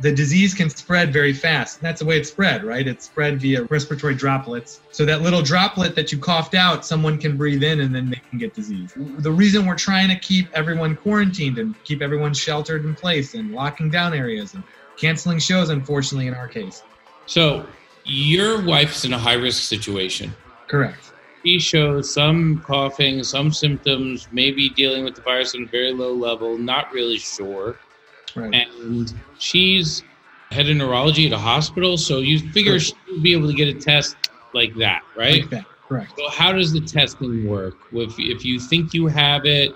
the 0.00 0.12
disease 0.12 0.54
can 0.54 0.70
spread 0.70 1.12
very 1.12 1.32
fast. 1.32 1.78
And 1.78 1.86
that's 1.86 2.00
the 2.00 2.06
way 2.06 2.18
it 2.18 2.26
spread, 2.26 2.64
right? 2.64 2.86
It's 2.86 3.04
spread 3.04 3.40
via 3.40 3.64
respiratory 3.64 4.14
droplets. 4.14 4.80
So 4.92 5.04
that 5.04 5.20
little 5.20 5.42
droplet 5.42 5.94
that 5.96 6.10
you 6.10 6.18
coughed 6.18 6.54
out, 6.54 6.86
someone 6.86 7.18
can 7.18 7.36
breathe 7.36 7.62
in 7.62 7.80
and 7.80 7.94
then 7.94 8.08
they 8.08 8.22
can 8.30 8.38
get 8.38 8.54
disease. 8.54 8.94
The 8.96 9.30
reason 9.30 9.66
we're 9.66 9.76
trying 9.76 10.08
to 10.08 10.18
keep 10.18 10.48
everyone 10.54 10.96
quarantined 10.96 11.58
and 11.58 11.82
keep 11.84 12.00
everyone 12.00 12.32
sheltered 12.32 12.84
in 12.84 12.94
place 12.94 13.34
and 13.34 13.52
locking 13.52 13.90
down 13.90 14.14
areas 14.14 14.54
and 14.54 14.62
canceling 14.96 15.38
shows, 15.38 15.68
unfortunately, 15.68 16.28
in 16.28 16.34
our 16.34 16.48
case. 16.48 16.82
So 17.26 17.66
your 18.04 18.62
wife's 18.62 19.04
in 19.04 19.12
a 19.12 19.18
high 19.18 19.34
risk 19.34 19.62
situation. 19.62 20.34
Correct. 20.66 21.12
She 21.44 21.58
shows 21.58 22.12
some 22.12 22.62
coughing, 22.66 23.24
some 23.24 23.52
symptoms, 23.52 24.28
maybe 24.30 24.68
dealing 24.70 25.04
with 25.04 25.14
the 25.14 25.22
virus 25.22 25.54
on 25.54 25.62
a 25.62 25.66
very 25.66 25.92
low 25.92 26.12
level, 26.12 26.58
not 26.58 26.92
really 26.92 27.18
sure. 27.18 27.78
Right. 28.34 28.52
And 28.54 29.12
she's 29.38 30.02
head 30.50 30.68
of 30.68 30.76
neurology 30.76 31.26
at 31.26 31.32
a 31.32 31.38
hospital, 31.38 31.96
so 31.96 32.18
you 32.18 32.38
figure 32.50 32.72
Correct. 32.72 32.94
she'd 33.06 33.22
be 33.22 33.32
able 33.32 33.48
to 33.48 33.54
get 33.54 33.68
a 33.68 33.78
test 33.78 34.16
like 34.52 34.74
that, 34.76 35.02
right? 35.16 35.42
Like 35.42 35.50
that. 35.50 35.64
Correct. 35.88 36.12
So 36.16 36.28
how 36.30 36.52
does 36.52 36.72
the 36.72 36.80
testing 36.80 37.48
work? 37.48 37.74
If 37.92 38.14
if 38.18 38.44
you 38.44 38.60
think 38.60 38.94
you 38.94 39.06
have 39.08 39.44
it, 39.44 39.74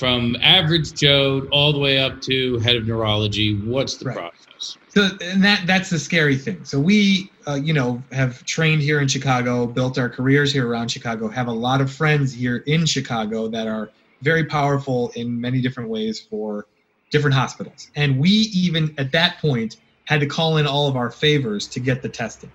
from 0.00 0.34
average 0.40 0.94
Joe 0.94 1.46
all 1.52 1.74
the 1.74 1.78
way 1.78 1.98
up 1.98 2.22
to 2.22 2.58
head 2.60 2.74
of 2.74 2.86
neurology, 2.86 3.60
what's 3.64 3.98
the 3.98 4.06
Right. 4.06 4.16
process? 4.16 4.78
So 4.88 5.10
and 5.20 5.44
that 5.44 5.66
that's 5.66 5.90
the 5.90 5.98
scary 5.98 6.36
thing. 6.36 6.64
So 6.64 6.80
we, 6.80 7.30
uh, 7.46 7.60
you 7.62 7.74
know, 7.74 8.02
have 8.10 8.44
trained 8.46 8.80
here 8.82 9.00
in 9.00 9.08
Chicago, 9.08 9.66
built 9.66 9.98
our 9.98 10.08
careers 10.08 10.52
here 10.52 10.66
around 10.66 10.90
Chicago, 10.90 11.28
have 11.28 11.48
a 11.48 11.52
lot 11.52 11.82
of 11.82 11.92
friends 11.92 12.32
here 12.32 12.64
in 12.66 12.86
Chicago 12.86 13.46
that 13.48 13.68
are 13.68 13.92
very 14.22 14.44
powerful 14.44 15.12
in 15.16 15.38
many 15.40 15.60
different 15.60 15.90
ways 15.90 16.18
for 16.18 16.66
different 17.10 17.34
hospitals. 17.34 17.90
And 17.94 18.18
we 18.18 18.30
even 18.30 18.94
at 18.98 19.12
that 19.12 19.38
point 19.38 19.76
had 20.04 20.20
to 20.20 20.26
call 20.26 20.56
in 20.56 20.66
all 20.66 20.88
of 20.88 20.96
our 20.96 21.10
favors 21.10 21.68
to 21.68 21.80
get 21.80 22.02
the 22.02 22.08
testing. 22.08 22.50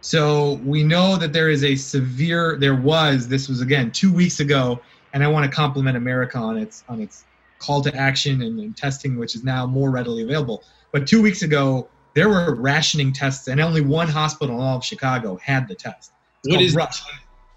So 0.00 0.60
we 0.64 0.82
know 0.82 1.16
that 1.16 1.32
there 1.32 1.48
is 1.48 1.62
a 1.62 1.76
severe. 1.76 2.58
There 2.58 2.74
was. 2.74 3.28
This 3.28 3.48
was 3.48 3.60
again 3.60 3.92
two 3.92 4.12
weeks 4.12 4.40
ago, 4.40 4.82
and 5.12 5.22
I 5.22 5.28
want 5.28 5.50
to 5.50 5.54
compliment 5.54 5.96
America 5.96 6.38
on 6.38 6.56
its 6.56 6.84
on 6.88 7.00
its 7.00 7.24
call 7.58 7.82
to 7.82 7.94
action 7.94 8.42
and, 8.42 8.58
and 8.58 8.76
testing, 8.76 9.16
which 9.18 9.34
is 9.34 9.44
now 9.44 9.66
more 9.66 9.90
readily 9.90 10.22
available. 10.22 10.64
But 10.92 11.06
two 11.06 11.22
weeks 11.22 11.42
ago, 11.42 11.88
there 12.14 12.28
were 12.28 12.54
rationing 12.56 13.12
tests, 13.12 13.48
and 13.48 13.60
only 13.60 13.80
one 13.80 14.08
hospital 14.08 14.56
in 14.56 14.60
all 14.60 14.78
of 14.78 14.84
Chicago 14.84 15.36
had 15.36 15.68
the 15.68 15.74
test. 15.74 16.12
What 16.44 16.60
is- 16.60 16.74
Rush? 16.74 17.02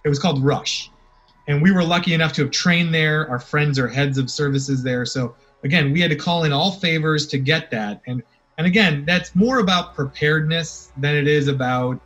It 0.04 0.10
was 0.10 0.20
called 0.20 0.44
Rush, 0.44 0.92
and 1.48 1.62
we 1.64 1.72
were 1.72 1.84
lucky 1.84 2.14
enough 2.14 2.34
to 2.34 2.44
have 2.44 2.52
trained 2.52 2.94
there. 2.94 3.28
Our 3.28 3.40
friends 3.40 3.80
are 3.80 3.88
heads 3.88 4.20
of 4.20 4.30
services 4.30 4.84
there, 4.84 5.04
so 5.06 5.36
again, 5.64 5.92
we 5.92 6.00
had 6.00 6.12
to 6.12 6.16
call 6.16 6.44
in 6.44 6.54
all 6.54 6.72
favors 6.72 7.26
to 7.28 7.40
get 7.40 7.72
that. 7.72 8.02
And 8.06 8.22
and 8.58 8.68
again, 8.68 9.04
that's 9.06 9.36
more 9.36 9.60
about 9.60 9.96
preparedness 9.96 10.92
than 10.98 11.16
it 11.16 11.28
is 11.28 11.48
about 11.48 12.00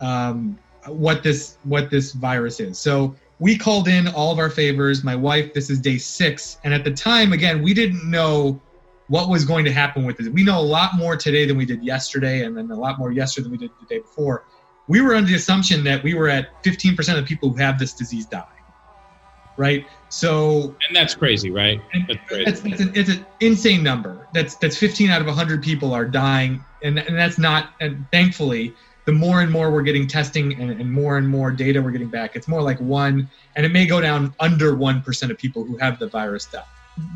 um, 0.00 0.58
what 0.86 1.22
this 1.22 1.58
what 1.64 1.90
this 1.90 2.12
virus 2.12 2.60
is. 2.60 2.78
So 2.78 3.16
we 3.38 3.58
called 3.58 3.88
in 3.88 4.08
all 4.08 4.32
of 4.32 4.38
our 4.38 4.50
favors. 4.50 5.04
My 5.04 5.16
wife, 5.16 5.52
this 5.52 5.68
is 5.70 5.80
day 5.80 5.98
six, 5.98 6.58
and 6.64 6.72
at 6.72 6.84
the 6.84 6.90
time, 6.90 7.32
again, 7.32 7.62
we 7.62 7.74
didn't 7.74 8.08
know 8.10 8.60
what 9.08 9.28
was 9.28 9.44
going 9.44 9.64
to 9.64 9.72
happen 9.72 10.04
with 10.04 10.18
it. 10.20 10.32
We 10.32 10.42
know 10.42 10.58
a 10.58 10.62
lot 10.62 10.96
more 10.96 11.16
today 11.16 11.46
than 11.46 11.56
we 11.56 11.64
did 11.64 11.84
yesterday, 11.84 12.44
and 12.44 12.56
then 12.56 12.70
a 12.70 12.76
lot 12.76 12.98
more 12.98 13.12
yesterday 13.12 13.44
than 13.44 13.52
we 13.52 13.58
did 13.58 13.70
the 13.80 13.86
day 13.86 14.00
before. 14.00 14.44
We 14.88 15.00
were 15.00 15.14
under 15.14 15.28
the 15.28 15.36
assumption 15.36 15.84
that 15.84 16.02
we 16.02 16.14
were 16.14 16.28
at 16.28 16.62
15% 16.62 17.18
of 17.18 17.24
people 17.24 17.50
who 17.50 17.56
have 17.56 17.78
this 17.78 17.92
disease 17.92 18.26
die, 18.26 18.44
right? 19.56 19.86
So 20.08 20.74
And 20.86 20.94
that's 20.94 21.14
crazy, 21.14 21.50
right? 21.50 21.80
That's 22.08 22.20
crazy. 22.26 22.44
that's 22.44 22.80
an, 22.80 22.92
it's 22.94 23.10
an 23.10 23.26
insane 23.40 23.82
number. 23.82 24.28
That's 24.32 24.56
that's 24.56 24.76
15 24.76 25.10
out 25.10 25.20
of 25.20 25.26
100 25.26 25.62
people 25.62 25.92
are 25.92 26.04
dying, 26.04 26.64
and 26.82 26.98
and 26.98 27.16
that's 27.16 27.38
not. 27.38 27.70
And 27.80 28.06
thankfully, 28.12 28.74
the 29.06 29.12
more 29.12 29.40
and 29.40 29.50
more 29.50 29.70
we're 29.70 29.82
getting 29.82 30.06
testing 30.06 30.60
and, 30.60 30.70
and 30.72 30.92
more 30.92 31.16
and 31.16 31.26
more 31.26 31.50
data 31.50 31.80
we're 31.80 31.92
getting 31.92 32.08
back, 32.08 32.36
it's 32.36 32.48
more 32.48 32.60
like 32.60 32.78
one, 32.80 33.28
and 33.54 33.64
it 33.64 33.70
may 33.70 33.86
go 33.86 34.00
down 34.00 34.34
under 34.40 34.76
one 34.76 35.00
percent 35.00 35.32
of 35.32 35.38
people 35.38 35.64
who 35.64 35.76
have 35.78 35.98
the 35.98 36.08
virus 36.08 36.44
die. 36.44 36.64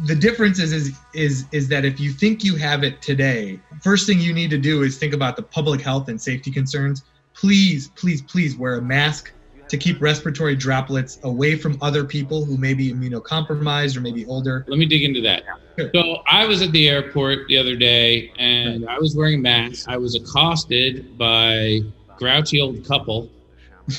The 0.07 0.15
difference 0.15 0.59
is 0.59 0.73
is 0.73 0.99
is 1.15 1.45
is 1.53 1.69
that 1.69 1.85
if 1.85 1.99
you 1.99 2.13
think 2.13 2.45
you 2.45 2.57
have 2.57 2.85
it 2.85 3.03
today, 3.03 3.61
first 3.83 4.07
thing 4.07 4.21
you 4.21 4.33
need 4.33 4.51
to 4.51 4.59
do 4.59 4.83
is 4.83 4.99
think 4.99 5.13
about 5.13 5.37
the 5.37 5.43
public 5.43 5.81
health 5.81 6.09
and 6.09 6.21
safety 6.21 6.51
concerns. 6.51 7.03
Please, 7.35 7.89
please, 7.97 8.23
please 8.23 8.57
wear 8.57 8.77
a 8.77 8.83
mask 8.83 9.33
to 9.71 9.77
keep 9.79 10.01
respiratory 10.01 10.57
droplets 10.57 11.21
away 11.23 11.57
from 11.57 11.79
other 11.81 12.05
people 12.05 12.45
who 12.45 12.57
may 12.57 12.75
be 12.75 12.93
immunocompromised 12.93 13.97
or 13.97 14.01
maybe 14.01 14.27
older. 14.27 14.65
Let 14.69 14.79
me 14.79 14.87
dig 14.87 15.05
into 15.05 15.21
that. 15.23 15.45
Sure. 15.79 15.91
So 15.95 16.23
I 16.27 16.45
was 16.45 16.61
at 16.61 16.73
the 16.73 16.89
airport 16.89 17.47
the 17.49 17.57
other 17.57 17.77
day 17.77 18.33
and 18.39 18.89
I 18.89 18.99
was 18.99 19.17
wearing 19.17 19.37
a 19.37 19.43
mask. 19.43 19.89
I 19.89 19.97
was 19.97 20.17
accosted 20.17 21.17
by 21.17 21.53
a 21.53 21.83
grouchy 22.19 22.61
old 22.61 22.85
couple 22.85 23.31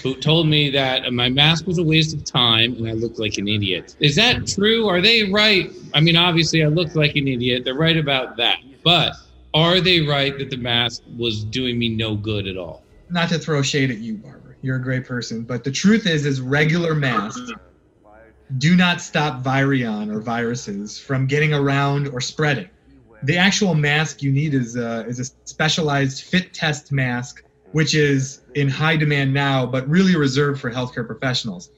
who 0.03 0.15
told 0.15 0.47
me 0.47 0.69
that 0.69 1.11
my 1.13 1.29
mask 1.29 1.65
was 1.67 1.77
a 1.77 1.83
waste 1.83 2.13
of 2.13 2.23
time 2.25 2.75
and 2.75 2.87
I 2.87 2.91
looked 2.91 3.17
like 3.17 3.37
an 3.37 3.47
idiot. 3.47 3.95
Is 3.99 4.15
that 4.17 4.47
true? 4.47 4.87
Are 4.87 5.01
they 5.01 5.31
right? 5.31 5.71
I 5.93 6.01
mean, 6.01 6.17
obviously 6.17 6.63
I 6.63 6.67
looked 6.67 6.95
like 6.95 7.15
an 7.15 7.27
idiot. 7.27 7.63
They're 7.63 7.75
right 7.75 7.97
about 7.97 8.37
that. 8.37 8.57
But 8.83 9.13
are 9.53 9.79
they 9.79 10.01
right 10.01 10.37
that 10.37 10.49
the 10.49 10.57
mask 10.57 11.03
was 11.17 11.43
doing 11.45 11.79
me 11.79 11.89
no 11.89 12.15
good 12.15 12.47
at 12.47 12.57
all? 12.57 12.83
not 13.11 13.29
to 13.29 13.37
throw 13.37 13.61
shade 13.61 13.91
at 13.91 13.97
you, 13.97 14.15
Barbara. 14.15 14.40
You're 14.61 14.77
a 14.77 14.81
great 14.81 15.05
person, 15.05 15.43
but 15.43 15.63
the 15.63 15.71
truth 15.71 16.05
is, 16.05 16.25
is 16.25 16.39
regular 16.39 16.93
masks 16.93 17.51
do 18.57 18.75
not 18.75 19.01
stop 19.01 19.43
virion 19.43 20.13
or 20.13 20.19
viruses 20.19 20.99
from 20.99 21.25
getting 21.25 21.53
around 21.53 22.07
or 22.09 22.19
spreading. 22.21 22.69
The 23.23 23.37
actual 23.37 23.75
mask 23.75 24.21
you 24.21 24.31
need 24.31 24.53
is 24.53 24.75
a, 24.75 25.05
is 25.05 25.19
a 25.19 25.25
specialized 25.47 26.23
fit 26.23 26.53
test 26.53 26.91
mask, 26.91 27.43
which 27.71 27.93
is 27.93 28.41
in 28.55 28.67
high 28.67 28.97
demand 28.97 29.33
now, 29.33 29.65
but 29.65 29.87
really 29.87 30.15
reserved 30.15 30.59
for 30.59 30.71
healthcare 30.71 31.05
professionals. 31.05 31.69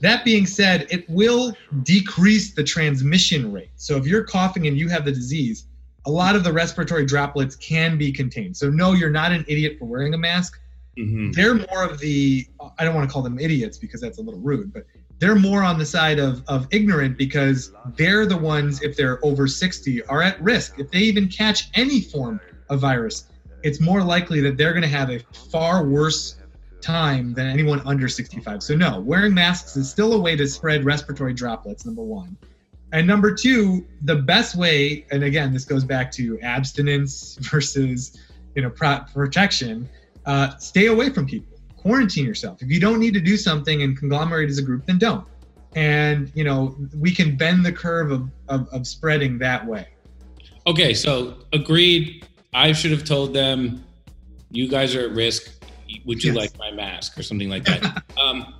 That 0.00 0.24
being 0.24 0.46
said, 0.46 0.86
it 0.90 1.08
will 1.08 1.52
decrease 1.82 2.54
the 2.54 2.64
transmission 2.64 3.52
rate. 3.52 3.70
So 3.76 3.96
if 3.96 4.06
you're 4.06 4.24
coughing 4.24 4.66
and 4.66 4.76
you 4.76 4.88
have 4.88 5.04
the 5.04 5.12
disease, 5.12 5.66
a 6.06 6.10
lot 6.10 6.34
of 6.34 6.44
the 6.44 6.52
respiratory 6.52 7.04
droplets 7.04 7.56
can 7.56 7.98
be 7.98 8.12
contained. 8.12 8.56
So 8.56 8.70
no, 8.70 8.92
you're 8.92 9.10
not 9.10 9.32
an 9.32 9.44
idiot 9.48 9.76
for 9.78 9.84
wearing 9.86 10.14
a 10.14 10.18
mask 10.18 10.58
Mm-hmm. 10.98 11.32
they're 11.32 11.54
more 11.54 11.84
of 11.84 11.98
the 11.98 12.46
i 12.78 12.84
don't 12.84 12.94
want 12.94 13.06
to 13.08 13.12
call 13.12 13.22
them 13.22 13.38
idiots 13.38 13.76
because 13.76 14.00
that's 14.00 14.16
a 14.16 14.22
little 14.22 14.40
rude 14.40 14.72
but 14.72 14.84
they're 15.18 15.34
more 15.34 15.62
on 15.62 15.78
the 15.78 15.86
side 15.86 16.18
of, 16.18 16.42
of 16.46 16.66
ignorant 16.70 17.16
because 17.16 17.72
they're 17.96 18.26
the 18.26 18.36
ones 18.36 18.82
if 18.82 18.96
they're 18.96 19.24
over 19.24 19.46
60 19.46 20.04
are 20.04 20.20
at 20.20 20.38
risk. 20.42 20.78
If 20.78 20.90
they 20.90 20.98
even 20.98 21.28
catch 21.28 21.70
any 21.74 22.02
form 22.02 22.40
of 22.68 22.80
virus 22.80 23.28
it's 23.62 23.80
more 23.80 24.02
likely 24.02 24.40
that 24.40 24.56
they're 24.56 24.72
going 24.72 24.82
to 24.82 24.88
have 24.88 25.10
a 25.10 25.18
far 25.50 25.86
worse 25.86 26.36
time 26.80 27.32
than 27.34 27.46
anyone 27.48 27.80
under 27.86 28.06
65 28.08 28.62
so 28.62 28.76
no 28.76 29.00
wearing 29.00 29.34
masks 29.34 29.76
is 29.76 29.90
still 29.90 30.12
a 30.12 30.20
way 30.20 30.36
to 30.36 30.46
spread 30.46 30.84
respiratory 30.84 31.32
droplets 31.32 31.84
number 31.86 32.02
one. 32.02 32.36
And 32.92 33.06
number 33.06 33.34
two 33.34 33.86
the 34.02 34.16
best 34.16 34.56
way 34.56 35.06
and 35.10 35.22
again 35.22 35.52
this 35.52 35.64
goes 35.64 35.84
back 35.84 36.10
to 36.12 36.38
abstinence 36.40 37.36
versus 37.40 38.18
you 38.54 38.62
know 38.62 38.70
pro- 38.70 39.04
protection 39.12 39.88
uh, 40.26 40.56
stay 40.58 40.86
away 40.86 41.10
from 41.10 41.26
people 41.26 41.58
quarantine 41.76 42.26
yourself 42.26 42.62
if 42.62 42.68
you 42.68 42.80
don't 42.80 42.98
need 42.98 43.14
to 43.14 43.20
do 43.20 43.36
something 43.36 43.82
and 43.82 43.96
conglomerate 43.96 44.50
as 44.50 44.58
a 44.58 44.62
group 44.62 44.84
then 44.86 44.98
don't 44.98 45.24
and 45.76 46.32
you 46.34 46.42
know 46.42 46.76
we 46.98 47.14
can 47.14 47.36
bend 47.36 47.64
the 47.64 47.72
curve 47.72 48.10
of, 48.10 48.28
of, 48.48 48.68
of 48.72 48.86
spreading 48.86 49.38
that 49.38 49.64
way 49.64 49.86
Okay, 50.66 50.94
so 50.94 51.34
agreed. 51.52 52.26
I 52.52 52.72
should 52.72 52.90
have 52.90 53.04
told 53.04 53.32
them, 53.32 53.84
you 54.50 54.68
guys 54.68 54.96
are 54.96 55.02
at 55.02 55.12
risk. 55.12 55.64
Would 56.04 56.24
you 56.24 56.32
Yes. 56.32 56.36
like 56.36 56.58
my 56.58 56.72
mask 56.72 57.16
or 57.18 57.22
something 57.22 57.48
like 57.48 57.64
that? 57.64 58.02
um, 58.20 58.54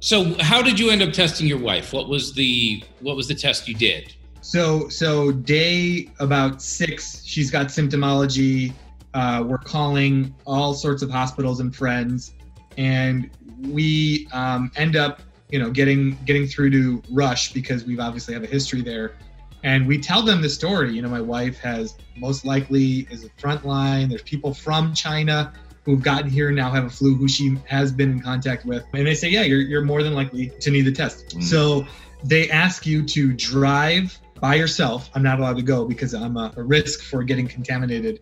so, 0.00 0.34
how 0.40 0.62
did 0.62 0.78
you 0.80 0.90
end 0.90 1.02
up 1.02 1.12
testing 1.12 1.46
your 1.46 1.58
wife? 1.58 1.92
What 1.92 2.08
was 2.08 2.32
the 2.32 2.82
what 3.00 3.16
was 3.16 3.28
the 3.28 3.34
test 3.34 3.68
you 3.68 3.74
did? 3.74 4.14
so 4.42 4.88
so 4.88 5.32
day 5.32 6.08
about 6.20 6.62
six 6.62 7.24
she's 7.24 7.50
got 7.50 7.66
symptomology 7.66 8.72
uh, 9.16 9.42
we're 9.42 9.56
calling 9.56 10.34
all 10.46 10.74
sorts 10.74 11.02
of 11.02 11.10
hospitals 11.10 11.60
and 11.60 11.74
friends 11.74 12.34
and 12.76 13.30
we 13.62 14.28
um, 14.32 14.70
end 14.76 14.94
up 14.94 15.22
you 15.50 15.58
know 15.58 15.70
getting 15.70 16.18
getting 16.24 16.46
through 16.46 16.70
to 16.70 17.02
rush 17.10 17.52
because 17.52 17.84
we've 17.84 18.00
obviously 18.00 18.34
have 18.34 18.44
a 18.44 18.48
history 18.48 18.82
there. 18.82 19.16
And 19.64 19.86
we 19.86 19.98
tell 19.98 20.22
them 20.22 20.42
the 20.42 20.48
story. 20.48 20.92
You 20.92 21.02
know 21.02 21.08
my 21.08 21.20
wife 21.20 21.58
has 21.60 21.96
most 22.16 22.44
likely 22.44 23.06
is 23.10 23.24
a 23.24 23.30
front 23.38 23.64
line. 23.64 24.08
There's 24.10 24.22
people 24.22 24.52
from 24.52 24.94
china 24.94 25.52
who've 25.84 26.02
gotten 26.02 26.28
here 26.28 26.50
now 26.50 26.70
have 26.70 26.84
a 26.84 26.90
flu 26.90 27.14
who 27.14 27.26
she 27.28 27.56
has 27.66 27.92
been 27.92 28.10
in 28.10 28.20
contact 28.20 28.66
with. 28.66 28.84
And 28.92 29.06
they 29.06 29.14
say 29.14 29.28
yeah 29.28 29.42
you're, 29.42 29.62
you're 29.62 29.84
more 29.84 30.02
than 30.02 30.14
likely 30.14 30.52
to 30.60 30.70
need 30.70 30.82
the 30.82 30.92
test. 30.92 31.28
Mm. 31.28 31.42
so 31.42 31.86
they 32.22 32.50
ask 32.50 32.86
you 32.86 33.02
to 33.04 33.32
drive 33.32 34.18
by 34.40 34.54
yourself 34.54 35.10
i'm 35.14 35.22
not 35.22 35.38
allowed 35.38 35.56
to 35.56 35.62
go 35.62 35.84
because 35.84 36.14
i'm 36.14 36.36
a, 36.36 36.52
a 36.56 36.62
risk 36.62 37.02
for 37.02 37.22
getting 37.22 37.46
contaminated 37.46 38.20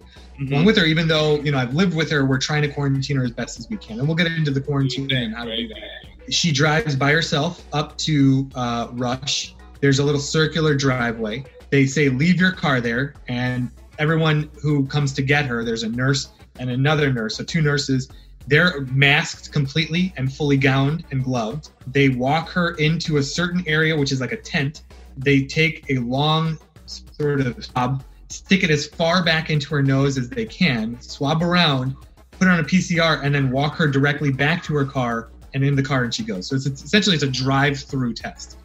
along 0.48 0.64
with 0.64 0.76
her 0.76 0.84
even 0.84 1.06
though 1.06 1.36
you 1.40 1.52
know 1.52 1.58
i've 1.58 1.74
lived 1.74 1.94
with 1.94 2.10
her 2.10 2.24
we're 2.24 2.38
trying 2.38 2.62
to 2.62 2.68
quarantine 2.68 3.16
her 3.16 3.24
as 3.24 3.30
best 3.30 3.58
as 3.58 3.68
we 3.68 3.76
can 3.76 3.98
and 3.98 4.08
we'll 4.08 4.16
get 4.16 4.26
into 4.26 4.50
the 4.50 4.60
quarantine 4.60 5.10
and 5.12 5.34
how 5.34 5.44
to 5.44 5.56
do 5.56 5.68
that 5.68 6.04
she 6.28 6.52
drives 6.52 6.96
by 6.96 7.12
herself 7.12 7.64
up 7.72 7.96
to 7.98 8.48
uh, 8.54 8.88
Rush. 8.92 9.54
There's 9.80 9.98
a 9.98 10.04
little 10.04 10.20
circular 10.20 10.74
driveway. 10.74 11.44
They 11.70 11.86
say 11.86 12.08
leave 12.08 12.40
your 12.40 12.52
car 12.52 12.80
there, 12.80 13.14
and 13.28 13.70
everyone 13.98 14.50
who 14.62 14.86
comes 14.86 15.12
to 15.14 15.22
get 15.22 15.46
her, 15.46 15.64
there's 15.64 15.82
a 15.82 15.88
nurse 15.88 16.30
and 16.58 16.70
another 16.70 17.12
nurse, 17.12 17.36
so 17.36 17.44
two 17.44 17.60
nurses. 17.60 18.08
They're 18.46 18.82
masked 18.92 19.52
completely 19.52 20.12
and 20.18 20.30
fully 20.30 20.58
gowned 20.58 21.04
and 21.10 21.24
gloved. 21.24 21.70
They 21.86 22.10
walk 22.10 22.50
her 22.50 22.72
into 22.72 23.16
a 23.16 23.22
certain 23.22 23.64
area, 23.66 23.96
which 23.96 24.12
is 24.12 24.20
like 24.20 24.32
a 24.32 24.36
tent. 24.36 24.82
They 25.16 25.44
take 25.44 25.84
a 25.90 25.98
long 25.98 26.58
sort 26.86 27.40
of 27.40 27.64
swab, 27.64 28.04
stick 28.28 28.62
it 28.64 28.70
as 28.70 28.86
far 28.86 29.24
back 29.24 29.50
into 29.50 29.68
her 29.70 29.82
nose 29.82 30.18
as 30.18 30.28
they 30.28 30.44
can, 30.44 31.00
swab 31.00 31.42
around, 31.42 31.96
put 32.32 32.46
her 32.46 32.50
on 32.50 32.60
a 32.60 32.64
PCR, 32.64 33.22
and 33.22 33.34
then 33.34 33.50
walk 33.50 33.76
her 33.76 33.86
directly 33.86 34.32
back 34.32 34.62
to 34.64 34.74
her 34.74 34.84
car 34.84 35.30
and 35.54 35.62
in 35.62 35.76
the 35.76 35.82
car 35.82 36.04
and 36.04 36.12
she 36.12 36.24
goes. 36.24 36.48
So 36.48 36.56
it's, 36.56 36.66
it's 36.66 36.82
essentially 36.82 37.14
it's 37.14 37.24
a 37.24 37.30
drive-through 37.30 38.14
test. 38.14 38.58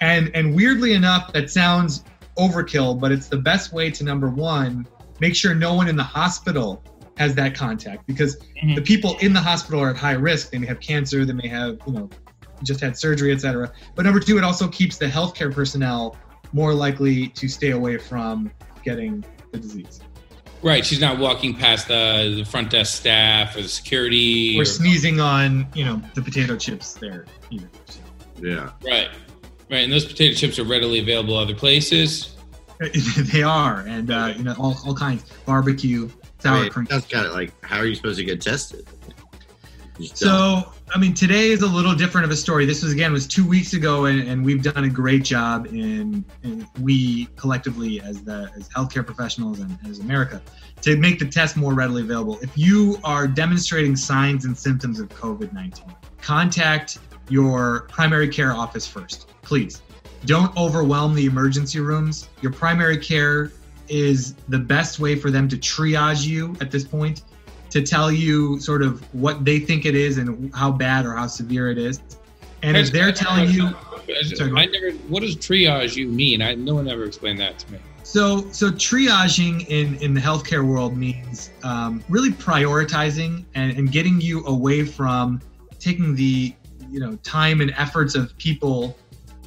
And 0.00 0.30
and 0.34 0.54
weirdly 0.54 0.92
enough, 0.92 1.32
that 1.32 1.50
sounds 1.50 2.04
overkill, 2.38 3.00
but 3.00 3.10
it's 3.10 3.28
the 3.28 3.38
best 3.38 3.72
way 3.72 3.90
to 3.90 4.04
number 4.04 4.28
one 4.28 4.86
make 5.20 5.34
sure 5.34 5.54
no 5.54 5.74
one 5.74 5.88
in 5.88 5.96
the 5.96 6.02
hospital 6.02 6.82
has 7.16 7.34
that 7.34 7.54
contact 7.54 8.06
because 8.06 8.36
Mhm. 8.62 8.74
the 8.74 8.82
people 8.82 9.16
in 9.20 9.32
the 9.32 9.40
hospital 9.40 9.80
are 9.80 9.88
at 9.90 9.96
high 9.96 10.12
risk. 10.12 10.50
They 10.50 10.58
may 10.58 10.66
have 10.66 10.80
cancer, 10.80 11.24
they 11.24 11.32
may 11.32 11.48
have 11.48 11.78
you 11.86 11.94
know 11.94 12.10
just 12.62 12.80
had 12.80 12.96
surgery, 12.96 13.32
etc. 13.32 13.72
But 13.94 14.04
number 14.04 14.20
two, 14.20 14.38
it 14.38 14.44
also 14.44 14.68
keeps 14.68 14.98
the 14.98 15.06
healthcare 15.06 15.52
personnel 15.52 16.16
more 16.52 16.72
likely 16.74 17.28
to 17.28 17.48
stay 17.48 17.72
away 17.72 17.98
from 17.98 18.50
getting 18.84 19.24
the 19.52 19.58
disease 19.58 20.00
Right, 20.62 20.84
she's 20.84 21.00
not 21.00 21.18
walking 21.18 21.54
past 21.54 21.88
the, 21.88 22.34
the 22.38 22.44
front 22.44 22.70
desk 22.70 22.98
staff 22.98 23.56
or 23.56 23.62
the 23.62 23.68
security. 23.68 24.58
or 24.58 24.64
sneezing 24.64 25.20
on 25.20 25.66
you 25.74 25.84
know 25.84 26.00
the 26.14 26.22
potato 26.22 26.56
chips 26.56 26.94
there 26.94 27.26
either. 27.50 27.68
So. 27.86 28.00
Yeah. 28.40 28.70
right, 28.84 29.08
right, 29.70 29.84
and 29.84 29.92
those 29.92 30.04
potato 30.04 30.34
chips 30.34 30.58
are 30.58 30.64
readily 30.64 30.98
available 30.98 31.36
other 31.36 31.54
places. 31.54 32.36
they 33.32 33.42
are, 33.42 33.80
and 33.86 34.10
uh, 34.10 34.34
you 34.36 34.44
know 34.44 34.54
all, 34.58 34.76
all 34.84 34.94
kinds 34.94 35.24
barbecue, 35.44 36.08
I 36.40 36.42
sour 36.42 36.60
mean, 36.62 36.70
cream. 36.70 36.86
that's 36.90 37.06
kind 37.06 37.26
of 37.26 37.32
like 37.32 37.52
how 37.64 37.78
are 37.78 37.86
you 37.86 37.94
supposed 37.94 38.18
to 38.18 38.24
get 38.24 38.40
tested? 38.40 38.86
Just 40.00 40.20
don't. 40.20 40.62
So, 40.62 40.72
I 40.94 40.98
mean, 40.98 41.14
today 41.14 41.50
is 41.50 41.62
a 41.62 41.66
little 41.66 41.94
different 41.94 42.24
of 42.24 42.30
a 42.30 42.36
story. 42.36 42.64
This 42.64 42.82
was 42.82 42.92
again 42.92 43.12
was 43.12 43.26
two 43.26 43.46
weeks 43.46 43.74
ago, 43.74 44.04
and, 44.04 44.26
and 44.26 44.44
we've 44.44 44.62
done 44.62 44.84
a 44.84 44.88
great 44.88 45.24
job 45.24 45.66
in, 45.66 46.24
in 46.44 46.66
we 46.80 47.26
collectively 47.36 48.00
as 48.00 48.22
the 48.22 48.50
as 48.56 48.68
healthcare 48.68 49.04
professionals 49.04 49.58
and 49.58 49.76
as 49.88 49.98
America 49.98 50.40
to 50.82 50.96
make 50.96 51.18
the 51.18 51.26
test 51.26 51.56
more 51.56 51.74
readily 51.74 52.02
available. 52.02 52.38
If 52.40 52.56
you 52.56 52.98
are 53.02 53.26
demonstrating 53.26 53.96
signs 53.96 54.44
and 54.44 54.56
symptoms 54.56 55.00
of 55.00 55.08
COVID 55.08 55.52
nineteen, 55.52 55.92
contact 56.22 56.98
your 57.28 57.82
primary 57.88 58.28
care 58.28 58.52
office 58.52 58.86
first, 58.86 59.28
please. 59.42 59.82
Don't 60.24 60.56
overwhelm 60.56 61.14
the 61.14 61.26
emergency 61.26 61.80
rooms. 61.80 62.28
Your 62.40 62.52
primary 62.52 62.96
care 62.96 63.50
is 63.88 64.34
the 64.48 64.58
best 64.58 64.98
way 64.98 65.16
for 65.16 65.30
them 65.30 65.48
to 65.48 65.56
triage 65.56 66.26
you 66.26 66.56
at 66.60 66.70
this 66.70 66.84
point 66.84 67.22
to 67.70 67.82
tell 67.82 68.10
you 68.10 68.58
sort 68.60 68.82
of 68.82 69.02
what 69.14 69.44
they 69.44 69.58
think 69.58 69.84
it 69.84 69.94
is 69.94 70.18
and 70.18 70.54
how 70.54 70.70
bad 70.70 71.04
or 71.04 71.14
how 71.14 71.26
severe 71.26 71.70
it 71.70 71.78
is. 71.78 72.00
And 72.62 72.76
if 72.76 72.90
they're 72.90 73.12
telling 73.12 73.50
you, 73.50 73.74
Sorry, 74.34 74.52
I 74.56 74.66
never. 74.66 74.90
What 75.08 75.22
does 75.22 75.36
triage 75.36 75.96
you 75.96 76.08
mean? 76.08 76.42
I 76.42 76.54
no 76.54 76.74
one 76.74 76.88
ever 76.88 77.04
explained 77.04 77.40
that 77.40 77.58
to 77.60 77.72
me. 77.72 77.78
so 78.02 78.50
so 78.52 78.70
triaging 78.70 79.66
in 79.68 79.96
in 79.96 80.14
the 80.14 80.20
healthcare 80.20 80.66
world 80.66 80.96
means 80.96 81.50
um, 81.64 82.04
really 82.08 82.30
prioritizing 82.30 83.44
and, 83.54 83.76
and 83.76 83.90
getting 83.90 84.20
you 84.20 84.44
away 84.46 84.84
from 84.84 85.40
taking 85.78 86.14
the 86.14 86.54
you 86.88 87.00
know 87.00 87.16
time 87.22 87.60
and 87.60 87.72
efforts 87.76 88.14
of 88.14 88.36
people 88.38 88.96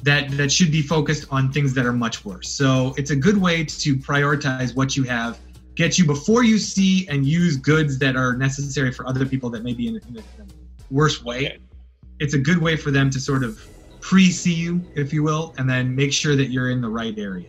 that 0.02 0.30
that 0.32 0.52
should 0.52 0.70
be 0.70 0.82
focused 0.82 1.26
on 1.30 1.50
things 1.52 1.74
that 1.74 1.86
are 1.86 1.92
much 1.92 2.24
worse. 2.24 2.48
So 2.48 2.94
it's 2.96 3.10
a 3.10 3.16
good 3.16 3.38
way 3.38 3.64
to 3.64 3.96
prioritize 3.96 4.74
what 4.74 4.96
you 4.96 5.04
have, 5.04 5.38
get 5.80 5.98
you 5.98 6.04
before 6.04 6.44
you 6.44 6.58
see 6.58 7.08
and 7.08 7.24
use 7.24 7.56
goods 7.56 7.98
that 7.98 8.14
are 8.14 8.34
necessary 8.34 8.92
for 8.92 9.08
other 9.08 9.24
people 9.24 9.48
that 9.48 9.64
may 9.64 9.72
be 9.72 9.88
in, 9.88 9.96
in 9.96 10.18
a 10.18 10.22
worse 10.90 11.24
way. 11.24 11.58
It's 12.18 12.34
a 12.34 12.38
good 12.38 12.58
way 12.58 12.76
for 12.76 12.90
them 12.90 13.08
to 13.08 13.18
sort 13.18 13.42
of 13.42 13.66
pre-see 14.00 14.52
you, 14.52 14.82
if 14.94 15.10
you 15.10 15.22
will, 15.22 15.54
and 15.56 15.68
then 15.68 15.96
make 15.96 16.12
sure 16.12 16.36
that 16.36 16.50
you're 16.50 16.70
in 16.70 16.82
the 16.82 16.88
right 16.88 17.18
area. 17.18 17.48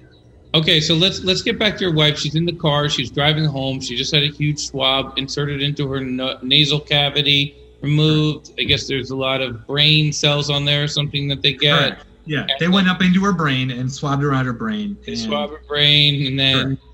Okay, 0.54 0.80
so 0.80 0.94
let's 0.96 1.24
let's 1.26 1.42
get 1.42 1.60
back 1.60 1.78
to 1.78 1.84
your 1.84 1.94
wife. 1.94 2.18
She's 2.18 2.36
in 2.36 2.46
the 2.46 2.56
car. 2.56 2.88
She's 2.88 3.12
driving 3.12 3.46
home. 3.46 3.82
She 3.82 3.98
just 3.98 4.14
had 4.14 4.24
a 4.24 4.32
huge 4.32 4.60
swab 4.60 5.18
inserted 5.18 5.62
into 5.62 5.90
her 5.90 6.00
no- 6.00 6.38
nasal 6.42 6.80
cavity, 6.80 7.56
removed. 7.82 8.54
I 8.60 8.64
guess 8.64 8.88
there's 8.88 9.12
a 9.12 9.16
lot 9.16 9.42
of 9.42 9.68
brain 9.68 10.14
cells 10.14 10.50
on 10.50 10.64
there, 10.64 10.84
or 10.84 10.88
something 10.88 11.28
that 11.28 11.42
they 11.42 11.54
get. 11.54 11.78
Correct. 11.78 12.06
Yeah, 12.26 12.46
they 12.60 12.70
went 12.70 12.88
up 12.90 13.02
into 13.02 13.22
her 13.26 13.34
brain 13.34 13.72
and 13.72 13.92
swabbed 13.92 14.24
around 14.24 14.46
her 14.46 14.54
brain. 14.54 14.98
They 15.06 15.14
and- 15.14 15.22
swab 15.22 15.50
her 15.52 15.64
brain, 15.68 16.28
and 16.28 16.40
then 16.40 16.64
Correct. 16.64 16.91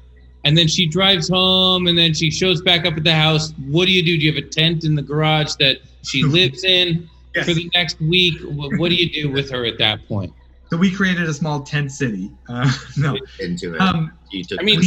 And 0.47 0.57
then 0.57 0.67
she 0.67 0.85
drives 0.87 1.27
home, 1.29 1.87
and 1.87 1.97
then 1.97 2.13
she 2.13 2.31
shows 2.31 2.61
back 2.61 2.85
up 2.85 2.95
at 2.97 3.03
the 3.03 3.13
house. 3.13 3.53
What 3.67 3.85
do 3.85 3.91
you 3.91 4.01
do? 4.03 4.17
Do 4.17 4.23
you 4.25 4.33
have 4.33 4.43
a 4.43 4.47
tent 4.47 4.83
in 4.85 4.95
the 4.95 5.01
garage 5.01 5.53
that 5.59 5.77
she 6.03 6.23
lives 6.37 6.63
in 6.63 7.09
Yes. 7.35 7.45
for 7.45 7.53
the 7.53 7.69
next 7.75 7.99
week? 7.99 8.39
What, 8.41 8.79
what 8.79 8.89
do 8.89 8.95
you 8.95 9.11
do 9.11 9.29
with 9.31 9.51
her 9.51 9.65
at 9.65 9.77
that 9.77 10.07
point? 10.07 10.33
So 10.71 10.77
we 10.77 10.89
created 10.91 11.29
a 11.29 11.33
small 11.33 11.61
tent 11.61 11.91
city. 11.91 12.31
Uh, 12.49 12.71
no, 12.97 13.17
into 13.39 13.75
it. 13.75 13.81
um, 13.81 14.11
I 14.59 14.63
mean, 14.63 14.81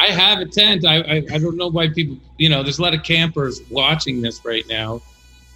I 0.00 0.06
have 0.12 0.38
a 0.38 0.46
tent. 0.46 0.86
I, 0.86 0.96
I 1.00 1.16
I 1.32 1.38
don't 1.38 1.56
know 1.56 1.68
why 1.68 1.88
people. 1.88 2.16
You 2.38 2.48
know, 2.48 2.62
there's 2.62 2.78
a 2.78 2.82
lot 2.82 2.94
of 2.94 3.02
campers 3.02 3.60
watching 3.70 4.20
this 4.22 4.44
right 4.44 4.64
now. 4.68 5.00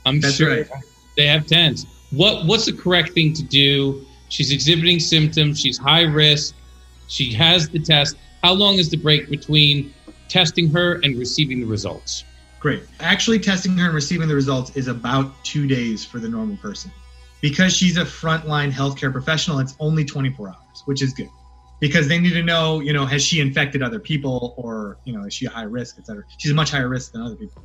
I'm 0.06 0.20
That's 0.20 0.34
sure 0.34 0.50
right. 0.50 0.68
they 1.16 1.26
have 1.26 1.46
tents. 1.46 1.86
What 2.10 2.46
what's 2.46 2.66
the 2.66 2.72
correct 2.72 3.12
thing 3.12 3.32
to 3.34 3.42
do? 3.42 4.04
She's 4.28 4.50
exhibiting 4.52 4.98
symptoms. 5.00 5.60
She's 5.60 5.78
high 5.78 6.02
risk. 6.02 6.54
She 7.08 7.32
has 7.34 7.68
the 7.68 7.78
test. 7.80 8.16
How 8.42 8.54
long 8.54 8.78
is 8.78 8.90
the 8.90 8.96
break 8.96 9.28
between 9.28 9.92
testing 10.28 10.70
her 10.70 10.94
and 11.02 11.18
receiving 11.18 11.60
the 11.60 11.66
results? 11.66 12.24
Great. 12.58 12.82
Actually, 13.00 13.38
testing 13.38 13.76
her 13.76 13.86
and 13.86 13.94
receiving 13.94 14.28
the 14.28 14.34
results 14.34 14.74
is 14.76 14.88
about 14.88 15.32
two 15.44 15.66
days 15.66 16.04
for 16.04 16.18
the 16.18 16.28
normal 16.28 16.56
person. 16.58 16.90
Because 17.42 17.74
she's 17.74 17.96
a 17.96 18.04
frontline 18.04 18.70
healthcare 18.70 19.12
professional, 19.12 19.58
it's 19.58 19.74
only 19.80 20.04
24 20.04 20.48
hours, 20.48 20.82
which 20.84 21.02
is 21.02 21.12
good. 21.12 21.30
Because 21.80 22.06
they 22.08 22.18
need 22.18 22.34
to 22.34 22.42
know, 22.42 22.80
you 22.80 22.92
know, 22.92 23.06
has 23.06 23.24
she 23.24 23.40
infected 23.40 23.82
other 23.82 23.98
people 23.98 24.54
or, 24.58 24.98
you 25.04 25.14
know, 25.14 25.24
is 25.24 25.32
she 25.32 25.46
a 25.46 25.50
high 25.50 25.62
risk, 25.62 25.96
et 25.98 26.04
cetera. 26.04 26.22
She's 26.36 26.50
a 26.50 26.54
much 26.54 26.70
higher 26.70 26.90
risk 26.90 27.12
than 27.12 27.22
other 27.22 27.36
people. 27.36 27.62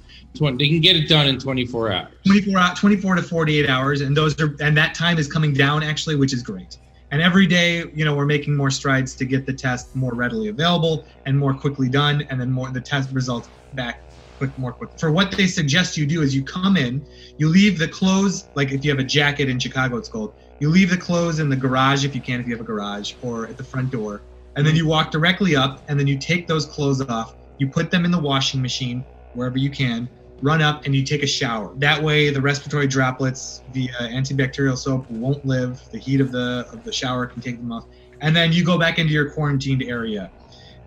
They 0.57 0.69
can 0.69 0.79
get 0.79 0.95
it 0.95 1.09
done 1.09 1.27
in 1.27 1.37
24 1.37 1.91
hours. 1.91 2.07
24, 2.25 2.59
hou- 2.59 2.75
24 2.75 3.15
to 3.15 3.21
48 3.21 3.69
hours. 3.69 3.99
And 3.99 4.15
those 4.15 4.39
are, 4.39 4.55
and 4.61 4.77
that 4.77 4.95
time 4.95 5.17
is 5.17 5.31
coming 5.31 5.53
down 5.53 5.83
actually, 5.83 6.15
which 6.15 6.33
is 6.33 6.41
great. 6.41 6.77
And 7.15 7.23
every 7.23 7.47
day, 7.47 7.85
you 7.93 8.03
know, 8.03 8.13
we're 8.13 8.25
making 8.25 8.57
more 8.57 8.69
strides 8.69 9.15
to 9.15 9.23
get 9.23 9.45
the 9.45 9.53
test 9.53 9.95
more 9.95 10.13
readily 10.13 10.49
available 10.49 11.05
and 11.25 11.39
more 11.39 11.53
quickly 11.53 11.87
done, 11.87 12.27
and 12.29 12.41
then 12.41 12.51
more 12.51 12.69
the 12.71 12.81
test 12.81 13.09
results 13.13 13.47
back 13.71 14.01
quick, 14.37 14.57
more 14.57 14.73
quick. 14.73 14.89
For 14.97 15.13
what 15.13 15.31
they 15.31 15.47
suggest 15.47 15.95
you 15.95 16.05
do 16.05 16.23
is 16.23 16.35
you 16.35 16.43
come 16.43 16.75
in, 16.75 17.07
you 17.37 17.47
leave 17.47 17.79
the 17.79 17.87
clothes, 17.87 18.49
like 18.53 18.73
if 18.73 18.83
you 18.83 18.91
have 18.91 18.99
a 18.99 19.03
jacket 19.05 19.47
in 19.47 19.59
Chicago, 19.59 19.95
it's 19.95 20.09
cold. 20.09 20.33
You 20.59 20.67
leave 20.67 20.89
the 20.89 20.97
clothes 20.97 21.39
in 21.39 21.47
the 21.47 21.55
garage 21.55 22.03
if 22.03 22.13
you 22.13 22.21
can, 22.21 22.41
if 22.41 22.47
you 22.47 22.53
have 22.53 22.59
a 22.59 22.65
garage, 22.65 23.13
or 23.21 23.47
at 23.47 23.55
the 23.55 23.63
front 23.63 23.91
door, 23.91 24.25
and 24.57 24.67
then 24.67 24.75
you 24.75 24.85
walk 24.85 25.11
directly 25.11 25.55
up, 25.55 25.85
and 25.87 25.97
then 25.97 26.07
you 26.07 26.19
take 26.19 26.49
those 26.49 26.65
clothes 26.65 26.99
off. 26.99 27.33
You 27.59 27.69
put 27.69 27.91
them 27.91 28.03
in 28.03 28.11
the 28.11 28.19
washing 28.19 28.61
machine 28.61 29.05
wherever 29.31 29.57
you 29.57 29.71
can. 29.71 30.09
Run 30.45 30.61
up 30.61 30.85
and 30.85 30.95
you 30.95 31.03
take 31.03 31.23
a 31.23 31.27
shower. 31.27 31.73
That 31.77 32.03
way, 32.03 32.29
the 32.29 32.39
respiratory 32.39 32.85
droplets 32.85 33.63
via 33.69 33.89
uh, 33.99 34.03
antibacterial 34.03 34.77
soap 34.77 35.07
won't 35.09 35.43
live. 35.43 35.81
The 35.91 35.99
heat 35.99 36.21
of 36.21 36.31
the 36.31 36.67
of 36.71 36.83
the 36.83 36.93
shower 36.93 37.25
can 37.25 37.41
take 37.41 37.57
them 37.57 37.71
off, 37.71 37.85
and 38.21 38.35
then 38.35 38.53
you 38.53 38.63
go 38.63 38.77
back 38.77 38.99
into 38.99 39.11
your 39.11 39.31
quarantined 39.31 39.81
area. 39.81 40.31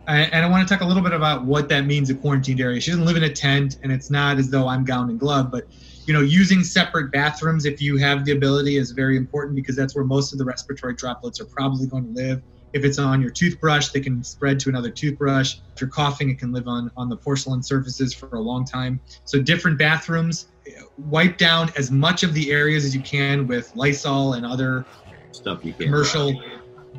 And 0.06 0.32
and 0.32 0.44
I 0.44 0.48
want 0.48 0.66
to 0.66 0.72
talk 0.72 0.82
a 0.82 0.86
little 0.86 1.02
bit 1.02 1.12
about 1.12 1.44
what 1.44 1.68
that 1.70 1.86
means, 1.86 2.08
a 2.08 2.14
quarantined 2.14 2.60
area. 2.60 2.80
She 2.80 2.92
doesn't 2.92 3.04
live 3.04 3.16
in 3.16 3.24
a 3.24 3.32
tent, 3.32 3.74
and 3.82 3.90
it's 3.90 4.12
not 4.12 4.38
as 4.38 4.48
though 4.48 4.68
I'm 4.68 4.84
gown 4.84 5.10
and 5.10 5.18
glove, 5.18 5.50
but 5.50 5.64
you 6.06 6.14
know, 6.14 6.22
using 6.22 6.62
separate 6.62 7.10
bathrooms 7.10 7.64
if 7.64 7.82
you 7.82 7.98
have 7.98 8.24
the 8.24 8.32
ability 8.32 8.76
is 8.76 8.92
very 8.92 9.16
important 9.16 9.56
because 9.56 9.74
that's 9.74 9.96
where 9.96 10.04
most 10.04 10.32
of 10.32 10.38
the 10.38 10.44
respiratory 10.44 10.94
droplets 10.94 11.40
are 11.40 11.46
probably 11.46 11.88
going 11.88 12.04
to 12.04 12.12
live. 12.12 12.42
If 12.72 12.84
it's 12.84 12.98
on 12.98 13.20
your 13.20 13.30
toothbrush, 13.30 13.88
they 13.88 14.00
can 14.00 14.22
spread 14.22 14.60
to 14.60 14.68
another 14.68 14.90
toothbrush. 14.90 15.56
If 15.74 15.80
you're 15.80 15.90
coughing, 15.90 16.30
it 16.30 16.38
can 16.38 16.52
live 16.52 16.68
on 16.68 16.90
on 16.96 17.08
the 17.08 17.16
porcelain 17.16 17.62
surfaces 17.62 18.14
for 18.14 18.28
a 18.36 18.40
long 18.40 18.64
time. 18.64 19.00
So 19.24 19.40
different 19.40 19.78
bathrooms. 19.78 20.48
Wipe 20.98 21.38
down 21.38 21.70
as 21.76 21.90
much 21.90 22.22
of 22.22 22.34
the 22.34 22.50
areas 22.50 22.84
as 22.84 22.94
you 22.94 23.02
can 23.02 23.46
with 23.46 23.72
Lysol 23.74 24.34
and 24.34 24.44
other 24.44 24.84
stuff 25.32 25.64
you 25.64 25.72
can 25.72 25.86
commercial 25.86 26.34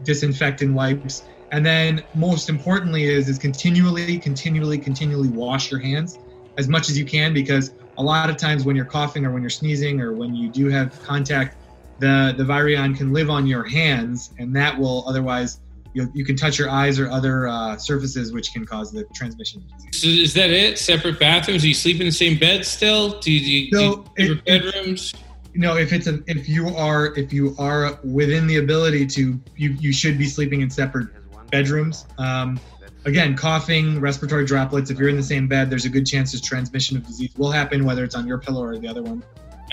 disinfectant 0.04 0.74
wipes. 0.74 1.24
And 1.52 1.66
then 1.66 2.04
most 2.14 2.50
importantly 2.50 3.06
is 3.06 3.28
is 3.28 3.38
continually, 3.38 4.20
continually, 4.20 4.78
continually 4.78 5.30
wash 5.30 5.72
your 5.72 5.80
hands 5.80 6.18
as 6.58 6.68
much 6.68 6.90
as 6.90 6.98
you 6.98 7.06
can 7.06 7.34
because 7.34 7.72
a 7.98 8.04
lot 8.04 8.30
of 8.30 8.38
times 8.38 8.66
when 8.66 8.76
you're 8.76 8.86
coughing 8.86 9.26
or 9.26 9.32
when 9.32 9.42
you're 9.42 9.50
sneezing 9.50 10.02
or 10.02 10.14
when 10.14 10.34
you 10.34 10.50
do 10.50 10.70
have 10.70 11.00
contact, 11.02 11.58
the 12.00 12.34
the 12.38 12.44
virion 12.44 12.96
can 12.96 13.14
live 13.14 13.30
on 13.30 13.48
your 13.48 13.64
hands 13.64 14.34
and 14.40 14.56
that 14.56 14.78
will 14.78 15.04
otherwise 15.08 15.60
you 15.94 16.10
you 16.14 16.24
can 16.24 16.36
touch 16.36 16.60
your 16.60 16.70
eyes 16.70 17.00
or 17.00 17.10
other 17.10 17.48
uh, 17.48 17.78
surfaces 17.78 18.32
which 18.32 18.54
can 18.54 18.66
cause 18.66 18.92
the 18.92 19.04
transmission. 19.14 19.64
So 19.92 20.08
is 20.08 20.34
that 20.36 20.50
it? 20.50 20.78
Separate 20.78 21.20
bathrooms? 21.20 21.64
Do 21.64 21.68
you 21.68 21.74
sleep 21.74 22.00
in 22.00 22.06
the 22.06 22.12
same 22.12 22.38
bed 22.38 22.66
still? 22.66 23.20
Do 23.20 23.32
you, 23.32 23.72
do 23.72 23.78
So, 23.78 24.06
do 24.16 24.26
you 24.26 24.36
bedrooms? 24.42 25.14
you 25.54 25.62
know 25.62 25.78
if 25.78 25.92
it's 25.94 26.08
a 26.08 26.20
if 26.28 26.48
you 26.48 26.70
are 26.76 27.08
if 27.18 27.34
you 27.34 27.56
are 27.58 28.00
within 28.04 28.48
the 28.48 28.58
ability 28.58 29.06
to 29.06 29.40
you 29.56 29.72
you 29.72 29.92
should 29.92 30.18
be 30.18 30.26
sleeping 30.26 30.62
in 30.62 30.70
separate 30.70 31.10
bedrooms 31.50 32.06
um, 32.18 32.60
again 33.06 33.36
coughing 33.36 34.00
respiratory 34.00 34.46
droplets 34.46 34.92
if 34.92 35.00
you're 35.00 35.10
in 35.10 35.18
the 35.18 35.24
same 35.24 35.48
bed 35.48 35.70
there's 35.70 35.86
a 35.86 35.90
good 35.90 36.06
chance 36.06 36.32
this 36.32 36.42
transmission 36.42 36.98
of 36.98 37.06
disease 37.06 37.32
will 37.38 37.52
happen 37.52 37.84
whether 37.84 38.04
it's 38.04 38.16
on 38.16 38.28
your 38.28 38.38
pillow 38.38 38.64
or 38.64 38.78
the 38.78 38.88
other 38.88 39.02
one 39.02 39.24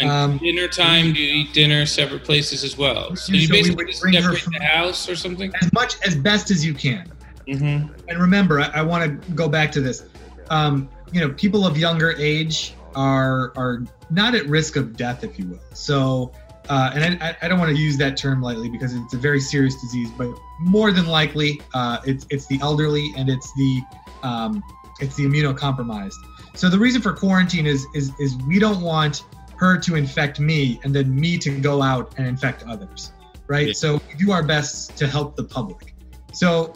Um, 0.03 0.39
dinner 0.39 0.69
time? 0.69 1.13
Do 1.13 1.21
you 1.21 1.35
eat 1.43 1.53
dinner 1.53 1.87
separate 1.87 2.25
places 2.25 2.65
as 2.65 2.77
well? 2.77 3.11
So 3.11 3.15
So 3.17 3.33
you 3.33 3.41
we 3.41 3.47
basically 3.49 3.77
would 3.77 3.87
just 3.89 4.03
bring 4.03 4.15
separate 4.15 4.45
the 4.59 4.65
house 4.65 5.09
or 5.09 5.17
something? 5.17 5.53
as 5.63 5.73
much 5.73 5.95
as 6.07 6.15
best 6.17 6.51
as 6.51 6.65
you 6.65 6.75
can 6.75 7.11
Mm-hmm. 7.49 7.93
and 8.09 8.19
remember 8.21 8.59
i, 8.59 8.67
I 8.75 8.83
want 8.83 9.05
to 9.23 9.33
go 9.35 9.49
back 9.49 9.71
to 9.73 9.81
this 9.81 10.03
um, 10.51 10.89
you 11.13 11.21
know 11.21 11.31
people 11.35 11.65
of 11.65 11.79
younger 11.79 12.11
age 12.19 12.75
are 12.97 13.53
are 13.57 13.85
not 14.11 14.35
at 14.35 14.47
risk 14.49 14.75
of 14.75 14.97
death 14.97 15.23
if 15.23 15.39
you 15.39 15.47
will 15.47 15.61
so 15.73 16.33
uh, 16.69 16.91
and 16.95 17.23
I, 17.23 17.37
I 17.43 17.47
don't 17.47 17.61
want 17.61 17.71
to 17.71 17.81
use 17.81 17.97
that 17.99 18.17
term 18.17 18.43
lightly 18.43 18.69
because 18.69 18.93
it's 18.95 19.15
a 19.15 19.17
very 19.17 19.39
serious 19.39 19.81
disease 19.81 20.11
but 20.19 20.29
more 20.59 20.91
than 20.91 21.07
likely 21.07 21.63
uh, 21.73 21.99
it's 22.05 22.27
it's 22.31 22.47
the 22.47 22.59
elderly 22.61 23.13
and 23.17 23.29
it's 23.29 23.53
the 23.55 23.81
um, 24.25 24.61
it's 24.99 25.15
the 25.15 25.25
immunocompromised 25.25 26.17
so 26.55 26.69
the 26.69 26.79
reason 26.81 27.01
for 27.01 27.13
quarantine 27.13 27.67
is 27.67 27.87
is 27.95 28.11
is 28.19 28.35
we 28.49 28.59
don't 28.59 28.81
want 28.81 29.23
her 29.59 29.79
to 29.79 29.95
infect 29.97 30.39
me 30.41 30.79
and 30.85 30.95
then 30.95 31.15
me 31.15 31.39
to 31.39 31.51
go 31.61 31.83
out 31.83 32.15
and 32.19 32.27
infect 32.27 32.63
others 32.65 33.13
right 33.47 33.69
Yeah. 33.69 33.73
so 33.75 33.95
we 34.09 34.15
do 34.25 34.31
our 34.33 34.43
best 34.43 34.97
to 34.99 35.07
help 35.07 35.37
the 35.37 35.45
public 35.45 35.95
so 36.33 36.75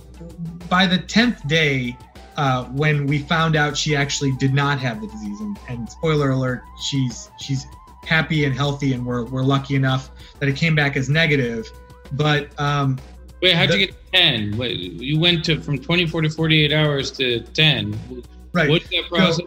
by 0.70 0.86
the 0.86 0.98
10th 0.98 1.46
day, 1.46 1.94
uh, 2.38 2.64
when 2.66 3.06
we 3.06 3.18
found 3.18 3.56
out 3.56 3.76
she 3.76 3.94
actually 3.94 4.32
did 4.32 4.54
not 4.54 4.78
have 4.78 5.02
the 5.02 5.06
disease, 5.06 5.38
and, 5.40 5.58
and 5.68 5.90
spoiler 5.90 6.30
alert, 6.30 6.62
she's 6.82 7.30
she's 7.38 7.66
happy 8.06 8.44
and 8.46 8.54
healthy, 8.54 8.94
and 8.94 9.04
we're, 9.04 9.24
we're 9.26 9.42
lucky 9.42 9.74
enough 9.74 10.10
that 10.38 10.48
it 10.48 10.56
came 10.56 10.74
back 10.74 10.96
as 10.96 11.10
negative. 11.10 11.70
But 12.12 12.58
um, 12.58 12.98
Wait, 13.42 13.54
how'd 13.54 13.68
The- 13.68 13.78
you 13.80 13.86
get 13.88 14.12
10? 14.14 14.54
You 14.58 15.18
went 15.18 15.44
to 15.44 15.60
from 15.60 15.78
24 15.78 16.22
to 16.22 16.30
48 16.30 16.72
hours 16.72 17.10
to 17.12 17.40
10. 17.40 18.24
right, 18.54 18.70
What's 18.70 18.88
that 18.88 19.04
process? 19.10 19.36
So 19.36 19.46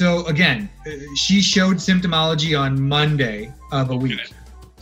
again, 0.00 0.68
uh, 0.86 0.90
she 1.14 1.40
showed 1.40 1.76
symptomology 1.76 2.58
on 2.58 2.80
Monday 2.80 3.52
of 3.72 3.90
a 3.90 3.96
week. 3.96 4.32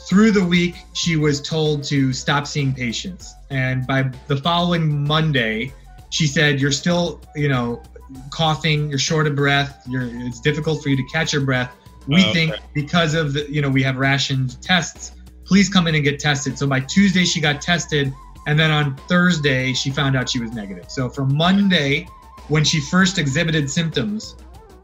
Through 0.08 0.30
the 0.32 0.44
week, 0.44 0.76
she 0.92 1.16
was 1.16 1.40
told 1.40 1.82
to 1.84 2.12
stop 2.12 2.46
seeing 2.46 2.72
patients, 2.72 3.34
and 3.50 3.86
by 3.86 4.10
the 4.28 4.36
following 4.36 5.04
Monday, 5.06 5.72
she 6.10 6.26
said, 6.26 6.60
"You're 6.60 6.70
still, 6.72 7.20
you 7.34 7.48
know, 7.48 7.82
coughing. 8.30 8.88
You're 8.88 8.98
short 8.98 9.26
of 9.26 9.34
breath. 9.34 9.82
You're. 9.88 10.08
It's 10.26 10.40
difficult 10.40 10.82
for 10.82 10.90
you 10.90 10.96
to 10.96 11.02
catch 11.12 11.32
your 11.32 11.42
breath. 11.42 11.74
We 12.06 12.24
Oh, 12.24 12.32
think 12.32 12.52
okay. 12.52 12.62
because 12.72 13.14
of 13.14 13.32
the, 13.32 13.50
you 13.50 13.60
know, 13.60 13.68
we 13.68 13.82
have 13.82 13.96
rationed 13.96 14.62
tests. 14.62 15.12
Please 15.44 15.68
come 15.68 15.88
in 15.88 15.94
and 15.96 16.04
get 16.04 16.20
tested." 16.20 16.56
So 16.56 16.66
by 16.68 16.80
Tuesday, 16.80 17.24
she 17.24 17.40
got 17.40 17.60
tested, 17.60 18.12
and 18.46 18.58
then 18.58 18.70
on 18.70 18.96
Thursday, 19.08 19.72
she 19.72 19.90
found 19.90 20.16
out 20.16 20.28
she 20.28 20.38
was 20.38 20.52
negative. 20.52 20.84
So 20.88 21.08
from 21.08 21.36
Monday, 21.36 22.06
when 22.46 22.62
she 22.62 22.80
first 22.80 23.18
exhibited 23.18 23.68
symptoms, 23.68 24.36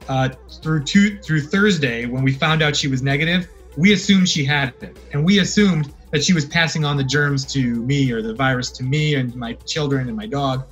uh, 0.08 0.28
through 0.62 0.84
two, 0.84 1.18
through 1.18 1.42
Thursday, 1.42 2.06
when 2.06 2.22
we 2.22 2.32
found 2.32 2.62
out 2.62 2.74
she 2.76 2.88
was 2.88 3.02
negative, 3.02 3.48
we 3.76 3.92
assumed 3.92 4.28
she 4.28 4.44
had 4.44 4.74
it, 4.82 4.96
and 5.12 5.24
we 5.24 5.38
assumed 5.40 5.92
that 6.10 6.22
she 6.22 6.34
was 6.34 6.44
passing 6.44 6.84
on 6.84 6.96
the 6.96 7.04
germs 7.04 7.44
to 7.46 7.76
me 7.82 8.12
or 8.12 8.20
the 8.20 8.34
virus 8.34 8.70
to 8.70 8.84
me 8.84 9.14
and 9.14 9.34
my 9.34 9.54
children 9.66 10.08
and 10.08 10.16
my 10.16 10.26
dog, 10.26 10.66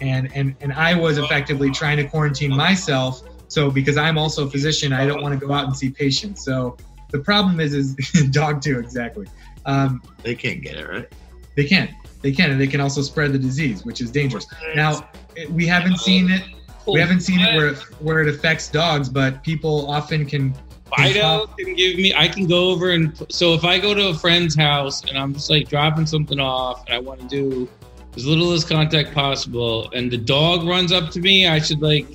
and 0.00 0.30
and 0.34 0.54
and 0.60 0.72
I 0.72 0.94
was 0.94 1.18
effectively 1.18 1.70
trying 1.70 1.98
to 1.98 2.04
quarantine 2.08 2.54
myself. 2.54 3.22
So 3.48 3.70
because 3.70 3.96
I'm 3.96 4.18
also 4.18 4.46
a 4.46 4.50
physician, 4.50 4.92
I 4.92 5.06
don't 5.06 5.22
want 5.22 5.38
to 5.38 5.46
go 5.46 5.52
out 5.52 5.66
and 5.66 5.76
see 5.76 5.90
patients. 5.90 6.44
So 6.44 6.76
the 7.10 7.18
problem 7.18 7.60
is, 7.60 7.74
is 7.74 7.94
dog 8.30 8.60
too 8.62 8.78
exactly. 8.78 9.26
Um, 9.66 10.02
They 10.22 10.34
can't 10.34 10.62
get 10.62 10.76
it 10.76 10.88
right. 10.88 11.12
they 11.56 11.64
can, 11.64 11.94
they 12.22 12.32
can, 12.32 12.50
and 12.50 12.60
they 12.60 12.66
can 12.66 12.80
also 12.80 13.02
spread 13.02 13.32
the 13.32 13.38
disease, 13.38 13.84
which 13.84 14.00
is 14.00 14.10
dangerous. 14.10 14.46
Now 14.74 15.08
we 15.50 15.66
haven't 15.66 15.98
seen 15.98 16.30
it. 16.30 16.42
We 16.86 17.00
haven't 17.00 17.20
seen 17.20 17.40
it 17.40 17.56
where 17.56 17.74
where 18.00 18.20
it 18.20 18.28
affects 18.28 18.68
dogs, 18.68 19.08
but 19.08 19.42
people 19.42 19.90
often 19.90 20.26
can 20.26 20.54
Fido 20.96 21.46
can 21.58 21.74
give 21.74 21.96
me. 21.96 22.14
I 22.14 22.28
can 22.28 22.46
go 22.46 22.70
over 22.70 22.92
and 22.92 23.20
so 23.28 23.54
if 23.54 23.64
I 23.64 23.78
go 23.78 23.92
to 23.92 24.08
a 24.08 24.14
friend's 24.14 24.54
house 24.54 25.04
and 25.04 25.18
I'm 25.18 25.34
just 25.34 25.50
like 25.50 25.68
dropping 25.68 26.06
something 26.06 26.38
off 26.38 26.84
and 26.86 26.94
I 26.94 26.98
want 26.98 27.20
to 27.20 27.26
do 27.26 27.68
as 28.14 28.24
little 28.24 28.52
as 28.52 28.64
contact 28.64 29.12
possible, 29.12 29.90
and 29.90 30.10
the 30.10 30.16
dog 30.16 30.66
runs 30.66 30.92
up 30.92 31.10
to 31.10 31.20
me, 31.20 31.48
I 31.48 31.58
should 31.58 31.82
like 31.82 32.06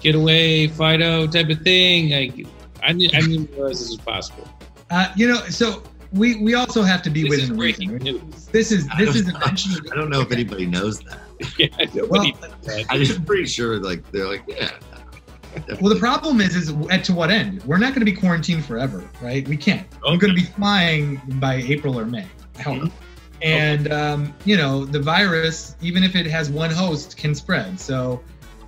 get 0.00 0.14
away, 0.14 0.68
Fido 0.68 1.26
type 1.26 1.50
of 1.50 1.60
thing. 1.62 2.10
Like 2.10 2.46
I 2.82 2.92
didn't, 2.92 3.14
I 3.14 3.20
didn't 3.20 3.50
realize 3.52 3.80
this 3.80 3.90
was 3.90 3.98
possible. 3.98 4.48
Uh, 4.90 5.12
you 5.16 5.26
know, 5.26 5.40
so 5.48 5.82
we 6.16 6.36
we 6.42 6.54
also 6.54 6.82
have 6.82 7.02
to 7.02 7.10
be 7.10 7.22
This 7.24 7.34
is 7.34 7.40
within 7.42 7.56
breaking 7.56 7.90
reason. 7.90 8.04
news. 8.28 8.46
This 8.46 8.72
is 8.72 8.88
this 8.98 9.14
is 9.14 9.28
eventually. 9.28 9.88
I 9.92 9.94
don't 9.94 10.10
know 10.10 10.20
if 10.20 10.32
anybody 10.32 10.66
knows 10.66 11.00
that. 11.00 11.18
yeah, 11.58 11.68
nobody 11.94 12.32
does 12.32 12.52
that. 12.62 12.86
I'm 12.88 13.02
just 13.02 13.24
pretty 13.24 13.46
sure, 13.46 13.78
like 13.78 14.10
they're 14.12 14.26
like, 14.26 14.42
yeah. 14.48 14.70
Well, 15.80 15.92
the 15.92 15.98
problem 15.98 16.40
is, 16.42 16.54
is 16.54 16.70
at 16.90 17.02
to 17.04 17.14
what 17.14 17.30
end? 17.30 17.62
We're 17.64 17.78
not 17.78 17.94
going 17.94 18.04
to 18.04 18.10
be 18.10 18.12
quarantined 18.12 18.64
forever, 18.64 19.08
right? 19.22 19.46
We 19.48 19.56
can't. 19.56 19.86
I'm 20.06 20.18
going 20.18 20.34
to 20.34 20.38
be 20.38 20.46
flying 20.46 21.20
by 21.40 21.54
April 21.56 21.98
or 21.98 22.04
May. 22.04 22.26
I 22.58 22.62
hope. 22.62 22.82
Mhm. 22.82 22.90
And 23.42 23.92
um, 23.92 24.34
you 24.44 24.56
know, 24.56 24.84
the 24.84 25.00
virus, 25.00 25.76
even 25.80 26.02
if 26.04 26.14
it 26.16 26.26
has 26.26 26.50
one 26.50 26.70
host, 26.70 27.16
can 27.16 27.34
spread. 27.34 27.78
So 27.80 28.22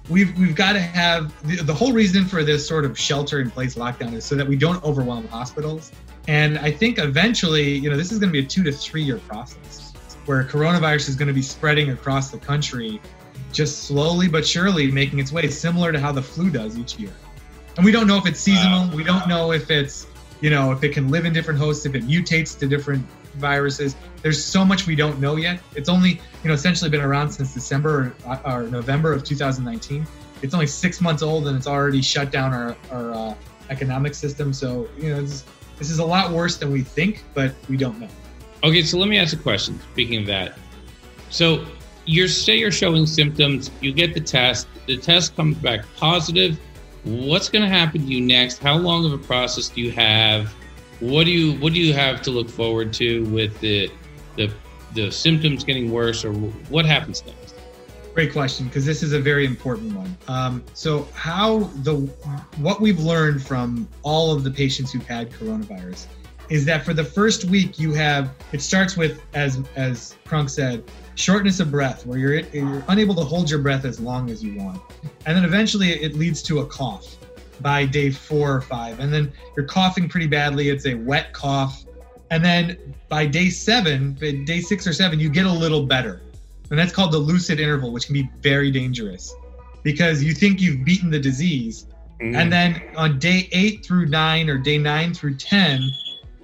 we've 0.09 0.37
we've 0.39 0.55
got 0.55 0.73
to 0.75 0.81
have 0.81 1.33
the, 1.47 1.57
the 1.57 1.75
whole 1.75 1.93
reason 1.93 2.25
for 2.25 2.43
this 2.43 2.67
sort 2.67 2.85
of 2.85 2.99
shelter 2.99 3.41
in 3.41 3.51
place 3.51 3.75
lockdown 3.77 4.13
is 4.15 4.25
so 4.25 4.35
that 4.35 4.47
we 4.47 4.57
don't 4.57 4.83
overwhelm 4.85 5.27
hospitals. 5.29 5.93
And 6.29 6.59
I 6.59 6.70
think 6.70 6.99
eventually, 6.99 7.72
you 7.72 7.89
know, 7.89 7.97
this 7.97 8.12
is 8.12 8.18
going 8.18 8.29
to 8.29 8.33
be 8.33 8.45
a 8.45 8.49
two 8.49 8.62
to 8.62 8.70
three 8.70 9.03
year 9.03 9.18
process 9.18 9.93
where 10.26 10.45
coronavirus 10.45 11.09
is 11.09 11.16
going 11.16 11.29
to 11.29 11.35
be 11.35 11.43
spreading 11.43 11.91
across 11.91 12.31
the 12.31 12.37
country, 12.37 13.01
just 13.51 13.85
slowly 13.85 14.29
but 14.29 14.47
surely 14.47 14.91
making 14.91 15.18
its 15.18 15.33
way, 15.33 15.49
similar 15.49 15.91
to 15.91 15.99
how 15.99 16.12
the 16.12 16.20
flu 16.20 16.51
does 16.51 16.79
each 16.79 16.99
year. 16.99 17.12
And 17.76 17.85
we 17.85 17.91
don't 17.91 18.07
know 18.07 18.18
if 18.18 18.26
it's 18.26 18.39
seasonal. 18.39 18.95
We 18.95 19.05
don't 19.05 19.26
know 19.26 19.53
if 19.53 19.70
it's, 19.70 20.07
you 20.43 20.51
know, 20.51 20.70
if 20.70 20.85
it 20.85 20.91
can 20.91 21.09
live 21.09 21.24
in 21.24 21.33
different 21.33 21.59
hosts, 21.59 21.87
if 21.87 21.95
it 21.95 22.07
mutates 22.07 22.59
to 22.59 22.66
different 22.66 23.07
viruses. 23.37 23.97
There's 24.20 24.45
so 24.45 24.66
much 24.66 24.87
we 24.87 24.97
don't 24.97 25.18
know 25.20 25.37
yet. 25.37 25.61
It's 25.74 25.89
only, 25.89 26.20
you 26.43 26.49
know, 26.49 26.53
essentially 26.53 26.91
been 26.91 27.01
around 27.01 27.31
since 27.31 27.55
December 27.55 28.14
or, 28.26 28.41
or 28.45 28.62
November 28.64 29.14
of 29.14 29.24
2019. 29.24 30.07
It's 30.43 30.53
only 30.53 30.66
six 30.66 31.01
months 31.01 31.22
old 31.22 31.49
and 31.49 31.57
it's 31.57 31.66
already 31.66 32.03
shut 32.03 32.31
down 32.31 32.53
our, 32.53 32.76
our 32.91 33.12
uh, 33.14 33.35
economic 33.70 34.14
system. 34.14 34.53
So, 34.53 34.89
you 34.99 35.11
know, 35.11 35.26
this, 35.79 35.91
is 35.91 35.99
a 35.99 36.05
lot 36.05 36.33
worse 36.33 36.57
than 36.57 36.70
we 36.70 36.83
think, 36.83 37.24
but 37.35 37.55
we 37.68 37.76
don't 37.76 37.99
know. 37.99 38.09
Okay, 38.64 38.83
so 38.83 38.99
let 38.99 39.09
me 39.09 39.18
ask 39.18 39.35
a 39.35 39.41
question. 39.41 39.79
Speaking 39.93 40.20
of 40.20 40.26
that, 40.26 40.59
so 41.31 41.64
you're 42.05 42.29
say 42.29 42.57
you're 42.57 42.72
showing 42.72 43.07
symptoms, 43.07 43.70
you 43.81 43.93
get 43.93 44.14
the 44.14 44.20
test, 44.20 44.66
the 44.87 44.97
test 44.97 45.37
comes 45.37 45.57
back 45.59 45.85
positive. 45.97 46.59
What's 47.05 47.49
going 47.49 47.62
to 47.62 47.68
happen 47.68 48.03
to 48.03 48.07
you 48.07 48.20
next? 48.20 48.59
How 48.59 48.76
long 48.76 49.05
of 49.05 49.12
a 49.12 49.18
process 49.18 49.68
do 49.68 49.81
you 49.81 49.93
have? 49.93 50.53
What 51.01 51.24
do 51.24 51.31
you 51.31 51.59
what 51.61 51.72
do 51.72 51.81
you 51.81 51.95
have 51.95 52.22
to 52.22 52.31
look 52.31 52.49
forward 52.49 52.93
to 52.95 53.24
with 53.26 53.59
the 53.61 53.91
the 54.37 54.53
the 54.95 55.12
symptoms 55.12 55.62
getting 55.62 55.93
worse, 55.93 56.24
or 56.24 56.33
what 56.33 56.85
happens 56.85 57.22
next? 57.24 57.48
Great 58.19 58.33
question, 58.33 58.66
because 58.66 58.85
this 58.85 59.05
is 59.05 59.12
a 59.12 59.21
very 59.21 59.47
important 59.47 59.95
one. 59.95 60.19
Um, 60.27 60.64
so, 60.75 61.07
how 61.14 61.61
the 61.85 61.95
what 62.57 62.81
we've 62.81 62.99
learned 62.99 63.41
from 63.41 63.89
all 64.03 64.35
of 64.35 64.43
the 64.43 64.51
patients 64.51 64.91
who've 64.91 65.07
had 65.07 65.31
coronavirus 65.31 66.07
is 66.49 66.64
that 66.64 66.85
for 66.85 66.93
the 66.93 67.05
first 67.05 67.45
week 67.45 67.79
you 67.79 67.93
have 67.93 68.35
it 68.51 68.61
starts 68.61 68.97
with 68.97 69.23
as 69.35 69.62
as 69.77 70.16
Krunk 70.27 70.51
said, 70.51 70.83
shortness 71.14 71.61
of 71.61 71.71
breath, 71.71 72.07
where 72.07 72.19
you're 72.19 72.41
you're 72.41 72.83
unable 72.89 73.14
to 73.14 73.23
hold 73.23 73.49
your 73.49 73.61
breath 73.61 73.85
as 73.85 74.01
long 74.01 74.31
as 74.31 74.43
you 74.43 74.59
want, 74.59 74.83
and 75.25 75.37
then 75.37 75.45
eventually 75.45 75.91
it 75.91 76.16
leads 76.16 76.43
to 76.43 76.59
a 76.59 76.66
cough 76.66 77.14
by 77.61 77.87
day 77.87 78.11
four 78.11 78.53
or 78.53 78.61
five, 78.61 78.99
and 78.99 79.14
then 79.14 79.33
you're 79.57 79.66
coughing 79.66 80.09
pretty 80.09 80.27
badly. 80.27 80.71
It's 80.71 80.87
a 80.87 80.95
wet 80.95 81.33
cough, 81.33 81.85
and 82.33 82.45
then 82.45 82.97
by 83.09 83.27
day 83.27 83.49
seven, 83.49 84.14
day 84.45 84.61
six 84.61 84.89
or 84.89 84.93
seven, 84.93 85.21
you 85.21 85.31
get 85.31 85.47
a 85.47 85.53
little 85.53 85.87
better 85.87 86.21
and 86.71 86.79
that's 86.79 86.93
called 86.93 87.12
the 87.12 87.19
lucid 87.19 87.61
interval, 87.61 87.93
which 87.93 88.07
can 88.07 88.14
be 88.14 88.29
very 88.41 88.71
dangerous 88.71 89.35
because 89.83 90.23
you 90.23 90.33
think 90.33 90.61
you've 90.61 90.85
beaten 90.85 91.11
the 91.11 91.19
disease. 91.19 91.87
Mm. 92.21 92.37
And 92.37 92.53
then 92.53 92.83
on 92.97 93.19
day 93.19 93.49
eight 93.53 93.85
through 93.85 94.07
nine 94.07 94.51
or 94.51 94.59
day 94.59 94.79
nine 94.79 95.14
through 95.14 95.37
10, 95.37 95.91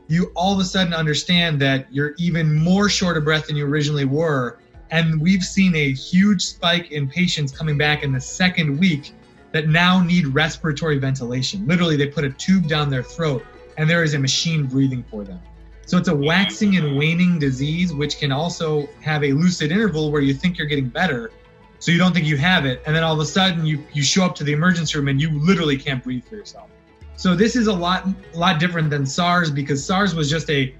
you 0.08 0.32
all 0.34 0.54
of 0.54 0.60
a 0.60 0.64
sudden 0.64 0.94
understand 0.94 1.60
that 1.60 1.86
you're 1.92 2.14
even 2.18 2.54
more 2.54 2.88
short 2.88 3.16
of 3.16 3.24
breath 3.24 3.46
than 3.46 3.56
you 3.56 3.66
originally 3.66 4.04
were. 4.04 4.58
And 4.90 5.20
we've 5.20 5.42
seen 5.42 5.74
a 5.74 5.92
huge 5.92 6.42
spike 6.42 6.92
in 6.92 7.08
patients 7.08 7.52
coming 7.52 7.76
back 7.76 8.02
in 8.02 8.12
the 8.12 8.20
second 8.20 8.78
week 8.78 9.12
that 9.52 9.68
now 9.68 10.02
need 10.02 10.26
respiratory 10.28 10.98
ventilation. 10.98 11.66
Literally, 11.66 11.96
they 11.96 12.06
put 12.06 12.24
a 12.24 12.30
tube 12.30 12.68
down 12.68 12.90
their 12.90 13.02
throat 13.02 13.44
and 13.76 13.88
there 13.88 14.02
is 14.02 14.14
a 14.14 14.18
machine 14.18 14.66
breathing 14.66 15.04
for 15.10 15.24
them. 15.24 15.40
So 15.86 15.98
it's 15.98 16.08
a 16.08 16.16
waxing 16.16 16.76
and 16.76 16.96
waning 16.96 17.38
disease, 17.38 17.92
which 17.92 18.18
can 18.18 18.32
also 18.32 18.88
have 19.00 19.22
a 19.22 19.32
lucid 19.32 19.70
interval 19.70 20.10
where 20.10 20.22
you 20.22 20.34
think 20.34 20.56
you're 20.56 20.66
getting 20.66 20.88
better. 20.88 21.30
So 21.78 21.92
you 21.92 21.98
don't 21.98 22.14
think 22.14 22.26
you 22.26 22.38
have 22.38 22.64
it. 22.64 22.82
And 22.86 22.96
then 22.96 23.04
all 23.04 23.12
of 23.12 23.20
a 23.20 23.26
sudden 23.26 23.66
you, 23.66 23.84
you 23.92 24.02
show 24.02 24.24
up 24.24 24.34
to 24.36 24.44
the 24.44 24.52
emergency 24.52 24.96
room 24.98 25.08
and 25.08 25.20
you 25.20 25.30
literally 25.40 25.76
can't 25.76 26.02
breathe 26.02 26.24
for 26.24 26.36
yourself. 26.36 26.70
So 27.16 27.36
this 27.36 27.56
is 27.56 27.66
a 27.66 27.72
lot 27.72 28.08
lot 28.34 28.58
different 28.58 28.90
than 28.90 29.06
SARS 29.06 29.50
because 29.50 29.84
SARS 29.84 30.14
was 30.14 30.28
just 30.28 30.50
a, 30.50 30.74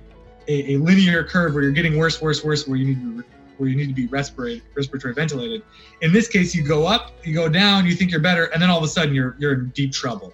a, 0.48 0.74
a 0.74 0.76
linear 0.78 1.22
curve 1.22 1.55
where 1.55 1.62
you're 1.62 1.72
getting 1.72 1.96
worse, 1.96 2.20
worse, 2.20 2.42
worse, 2.42 2.66
where 2.66 2.76
you 2.76 2.86
need 2.86 3.00
to 3.00 3.24
where 3.57 3.68
you 3.68 3.76
need 3.76 3.86
to 3.86 3.94
be 3.94 4.09
respirate, 4.09 4.62
respiratory 4.74 5.14
ventilated. 5.14 5.62
In 6.02 6.12
this 6.12 6.26
case, 6.26 6.55
you 6.55 6.64
go 6.64 6.86
up, 6.86 7.12
you 7.22 7.34
go 7.34 7.48
down, 7.48 7.86
you 7.86 7.94
think 7.94 8.11
you're 8.11 8.20
better, 8.20 8.46
and 8.46 8.61
then 8.61 8.68
all 8.68 8.78
of 8.78 8.84
a 8.84 8.88
sudden 8.88 9.14
you're 9.14 9.36
you're 9.38 9.55
in 9.55 9.68
deep 9.70 9.92
trouble. 9.92 10.32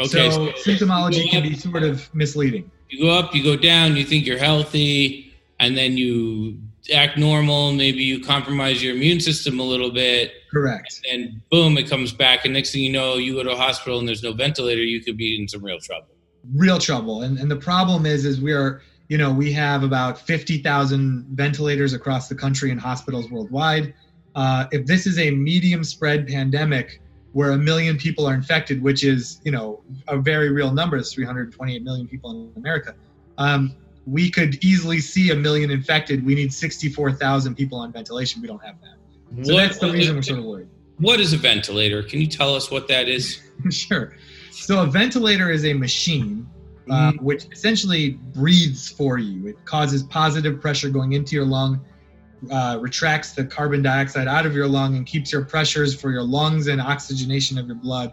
Okay, 0.00 0.30
so, 0.30 0.48
symptomology 0.64 1.24
you 1.24 1.30
can 1.30 1.42
be 1.42 1.54
sort 1.54 1.82
of 1.82 2.12
misleading. 2.14 2.70
You 2.88 3.04
go 3.04 3.10
up, 3.10 3.34
you 3.34 3.42
go 3.42 3.56
down, 3.56 3.96
you 3.96 4.04
think 4.04 4.26
you're 4.26 4.38
healthy, 4.38 5.34
and 5.60 5.76
then 5.76 5.96
you 5.96 6.58
act 6.94 7.18
normal. 7.18 7.72
Maybe 7.72 8.02
you 8.02 8.22
compromise 8.24 8.82
your 8.82 8.94
immune 8.94 9.20
system 9.20 9.60
a 9.60 9.62
little 9.62 9.90
bit. 9.90 10.32
Correct. 10.50 11.00
and 11.10 11.42
boom, 11.50 11.76
it 11.76 11.90
comes 11.90 12.12
back. 12.12 12.44
And 12.44 12.54
next 12.54 12.72
thing 12.72 12.82
you 12.82 12.92
know, 12.92 13.16
you 13.16 13.34
go 13.34 13.42
to 13.42 13.50
a 13.50 13.56
hospital 13.56 13.98
and 13.98 14.08
there's 14.08 14.22
no 14.22 14.32
ventilator. 14.32 14.82
You 14.82 15.02
could 15.02 15.18
be 15.18 15.38
in 15.38 15.46
some 15.46 15.62
real 15.62 15.78
trouble. 15.78 16.08
real 16.54 16.78
trouble 16.78 17.22
and 17.22 17.38
and 17.38 17.50
the 17.50 17.56
problem 17.56 18.06
is 18.06 18.24
is 18.24 18.40
we 18.40 18.52
are 18.52 18.80
you 19.08 19.18
know 19.18 19.30
we 19.32 19.52
have 19.52 19.82
about 19.82 20.18
50,000 20.18 21.26
ventilators 21.32 21.92
across 21.92 22.28
the 22.28 22.34
country 22.34 22.70
in 22.70 22.78
hospitals 22.78 23.30
worldwide 23.30 23.92
uh, 24.34 24.66
if 24.70 24.86
this 24.86 25.06
is 25.06 25.18
a 25.18 25.30
medium 25.30 25.82
spread 25.82 26.26
pandemic 26.26 27.00
where 27.32 27.52
a 27.52 27.58
million 27.58 27.96
people 27.96 28.26
are 28.26 28.34
infected 28.34 28.82
which 28.82 29.04
is 29.04 29.40
you 29.44 29.52
know 29.52 29.80
a 30.08 30.18
very 30.18 30.50
real 30.50 30.72
number 30.72 30.96
it's 30.96 31.12
328 31.12 31.82
million 31.82 32.06
people 32.06 32.30
in 32.30 32.52
america 32.56 32.94
um, 33.38 33.74
we 34.06 34.30
could 34.30 34.62
easily 34.64 34.98
see 34.98 35.30
a 35.30 35.34
million 35.34 35.70
infected 35.70 36.24
we 36.24 36.34
need 36.34 36.52
64,000 36.52 37.54
people 37.54 37.78
on 37.78 37.92
ventilation 37.92 38.40
we 38.40 38.48
don't 38.48 38.64
have 38.64 38.76
that 38.80 39.46
so 39.46 39.56
that's 39.56 39.78
the 39.78 39.90
reason 39.90 40.16
we're 40.16 40.22
sort 40.22 40.38
of 40.38 40.44
worried 40.44 40.68
What 40.98 41.20
is 41.20 41.32
a 41.32 41.36
ventilator? 41.36 42.02
Can 42.02 42.20
you 42.20 42.26
tell 42.26 42.54
us 42.54 42.70
what 42.70 42.88
that 42.88 43.08
is? 43.08 43.40
sure. 43.70 44.16
So 44.50 44.82
a 44.82 44.86
ventilator 44.86 45.50
is 45.50 45.64
a 45.64 45.72
machine 45.72 46.48
uh, 46.90 47.12
which 47.20 47.46
essentially 47.52 48.10
breathes 48.34 48.88
for 48.88 49.18
you. 49.18 49.46
It 49.46 49.64
causes 49.64 50.02
positive 50.02 50.60
pressure 50.60 50.88
going 50.88 51.12
into 51.12 51.36
your 51.36 51.44
lung, 51.44 51.84
uh, 52.50 52.78
retracts 52.80 53.32
the 53.32 53.44
carbon 53.44 53.82
dioxide 53.82 54.28
out 54.28 54.46
of 54.46 54.54
your 54.54 54.66
lung 54.66 54.96
and 54.96 55.06
keeps 55.06 55.32
your 55.32 55.44
pressures 55.44 55.98
for 55.98 56.10
your 56.10 56.22
lungs 56.22 56.68
and 56.68 56.80
oxygenation 56.80 57.58
of 57.58 57.66
your 57.66 57.76
blood 57.76 58.12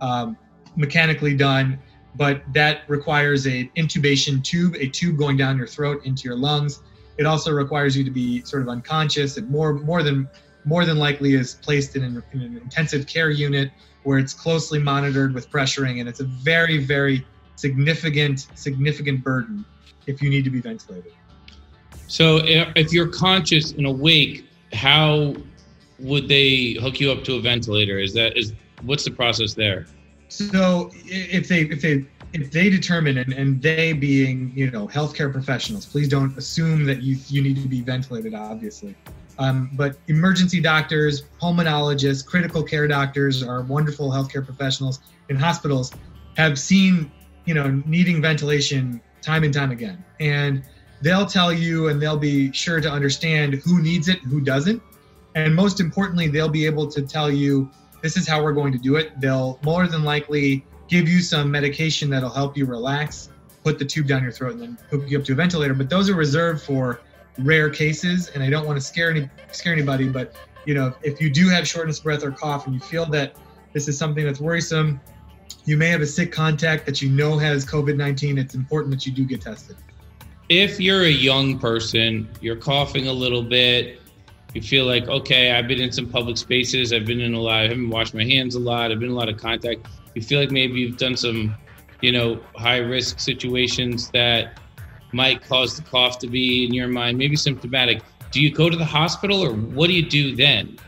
um, 0.00 0.36
mechanically 0.76 1.36
done. 1.36 1.78
But 2.16 2.42
that 2.52 2.82
requires 2.88 3.46
a 3.46 3.70
intubation 3.76 4.42
tube, 4.42 4.74
a 4.76 4.88
tube 4.88 5.16
going 5.16 5.36
down 5.36 5.56
your 5.56 5.68
throat 5.68 6.04
into 6.04 6.24
your 6.24 6.36
lungs. 6.36 6.82
It 7.18 7.26
also 7.26 7.52
requires 7.52 7.96
you 7.96 8.02
to 8.02 8.10
be 8.10 8.42
sort 8.42 8.62
of 8.62 8.68
unconscious. 8.68 9.36
It 9.36 9.48
more 9.48 9.74
more 9.74 10.02
than 10.02 10.28
more 10.64 10.84
than 10.84 10.98
likely 10.98 11.34
is 11.34 11.54
placed 11.54 11.94
in 11.96 12.02
an, 12.02 12.22
in 12.32 12.40
an 12.42 12.56
intensive 12.56 13.06
care 13.06 13.30
unit 13.30 13.70
where 14.02 14.18
it's 14.18 14.34
closely 14.34 14.78
monitored 14.78 15.34
with 15.34 15.50
pressuring, 15.50 16.00
and 16.00 16.08
it's 16.08 16.20
a 16.20 16.24
very 16.24 16.78
very 16.78 17.24
significant 17.54 18.48
significant 18.54 19.22
burden 19.22 19.64
if 20.06 20.20
you 20.20 20.30
need 20.30 20.44
to 20.44 20.50
be 20.50 20.60
ventilated. 20.60 21.12
So 22.10 22.40
if 22.44 22.92
you're 22.92 23.06
conscious 23.06 23.70
and 23.70 23.86
awake, 23.86 24.44
how 24.72 25.36
would 26.00 26.26
they 26.26 26.72
hook 26.72 26.98
you 26.98 27.12
up 27.12 27.22
to 27.22 27.36
a 27.36 27.40
ventilator? 27.40 28.00
Is 28.00 28.12
that 28.14 28.36
is 28.36 28.52
what's 28.82 29.04
the 29.04 29.12
process 29.12 29.54
there? 29.54 29.86
So 30.26 30.90
if 31.06 31.46
they 31.46 31.60
if 31.62 31.80
they 31.80 32.04
if 32.32 32.50
they 32.50 32.68
determine 32.68 33.18
and, 33.18 33.32
and 33.32 33.62
they 33.62 33.92
being 33.92 34.50
you 34.56 34.72
know 34.72 34.88
healthcare 34.88 35.32
professionals, 35.32 35.86
please 35.86 36.08
don't 36.08 36.36
assume 36.36 36.84
that 36.86 37.00
you 37.00 37.16
you 37.28 37.42
need 37.42 37.62
to 37.62 37.68
be 37.68 37.80
ventilated. 37.80 38.34
Obviously, 38.34 38.96
um, 39.38 39.70
but 39.74 39.96
emergency 40.08 40.60
doctors, 40.60 41.22
pulmonologists, 41.40 42.26
critical 42.26 42.64
care 42.64 42.88
doctors 42.88 43.40
are 43.40 43.62
wonderful 43.62 44.10
healthcare 44.10 44.44
professionals 44.44 44.98
in 45.28 45.36
hospitals 45.36 45.92
have 46.36 46.58
seen 46.58 47.08
you 47.44 47.54
know 47.54 47.80
needing 47.86 48.20
ventilation 48.20 49.00
time 49.22 49.44
and 49.44 49.54
time 49.54 49.70
again, 49.70 50.04
and 50.18 50.64
they'll 51.00 51.26
tell 51.26 51.52
you 51.52 51.88
and 51.88 52.00
they'll 52.00 52.16
be 52.16 52.52
sure 52.52 52.80
to 52.80 52.90
understand 52.90 53.54
who 53.54 53.82
needs 53.82 54.08
it, 54.08 54.18
who 54.18 54.40
doesn't, 54.40 54.82
and 55.34 55.54
most 55.54 55.80
importantly, 55.80 56.28
they'll 56.28 56.48
be 56.48 56.66
able 56.66 56.90
to 56.90 57.02
tell 57.02 57.30
you 57.30 57.70
this 58.02 58.16
is 58.16 58.26
how 58.26 58.42
we're 58.42 58.52
going 58.52 58.72
to 58.72 58.78
do 58.78 58.96
it. 58.96 59.18
They'll 59.20 59.58
more 59.62 59.86
than 59.86 60.04
likely 60.04 60.64
give 60.88 61.08
you 61.08 61.20
some 61.20 61.50
medication 61.50 62.10
that'll 62.10 62.30
help 62.30 62.56
you 62.56 62.66
relax, 62.66 63.30
put 63.62 63.78
the 63.78 63.84
tube 63.84 64.06
down 64.06 64.22
your 64.22 64.32
throat, 64.32 64.54
and 64.54 64.62
then 64.62 64.78
hook 64.90 65.08
you 65.08 65.18
up 65.18 65.24
to 65.26 65.32
a 65.32 65.36
ventilator. 65.36 65.74
But 65.74 65.88
those 65.88 66.10
are 66.10 66.14
reserved 66.14 66.62
for 66.62 67.00
rare 67.38 67.70
cases, 67.70 68.28
and 68.28 68.42
I 68.42 68.50
don't 68.50 68.66
want 68.66 68.78
to 68.78 68.84
scare 68.84 69.10
any 69.10 69.28
scare 69.52 69.72
anybody. 69.72 70.08
But 70.08 70.34
you 70.64 70.74
know, 70.74 70.94
if 71.02 71.20
you 71.20 71.30
do 71.30 71.48
have 71.48 71.66
shortness 71.66 71.98
of 71.98 72.04
breath 72.04 72.24
or 72.24 72.32
cough, 72.32 72.66
and 72.66 72.74
you 72.74 72.80
feel 72.80 73.06
that 73.06 73.36
this 73.72 73.86
is 73.86 73.96
something 73.96 74.24
that's 74.24 74.40
worrisome, 74.40 75.00
you 75.64 75.76
may 75.76 75.88
have 75.88 76.00
a 76.00 76.06
sick 76.06 76.32
contact 76.32 76.86
that 76.86 77.00
you 77.00 77.08
know 77.08 77.38
has 77.38 77.64
COVID 77.64 77.96
nineteen. 77.96 78.38
It's 78.38 78.54
important 78.54 78.92
that 78.92 79.06
you 79.06 79.12
do 79.12 79.24
get 79.24 79.42
tested. 79.42 79.76
If 80.50 80.80
you're 80.80 81.04
a 81.04 81.08
young 81.08 81.60
person, 81.60 82.28
you're 82.40 82.56
coughing 82.56 83.06
a 83.06 83.12
little 83.12 83.44
bit, 83.44 84.00
you 84.52 84.60
feel 84.60 84.84
like, 84.84 85.06
okay, 85.06 85.52
I've 85.52 85.68
been 85.68 85.80
in 85.80 85.92
some 85.92 86.08
public 86.08 86.36
spaces, 86.36 86.92
I've 86.92 87.06
been 87.06 87.20
in 87.20 87.34
a 87.34 87.40
lot, 87.40 87.60
I 87.60 87.68
haven't 87.68 87.88
washed 87.88 88.14
my 88.14 88.24
hands 88.24 88.56
a 88.56 88.58
lot, 88.58 88.90
I've 88.90 88.98
been 88.98 89.10
in 89.10 89.14
a 89.14 89.16
lot 89.16 89.28
of 89.28 89.36
contact. 89.36 89.86
You 90.16 90.22
feel 90.22 90.40
like 90.40 90.50
maybe 90.50 90.80
you've 90.80 90.96
done 90.96 91.16
some, 91.16 91.54
you 92.00 92.10
know, 92.10 92.40
high 92.56 92.78
risk 92.78 93.20
situations 93.20 94.10
that 94.10 94.58
might 95.12 95.40
cause 95.40 95.76
the 95.76 95.82
cough 95.82 96.18
to 96.18 96.26
be 96.26 96.66
in 96.66 96.74
your 96.74 96.88
mind, 96.88 97.16
maybe 97.16 97.36
symptomatic. 97.36 98.02
Do 98.32 98.42
you 98.42 98.52
go 98.52 98.68
to 98.68 98.76
the 98.76 98.84
hospital 98.84 99.40
or 99.40 99.52
what 99.52 99.86
do 99.86 99.92
you 99.92 100.04
do 100.04 100.34
then? 100.34 100.80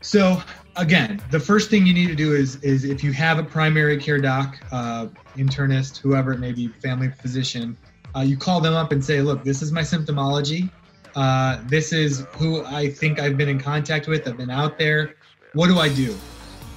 So 0.00 0.42
again, 0.74 1.22
the 1.30 1.38
first 1.38 1.70
thing 1.70 1.86
you 1.86 1.94
need 1.94 2.08
to 2.08 2.16
do 2.16 2.34
is 2.34 2.56
is 2.62 2.82
if 2.82 3.04
you 3.04 3.12
have 3.12 3.38
a 3.38 3.44
primary 3.44 3.96
care 3.96 4.18
doc, 4.18 4.58
uh, 4.72 5.06
internist, 5.36 5.98
whoever 5.98 6.32
it 6.32 6.40
may 6.40 6.50
be, 6.50 6.66
family 6.66 7.10
physician, 7.10 7.76
uh, 8.16 8.20
you 8.20 8.36
call 8.36 8.60
them 8.60 8.74
up 8.74 8.92
and 8.92 9.04
say, 9.04 9.20
look, 9.20 9.44
this 9.44 9.62
is 9.62 9.72
my 9.72 9.82
symptomology. 9.82 10.70
Uh, 11.14 11.60
this 11.66 11.92
is 11.92 12.26
who 12.32 12.64
I 12.64 12.90
think 12.90 13.18
I've 13.18 13.36
been 13.36 13.48
in 13.48 13.60
contact 13.60 14.08
with. 14.08 14.26
I've 14.26 14.36
been 14.36 14.50
out 14.50 14.78
there. 14.78 15.14
What 15.52 15.68
do 15.68 15.78
I 15.78 15.88
do? 15.88 16.14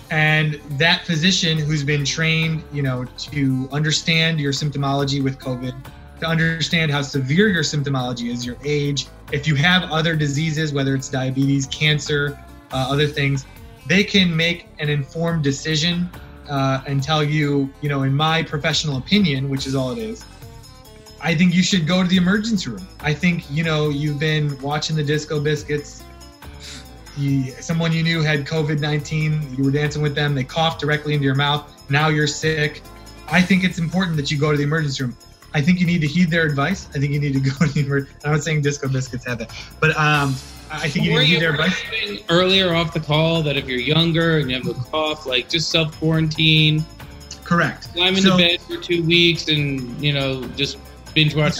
And 0.09 0.53
that 0.77 1.05
physician 1.05 1.57
who's 1.57 1.83
been 1.83 2.05
trained, 2.05 2.63
you 2.71 2.81
know, 2.81 3.05
to 3.17 3.67
understand 3.71 4.39
your 4.39 4.53
symptomology 4.53 5.23
with 5.23 5.37
COVID, 5.39 5.75
to 6.19 6.25
understand 6.25 6.91
how 6.91 7.01
severe 7.01 7.49
your 7.49 7.63
symptomology 7.63 8.31
is, 8.31 8.45
your 8.45 8.57
age, 8.63 9.07
if 9.31 9.47
you 9.47 9.55
have 9.55 9.83
other 9.91 10.15
diseases, 10.15 10.71
whether 10.71 10.95
it's 10.95 11.09
diabetes, 11.09 11.67
cancer, 11.67 12.39
uh, 12.71 12.87
other 12.89 13.07
things, 13.07 13.45
they 13.87 14.03
can 14.03 14.35
make 14.35 14.67
an 14.79 14.89
informed 14.89 15.43
decision 15.43 16.09
uh, 16.49 16.81
and 16.87 17.03
tell 17.03 17.23
you, 17.23 17.69
you 17.81 17.89
know, 17.89 18.03
in 18.03 18.13
my 18.13 18.43
professional 18.43 18.97
opinion, 18.97 19.49
which 19.49 19.67
is 19.67 19.75
all 19.75 19.91
it 19.91 19.97
is, 19.97 20.25
I 21.21 21.33
think 21.35 21.53
you 21.53 21.63
should 21.63 21.87
go 21.87 22.03
to 22.03 22.07
the 22.09 22.17
emergency 22.17 22.69
room. 22.69 22.87
I 22.99 23.13
think, 23.13 23.49
you 23.49 23.63
know, 23.63 23.89
you've 23.89 24.19
been 24.19 24.59
watching 24.61 24.95
the 24.95 25.03
Disco 25.03 25.39
Biscuits. 25.39 26.03
You, 27.17 27.51
someone 27.53 27.91
you 27.91 28.03
knew 28.03 28.21
had 28.21 28.45
COVID 28.45 28.79
19, 28.79 29.55
you 29.57 29.63
were 29.63 29.71
dancing 29.71 30.03
with 30.03 30.13
them, 30.13 30.35
they 30.35 30.43
coughed 30.43 30.79
directly 30.79 31.13
into 31.15 31.25
your 31.25 31.33
mouth, 31.35 31.89
now 31.89 32.09
you're 32.09 32.27
sick. 32.27 32.83
I 33.29 33.41
think 33.41 33.63
it's 33.63 33.79
important 33.79 34.15
that 34.17 34.29
you 34.29 34.37
go 34.37 34.51
to 34.51 34.57
the 34.57 34.63
emergency 34.63 35.03
room. 35.03 35.17
I 35.53 35.61
think 35.61 35.79
you 35.79 35.87
need 35.87 36.01
to 36.01 36.07
heed 36.07 36.29
their 36.29 36.45
advice. 36.45 36.87
I 36.93 36.99
think 36.99 37.13
you 37.13 37.19
need 37.19 37.33
to 37.33 37.39
go 37.39 37.51
to 37.65 37.73
the 37.73 37.79
emergency 37.79 38.13
I'm 38.23 38.33
not 38.33 38.43
saying 38.43 38.61
Disco 38.61 38.87
Biscuits 38.87 39.25
have 39.25 39.39
that, 39.39 39.51
but 39.79 39.91
um, 39.97 40.35
I 40.69 40.87
think 40.89 41.05
you 41.05 41.13
need 41.13 41.19
to 41.19 41.25
heed 41.25 41.41
their 41.41 41.51
advice. 41.51 41.81
earlier 42.29 42.75
off 42.75 42.93
the 42.93 42.99
call 42.99 43.41
that 43.43 43.57
if 43.57 43.67
you're 43.67 43.79
younger 43.79 44.37
and 44.37 44.51
you 44.51 44.57
have 44.61 44.67
a 44.67 44.79
cough, 44.79 45.25
like 45.25 45.49
just 45.49 45.71
self 45.71 45.97
quarantine, 45.99 46.85
Correct. 47.43 47.91
climb 47.93 48.09
into 48.15 48.29
So- 48.29 48.37
bed 48.37 48.61
for 48.61 48.77
two 48.77 49.01
weeks, 49.03 49.47
and 49.47 49.99
you 50.03 50.13
know 50.13 50.43
just 50.49 50.77
binge 51.17 51.33
watch. 51.33 51.55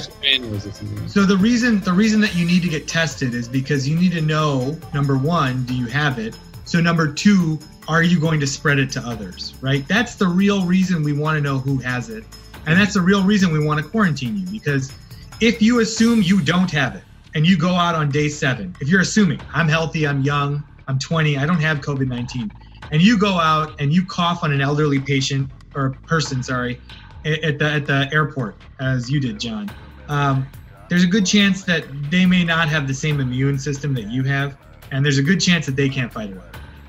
So 1.07 1.25
the 1.25 1.37
reason 1.39 1.79
the 1.79 1.91
reason 1.91 2.21
that 2.21 2.35
you 2.35 2.45
need 2.45 2.61
to 2.61 2.69
get 2.69 2.87
tested 2.87 3.33
is 3.33 3.47
because 3.47 3.89
you 3.89 3.97
need 3.97 4.11
to 4.11 4.21
know 4.21 4.77
number 4.93 5.17
one, 5.17 5.65
do 5.65 5.73
you 5.73 5.87
have 5.87 6.19
it? 6.19 6.37
So 6.65 6.79
number 6.79 7.11
two, 7.11 7.57
are 7.87 8.03
you 8.03 8.19
going 8.19 8.39
to 8.39 8.45
spread 8.45 8.77
it 8.77 8.91
to 8.91 8.99
others? 8.99 9.55
Right? 9.59 9.87
That's 9.87 10.13
the 10.13 10.27
real 10.27 10.63
reason 10.63 11.01
we 11.01 11.13
want 11.13 11.37
to 11.37 11.41
know 11.41 11.57
who 11.57 11.79
has 11.79 12.09
it, 12.09 12.23
and 12.67 12.79
that's 12.79 12.93
the 12.93 13.01
real 13.01 13.23
reason 13.23 13.51
we 13.51 13.65
want 13.65 13.83
to 13.83 13.89
quarantine 13.89 14.37
you 14.37 14.45
because 14.45 14.93
if 15.41 15.59
you 15.59 15.79
assume 15.79 16.21
you 16.21 16.39
don't 16.39 16.69
have 16.69 16.95
it 16.95 17.03
and 17.33 17.47
you 17.47 17.57
go 17.57 17.71
out 17.71 17.95
on 17.95 18.11
day 18.11 18.29
seven, 18.29 18.75
if 18.79 18.87
you're 18.87 19.01
assuming 19.01 19.41
I'm 19.55 19.67
healthy, 19.67 20.07
I'm 20.07 20.21
young, 20.21 20.63
I'm 20.87 20.99
20, 20.99 21.35
I 21.35 21.47
don't 21.47 21.61
have 21.61 21.79
COVID 21.79 22.07
19, 22.07 22.51
and 22.91 23.01
you 23.01 23.17
go 23.17 23.39
out 23.39 23.81
and 23.81 23.91
you 23.91 24.05
cough 24.05 24.43
on 24.43 24.51
an 24.51 24.61
elderly 24.61 24.99
patient 24.99 25.49
or 25.73 25.97
person, 26.05 26.43
sorry, 26.43 26.79
at 27.27 27.59
the 27.59 27.65
at 27.65 27.85
the 27.85 28.09
airport 28.11 28.55
as 28.79 29.09
you 29.09 29.19
did, 29.19 29.39
John. 29.39 29.69
Um, 30.07 30.47
there's 30.89 31.03
a 31.03 31.07
good 31.07 31.25
chance 31.25 31.63
that 31.65 31.85
they 32.09 32.25
may 32.25 32.43
not 32.43 32.69
have 32.69 32.87
the 32.87 32.93
same 32.93 33.19
immune 33.19 33.59
system 33.59 33.93
that 33.95 34.09
you 34.09 34.23
have, 34.23 34.57
and 34.91 35.03
there's 35.03 35.17
a 35.17 35.23
good 35.23 35.39
chance 35.39 35.65
that 35.65 35.75
they 35.75 35.89
can't 35.89 36.11
fight 36.11 36.29
it. 36.31 36.41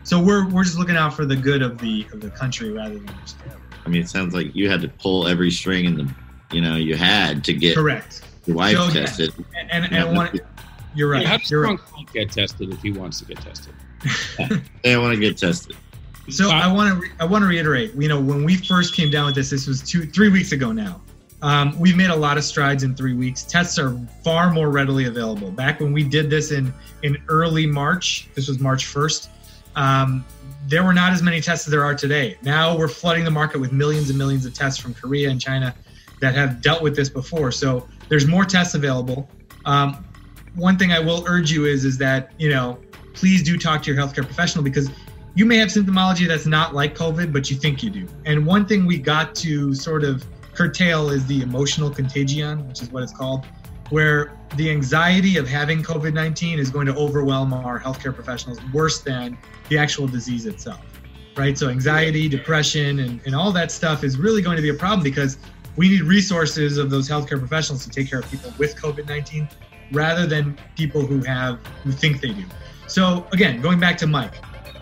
So 0.04 0.22
we're 0.22 0.48
we're 0.48 0.64
just 0.64 0.78
looking 0.78 0.96
out 0.96 1.14
for 1.14 1.26
the 1.26 1.36
good 1.36 1.62
of 1.62 1.78
the 1.78 2.06
of 2.12 2.20
the 2.20 2.30
country 2.30 2.70
rather 2.70 2.94
than 2.94 3.08
just 3.22 3.36
I 3.84 3.90
mean, 3.90 4.02
it 4.02 4.08
sounds 4.08 4.34
like 4.34 4.54
you 4.54 4.68
had 4.68 4.82
to 4.82 4.88
pull 4.88 5.26
every 5.26 5.50
string 5.50 5.86
in 5.86 5.96
the, 5.96 6.14
you 6.52 6.60
know, 6.60 6.76
you 6.76 6.94
had 6.94 7.42
to 7.44 7.54
get 7.54 7.74
correct. 7.74 8.22
your 8.44 8.56
wife 8.56 8.76
So, 8.76 8.84
yeah. 8.84 8.92
tested. 8.92 9.34
And 9.58 9.70
and, 9.70 9.84
and 9.84 9.92
Yeah, 9.94 10.04
I 10.04 10.12
want 10.12 10.40
you're 10.94 11.08
right. 11.08 11.26
How 11.26 11.38
does 11.38 11.50
You're 11.50 11.62
right. 11.62 11.78
Trump 11.78 11.88
Trump 11.90 12.12
get 12.12 12.30
tested 12.32 12.72
if 12.72 12.82
he 12.82 12.90
wants 12.90 13.18
to 13.20 13.24
get 13.24 13.40
tested? 13.40 13.74
They 14.84 14.96
want 14.96 15.14
to 15.14 15.20
get 15.20 15.36
tested. 15.38 15.76
So 16.30 16.50
I 16.50 16.70
want 16.70 16.94
to 16.94 17.00
re- 17.00 17.10
I 17.20 17.24
want 17.24 17.42
to 17.42 17.48
reiterate. 17.48 17.94
You 17.94 18.08
know, 18.08 18.20
when 18.20 18.44
we 18.44 18.56
first 18.56 18.94
came 18.94 19.10
down 19.10 19.26
with 19.26 19.34
this, 19.34 19.50
this 19.50 19.66
was 19.66 19.82
two 19.82 20.06
three 20.06 20.28
weeks 20.28 20.52
ago 20.52 20.72
now. 20.72 21.00
Um, 21.40 21.78
we've 21.78 21.96
made 21.96 22.10
a 22.10 22.16
lot 22.16 22.36
of 22.36 22.44
strides 22.44 22.82
in 22.82 22.94
three 22.94 23.14
weeks. 23.14 23.44
Tests 23.44 23.78
are 23.78 23.98
far 24.24 24.50
more 24.50 24.70
readily 24.70 25.06
available. 25.06 25.50
Back 25.50 25.80
when 25.80 25.92
we 25.92 26.02
did 26.02 26.28
this 26.28 26.50
in 26.50 26.72
in 27.02 27.16
early 27.28 27.66
March, 27.66 28.28
this 28.34 28.48
was 28.48 28.58
March 28.58 28.86
first. 28.86 29.30
Um, 29.74 30.24
there 30.66 30.84
were 30.84 30.92
not 30.92 31.12
as 31.12 31.22
many 31.22 31.40
tests 31.40 31.66
as 31.66 31.70
there 31.70 31.84
are 31.84 31.94
today. 31.94 32.36
Now 32.42 32.76
we're 32.76 32.88
flooding 32.88 33.24
the 33.24 33.30
market 33.30 33.58
with 33.58 33.72
millions 33.72 34.10
and 34.10 34.18
millions 34.18 34.44
of 34.44 34.52
tests 34.52 34.78
from 34.78 34.92
Korea 34.92 35.30
and 35.30 35.40
China 35.40 35.74
that 36.20 36.34
have 36.34 36.60
dealt 36.60 36.82
with 36.82 36.94
this 36.94 37.08
before. 37.08 37.52
So 37.52 37.88
there's 38.08 38.26
more 38.26 38.44
tests 38.44 38.74
available. 38.74 39.30
Um, 39.64 40.04
one 40.56 40.76
thing 40.76 40.92
I 40.92 40.98
will 40.98 41.24
urge 41.26 41.50
you 41.50 41.64
is 41.64 41.84
is 41.86 41.96
that 41.98 42.32
you 42.38 42.50
know 42.50 42.78
please 43.14 43.42
do 43.42 43.56
talk 43.56 43.82
to 43.82 43.92
your 43.92 44.00
healthcare 44.00 44.24
professional 44.24 44.62
because 44.62 44.90
you 45.38 45.46
may 45.46 45.56
have 45.56 45.68
symptomology 45.68 46.26
that's 46.26 46.46
not 46.46 46.74
like 46.74 46.96
COVID, 46.96 47.32
but 47.32 47.48
you 47.48 47.56
think 47.56 47.80
you 47.80 47.90
do. 47.90 48.08
And 48.24 48.44
one 48.44 48.66
thing 48.66 48.86
we 48.86 48.98
got 48.98 49.36
to 49.36 49.72
sort 49.72 50.02
of 50.02 50.26
curtail 50.52 51.10
is 51.10 51.24
the 51.28 51.42
emotional 51.42 51.90
contagion, 51.90 52.66
which 52.66 52.82
is 52.82 52.90
what 52.90 53.04
it's 53.04 53.12
called, 53.12 53.46
where 53.90 54.36
the 54.56 54.68
anxiety 54.68 55.36
of 55.36 55.46
having 55.46 55.80
COVID 55.80 56.12
19 56.12 56.58
is 56.58 56.70
going 56.70 56.86
to 56.86 56.96
overwhelm 56.96 57.52
our 57.52 57.78
healthcare 57.78 58.12
professionals 58.12 58.58
worse 58.72 59.00
than 59.00 59.38
the 59.68 59.78
actual 59.78 60.08
disease 60.08 60.44
itself. 60.44 60.80
Right? 61.36 61.56
So, 61.56 61.68
anxiety, 61.68 62.28
depression, 62.28 62.98
and, 62.98 63.20
and 63.24 63.32
all 63.32 63.52
that 63.52 63.70
stuff 63.70 64.02
is 64.02 64.16
really 64.16 64.42
going 64.42 64.56
to 64.56 64.62
be 64.62 64.70
a 64.70 64.74
problem 64.74 65.04
because 65.04 65.38
we 65.76 65.88
need 65.88 66.02
resources 66.02 66.78
of 66.78 66.90
those 66.90 67.08
healthcare 67.08 67.38
professionals 67.38 67.84
to 67.84 67.90
take 67.90 68.10
care 68.10 68.18
of 68.18 68.28
people 68.28 68.52
with 68.58 68.74
COVID 68.74 69.06
19 69.06 69.48
rather 69.92 70.26
than 70.26 70.58
people 70.74 71.06
who 71.06 71.20
have 71.20 71.64
who 71.84 71.92
think 71.92 72.20
they 72.20 72.32
do. 72.32 72.44
So 72.88 73.24
again, 73.30 73.60
going 73.60 73.78
back 73.78 73.96
to 73.98 74.08
Mike, 74.08 74.34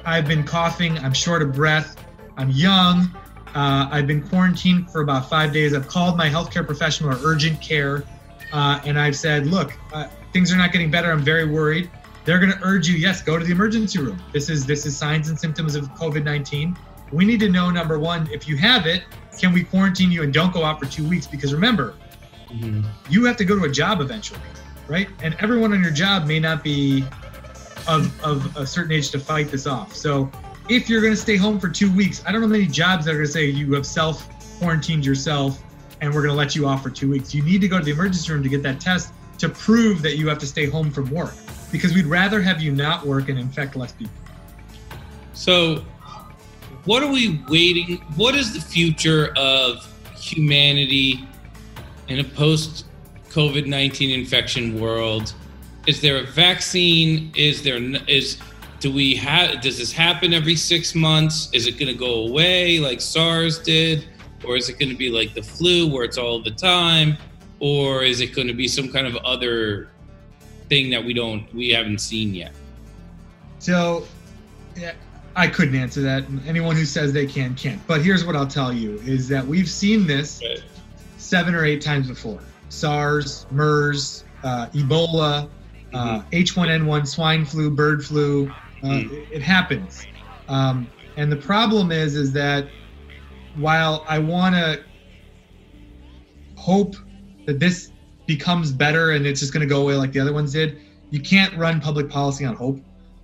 I've 0.07 0.29
been 0.29 0.45
coughing. 0.45 0.97
I'm 0.99 1.13
short 1.13 1.43
of 1.43 1.53
breath. 1.53 1.97
I'm 2.37 2.51
young. 2.51 3.11
Uh, 3.57 3.89
I've 3.91 4.07
been 4.07 4.27
quarantined 4.27 4.91
for 4.91 5.01
about 5.01 5.29
five 5.29 5.53
days. 5.53 5.75
I've 5.75 5.89
called 5.89 6.17
my 6.17 6.29
healthcare 6.29 6.65
professional 6.65 7.11
or 7.11 7.19
urgent 7.25 7.61
care, 7.61 8.05
uh, 8.53 8.81
and 8.85 8.99
I've 8.99 9.17
said, 9.17 9.47
look, 9.47 9.73
uh, 9.93 10.09
things 10.33 10.53
are 10.53 10.57
not 10.57 10.73
getting 10.73 10.91
better, 10.91 11.11
I'm 11.11 11.23
very 11.25 11.47
worried. 11.47 11.91
They're 12.25 12.39
going 12.39 12.53
to 12.53 12.59
urge 12.63 12.89
you, 12.89 12.97
yes, 12.97 13.23
go 13.23 13.39
to 13.39 13.45
the 13.45 13.53
emergency 13.53 13.99
room. 13.99 14.23
This 14.33 14.49
is 14.49 14.67
this 14.67 14.87
is 14.87 14.97
signs 14.97 15.29
and 15.29 15.39
symptoms 15.39 15.75
of 15.75 15.89
COVID-19. 15.95 16.77
We 17.13 17.25
need 17.25 17.41
to 17.41 17.49
know 17.49 17.71
number 17.71 17.99
one, 17.99 18.29
if 18.31 18.47
you 18.47 18.57
have 18.59 18.87
it, 18.87 19.05
can 19.39 19.53
we 19.53 19.65
quarantine 19.65 20.13
you 20.13 20.23
and 20.23 20.33
don't 20.33 20.53
go 20.53 20.63
out 20.65 20.79
for 20.79 20.87
two 20.87 21.09
weeks? 21.09 21.27
Because 21.27 21.53
remember, 21.53 21.95
you 23.09 23.25
have 23.25 23.37
to 23.39 23.45
go 23.45 23.59
to 23.59 23.65
a 23.65 23.71
job 23.71 24.01
eventually, 24.01 24.41
right? 24.87 25.09
And 25.23 25.35
everyone 25.41 25.73
on 25.73 25.83
your 25.83 25.93
job 25.93 26.27
may 26.27 26.39
not 26.39 26.63
be 26.63 27.05
of, 27.89 28.25
of 28.25 28.57
a 28.57 28.67
certain 28.67 28.93
age 28.93 29.11
to 29.11 29.19
fight 29.19 29.51
this 29.51 29.67
off. 29.67 29.95
So 29.95 30.31
if 30.69 30.89
you're 30.89 31.01
going 31.01 31.13
to 31.13 31.21
stay 31.21 31.37
home 31.37 31.61
for 31.61 31.69
two 31.69 31.93
weeks, 31.95 32.23
I 32.27 32.33
don't 32.33 32.41
know 32.41 32.49
many 32.49 32.67
jobs 32.67 33.05
that 33.05 33.13
are 33.13 33.19
going 33.19 33.27
to 33.27 33.33
say 33.33 33.47
you 33.47 33.73
have 33.75 33.87
self 33.87 34.29
quarantined 34.59 35.05
yourself 35.05 35.63
and 36.01 36.13
we're 36.13 36.23
going 36.23 36.33
to 36.33 36.37
let 36.37 36.55
you 36.55 36.67
off 36.67 36.83
for 36.83 36.91
two 36.91 37.11
weeks. 37.11 37.35
You 37.35 37.43
need 37.43 37.61
to 37.61 37.69
go 37.69 37.79
to 37.79 37.85
the 37.85 37.91
emergency 37.91 38.33
room 38.33 38.43
to 38.43 38.49
get 38.49 38.63
that 38.63 38.81
test 38.81 39.13
to 39.39 39.49
prove 39.49 40.03
that 40.03 40.17
you 40.17 40.29
have 40.29 40.39
to 40.39 40.47
stay 40.47 40.67
home 40.67 40.91
from 40.91 41.11
work 41.11 41.35
because 41.71 41.95
we'd 41.95 42.07
rather 42.07 42.41
have 42.41 42.61
you 42.61 42.73
not 42.73 43.07
work 43.07 43.29
and 43.29 43.39
infect 43.39 43.77
less 43.77 43.93
people. 43.93 44.15
So, 45.35 45.85
what 46.85 47.03
are 47.03 47.11
we 47.11 47.43
waiting? 47.49 47.97
What 48.17 48.35
is 48.35 48.55
the 48.55 48.61
future 48.61 49.33
of 49.37 49.93
humanity 50.17 51.27
in 52.09 52.21
a 52.21 52.25
post 52.25 52.87
COVID 53.31 53.67
19 53.67 54.11
infection 54.11 54.81
world? 54.81 55.35
Is 55.87 56.01
there 56.01 56.17
a 56.19 56.25
vaccine? 56.25 57.33
Is 57.37 57.63
there, 57.63 57.77
is, 58.09 58.39
do 58.81 58.93
we 58.93 59.15
have, 59.17 59.61
does 59.61 59.79
this 59.79 59.93
happen 59.93 60.35
every 60.35 60.57
six 60.57 60.95
months? 60.95 61.49
Is 61.53 61.67
it 61.67 61.79
going 61.79 61.93
to 61.93 61.99
go 61.99 62.27
away 62.27 62.79
like 62.79 63.01
SARS 63.01 63.59
did? 63.59 64.07
Or 64.45 64.57
is 64.57 64.69
it 64.69 64.79
going 64.79 64.91
to 64.91 64.97
be 64.97 65.11
like 65.11 65.35
the 65.35 65.43
flu 65.43 65.89
where 65.89 66.05
it's 66.05 66.19
all 66.19 66.43
the 66.43 66.51
time? 66.51 67.17
Or 67.61 68.03
is 68.03 68.21
it 68.21 68.35
going 68.35 68.49
to 68.49 68.55
be 68.55 68.69
some 68.69 68.91
kind 68.93 69.07
of 69.07 69.17
other 69.17 69.89
thing 70.69 70.91
that 70.91 71.05
we 71.05 71.15
don't, 71.15 71.53
we 71.55 71.71
haven't 71.71 72.01
seen 72.01 72.35
yet? 72.35 72.53
So, 73.59 74.07
yeah, 74.77 74.93
I 75.35 75.47
couldn't 75.49 75.75
answer 75.75 76.03
that. 76.03 76.25
Anyone 76.47 76.77
who 76.77 76.85
says 76.85 77.13
they 77.13 77.27
can 77.27 77.55
can't. 77.55 77.85
But 77.87 78.03
here's 78.03 78.25
what 78.25 78.37
I'll 78.37 78.47
tell 78.47 78.73
you: 78.73 79.01
is 79.07 79.27
that 79.29 79.47
we've 79.47 79.69
seen 79.69 80.07
this 80.07 80.43
Right. 80.43 80.63
seven 81.17 81.55
or 81.55 81.65
eight 81.65 81.81
times 81.81 82.09
before. 82.09 82.41
SARS, 82.69 83.47
MERS, 83.51 84.25
uh, 84.45 84.67
Ebola, 84.75 85.49
uh, 85.97 86.23
H1N1, 86.33 87.07
swine 87.07 87.45
flu, 87.45 87.71
bird 87.71 88.05
flu. 88.05 88.55
Uh, 88.83 88.89
Mm. 88.89 89.11
it, 89.11 89.29
it 89.37 89.43
happens. 89.43 90.07
Um, 90.49 90.91
and 91.17 91.33
the 91.33 91.37
problem 91.37 91.91
is, 91.91 92.15
is 92.15 92.33
that 92.35 92.71
while 93.55 94.05
I 94.09 94.19
want 94.19 94.55
to 94.55 94.85
hope 96.57 96.95
that 97.47 97.59
this 97.59 97.91
becomes 98.27 98.73
better 98.73 99.13
and 99.13 99.27
it's 99.27 99.41
just 99.41 99.53
going 99.53 99.67
to 99.67 99.73
go 99.75 99.83
away 99.83 99.95
like 99.95 100.13
the 100.13 100.21
other 100.21 100.33
ones 100.33 100.53
did, 100.53 100.81
you 101.11 101.21
can't 101.21 101.57
run 101.57 101.81
public 101.81 102.11
policy 102.11 102.45
on 102.45 102.55
hope. 102.55 102.81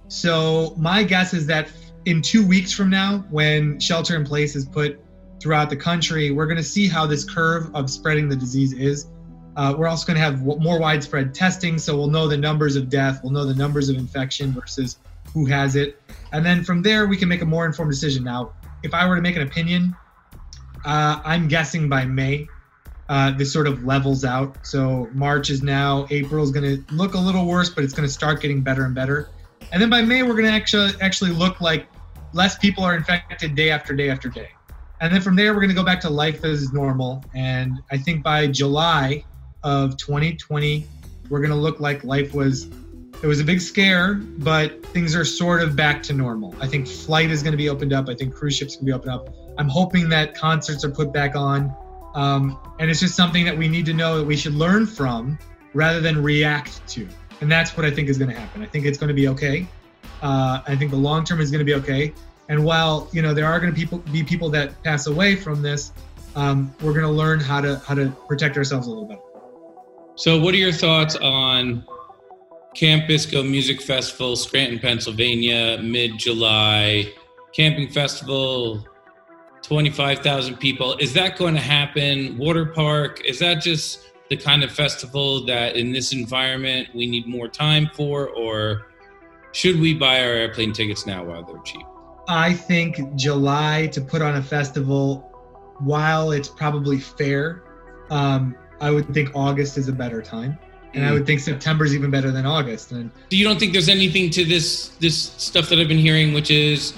So 0.09 0.75
my 0.79 1.03
guess 1.03 1.35
is 1.35 1.47
that 1.49 1.69
in 2.07 2.23
two 2.23 2.47
weeks 2.47 2.73
from 2.73 2.91
now, 2.91 3.25
when 3.31 3.79
shelter 3.81 4.17
in 4.17 4.25
place 4.25 4.57
is 4.57 4.65
put 4.65 4.99
throughout 5.41 5.71
the 5.71 5.77
country, 5.77 6.31
we're 6.31 6.47
going 6.47 6.57
to 6.57 6.63
see 6.63 6.89
how 6.89 7.07
this 7.07 7.25
curve 7.29 7.71
of 7.75 7.91
spreading 7.91 8.29
the 8.29 8.37
disease 8.37 8.73
is. 8.73 9.07
Uh, 9.57 9.75
we're 9.77 9.89
also 9.89 10.07
going 10.07 10.17
to 10.17 10.23
have 10.23 10.39
w- 10.39 10.61
more 10.61 10.79
widespread 10.79 11.35
testing, 11.35 11.79
so 11.79 11.97
we'll 11.97 12.09
know 12.09 12.27
the 12.27 12.37
numbers 12.37 12.77
of 12.77 12.89
death, 12.89 13.21
we'll 13.23 13.33
know 13.33 13.45
the 13.45 13.55
numbers 13.55 13.89
of 13.89 13.97
infection 13.97 14.53
versus 14.53 14.99
who 15.33 15.47
has 15.47 15.77
it, 15.77 16.01
and 16.33 16.45
then 16.45 16.65
from 16.65 16.83
there 16.83 17.07
we 17.07 17.17
can 17.17 17.29
make 17.29 17.43
a 17.43 17.47
more 17.47 17.67
informed 17.67 17.91
decision. 17.91 18.25
Now, 18.25 18.53
if 18.83 18.95
I 18.95 19.07
were 19.09 19.17
to 19.17 19.23
make 19.23 19.37
an 19.37 19.43
opinion, 19.43 19.95
uh, 20.85 21.21
I'm 21.25 21.49
guessing 21.49 21.89
by 21.89 22.05
May 22.05 22.49
uh, 23.09 23.31
this 23.33 23.53
sort 23.53 23.67
of 23.67 23.85
levels 23.85 24.25
out. 24.25 24.67
So 24.67 25.09
March 25.13 25.51
is 25.51 25.63
now, 25.63 26.07
April 26.11 26.43
is 26.43 26.51
going 26.51 26.65
to 26.65 26.95
look 26.95 27.15
a 27.15 27.19
little 27.19 27.47
worse, 27.47 27.69
but 27.69 27.85
it's 27.85 27.93
going 27.93 28.09
to 28.09 28.13
start 28.13 28.41
getting 28.41 28.63
better 28.63 28.85
and 28.85 28.95
better. 28.95 29.29
And 29.71 29.81
then 29.81 29.91
by 29.91 30.03
May, 30.03 30.23
we're 30.23 30.33
going 30.35 30.47
to 30.47 30.53
actually 30.53 30.93
actually 31.01 31.31
look 31.31 31.61
like 31.61 31.87
less 32.33 32.57
people 32.59 32.85
are 32.85 32.97
infected 32.97 33.55
day 33.55 33.71
after 33.71 33.95
day 33.95 34.11
after 34.11 34.29
day. 34.29 34.51
And 35.01 35.13
then 35.13 35.21
from 35.21 35.37
there, 35.37 35.53
we're 35.53 35.61
going 35.61 35.71
to 35.71 35.75
go 35.77 35.85
back 35.85 36.01
to 36.03 36.11
life 36.11 36.45
as 36.45 36.73
normal. 36.73 37.25
And 37.35 37.81
I 37.91 37.99
think 37.99 38.23
by 38.23 38.47
July 38.47 39.25
of 39.65 39.97
2020, 39.97 40.87
we're 41.29 41.39
going 41.39 41.51
to 41.51 41.57
look 41.57 41.81
like 41.81 42.05
life 42.05 42.35
was. 42.35 42.69
It 43.23 43.29
was 43.29 43.39
a 43.39 43.45
big 43.45 43.61
scare, 43.61 44.15
but 44.15 44.85
things 44.87 45.15
are 45.15 45.25
sort 45.25 45.63
of 45.63 45.77
back 45.77 46.03
to 46.05 46.13
normal. 46.13 46.57
I 46.61 46.67
think 46.67 46.89
flight 46.89 47.31
is 47.31 47.41
going 47.41 47.53
to 47.53 47.57
be 47.57 47.69
opened 47.69 47.93
up. 47.93 48.09
I 48.09 48.17
think 48.17 48.35
cruise 48.35 48.57
ships 48.57 48.75
can 48.75 48.85
be 48.85 48.93
opened 48.93 49.13
up. 49.13 49.29
I'm 49.59 49.69
hoping 49.69 50.09
that 50.09 50.35
concerts 50.35 50.85
are 50.85 50.91
put 50.91 51.13
back 51.13 51.37
on. 51.37 51.73
Um, 52.17 52.59
and 52.81 52.91
it's 52.91 52.99
just 52.99 53.15
something 53.15 53.45
that 53.45 53.57
we 53.57 53.69
need 53.69 53.87
to 53.87 53.93
know 53.93 54.19
that 54.19 54.25
we 54.25 54.37
should 54.37 54.55
learn 54.55 54.87
from 54.87 55.39
rather 55.73 56.01
than 56.01 56.21
react 56.21 56.87
to. 56.89 57.09
And 57.41 57.51
that's 57.51 57.77
what 57.77 57.87
I 57.87 57.93
think 57.93 58.09
is 58.09 58.19
going 58.19 58.31
to 58.31 58.39
happen. 58.39 58.61
I 58.61 58.67
think 58.67 58.87
it's 58.87 58.99
going 58.99 59.09
to 59.09 59.15
be 59.15 59.29
okay. 59.29 59.69
Uh, 60.21 60.63
I 60.67 60.77
think 60.77 60.91
the 60.91 60.97
long 60.97 61.25
term 61.25 61.41
is 61.41 61.51
going 61.51 61.61
to 61.61 61.65
be 61.65 61.75
okay. 61.75 62.13
And 62.49 62.65
while 62.65 63.09
you 63.13 63.23
know 63.23 63.35
there 63.35 63.47
are 63.47 63.59
going 63.59 63.73
to 63.73 63.79
people 63.79 63.99
be 63.99 64.23
people 64.23 64.51
that 64.51 64.81
pass 64.83 65.07
away 65.07 65.37
from 65.37 65.63
this, 65.63 65.93
um, 66.37 66.75
we're 66.83 66.93
going 66.93 67.07
to 67.07 67.11
learn 67.11 67.41
how 67.41 67.61
to 67.61 67.81
how 67.87 67.95
to 67.95 68.11
protect 68.29 68.57
ourselves 68.57 68.87
a 68.87 68.91
little 68.91 69.07
better. 69.07 69.32
So, 70.15 70.39
what 70.39 70.53
are 70.55 70.59
your 70.59 70.73
thoughts 70.73 71.17
on 71.17 71.87
Camp 72.75 73.09
Bisco 73.09 73.43
Music 73.43 73.81
Festival, 73.81 74.37
Scranton, 74.37 74.79
Pennsylvania, 74.79 75.79
mid 75.83 76.19
July? 76.19 77.13
Camping 77.55 77.89
Festival, 77.91 78.87
25,000 79.63 80.57
people. 80.57 80.97
Is 80.99 81.15
that 81.15 81.39
going 81.39 81.55
to 81.55 81.61
happen? 81.61 82.37
Water 82.37 82.67
park? 82.67 83.23
Is 83.25 83.39
that 83.39 83.63
just 83.63 84.13
the 84.29 84.37
kind 84.37 84.63
of 84.63 84.71
festival 84.71 85.45
that 85.47 85.77
in 85.77 85.93
this 85.93 86.13
environment 86.13 86.89
we 86.95 87.07
need 87.07 87.27
more 87.27 87.49
time 87.49 87.91
for? 87.95 88.29
Or 88.29 88.87
should 89.53 89.81
we 89.81 89.95
buy 89.95 90.23
our 90.23 90.33
airplane 90.33 90.73
tickets 90.73 91.07
now 91.07 91.25
while 91.25 91.43
they're 91.43 91.63
cheap? 91.65 91.87
I 92.29 92.53
think 92.53 93.15
July 93.17 93.89
to 93.93 94.01
put 94.01 94.23
on 94.23 94.37
a 94.37 94.43
festival, 94.43 95.31
while 95.81 96.33
it's 96.33 96.49
probably 96.49 96.99
fair, 96.99 97.63
um, 98.11 98.57
I 98.83 98.91
would 98.91 99.15
think 99.15 99.31
August 99.35 99.79
is 99.79 99.89
a 99.89 99.93
better 99.93 100.21
time, 100.21 100.59
and 100.93 101.07
I 101.07 101.13
would 101.13 101.25
think 101.25 101.41
September 101.41 101.85
is 101.85 101.95
even 101.95 102.11
better 102.11 102.33
than 102.33 102.45
August. 102.45 102.91
And 102.91 103.11
So 103.31 103.37
you 103.37 103.45
don't 103.45 103.59
think 103.59 103.73
there's 103.73 103.89
anything 103.89 104.29
to 104.31 104.45
this 104.45 104.89
this 104.99 105.17
stuff 105.17 105.69
that 105.69 105.79
I've 105.79 105.89
been 105.89 105.99
hearing, 105.99 106.35
which 106.35 106.51
is 106.51 106.93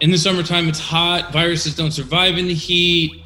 in 0.00 0.10
the 0.10 0.18
summertime 0.18 0.68
it's 0.68 0.80
hot, 0.80 1.32
viruses 1.32 1.76
don't 1.76 1.92
survive 1.92 2.36
in 2.36 2.48
the 2.48 2.54
heat, 2.54 3.24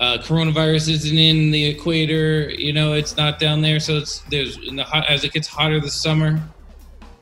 uh, 0.00 0.16
coronavirus 0.18 0.88
isn't 0.88 1.18
in 1.18 1.50
the 1.50 1.66
equator, 1.66 2.50
you 2.50 2.72
know, 2.72 2.94
it's 2.94 3.16
not 3.16 3.38
down 3.38 3.60
there, 3.60 3.78
so 3.78 3.98
it's 3.98 4.20
there's 4.30 4.56
in 4.66 4.76
the 4.76 4.84
hot 4.84 5.06
as 5.08 5.22
it 5.22 5.32
gets 5.32 5.46
hotter 5.46 5.78
this 5.80 5.94
summer, 5.94 6.40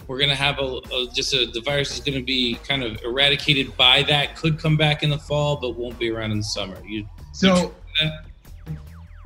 we're 0.07 0.21
gonna 0.21 0.37
have 0.37 0.61
a, 0.61 0.81
a 0.95 1.09
just 1.13 1.35
a 1.35 1.47
the 1.47 1.61
virus 1.63 1.93
is 1.93 2.01
gonna 2.01 2.23
be 2.23 2.55
kind 2.67 2.85
of 2.85 3.03
eradicated 3.03 3.77
by 3.77 4.05
that, 4.05 4.37
could 4.37 4.57
come 4.57 4.77
back 4.77 5.03
in 5.03 5.11
the 5.11 5.19
fall, 5.19 5.57
but 5.57 5.71
won't 5.71 5.99
be 5.99 6.13
around 6.13 6.31
in 6.31 6.39
the 6.39 6.45
summer. 6.45 6.77
You 6.87 7.09
so, 7.33 7.75
that? 8.01 8.27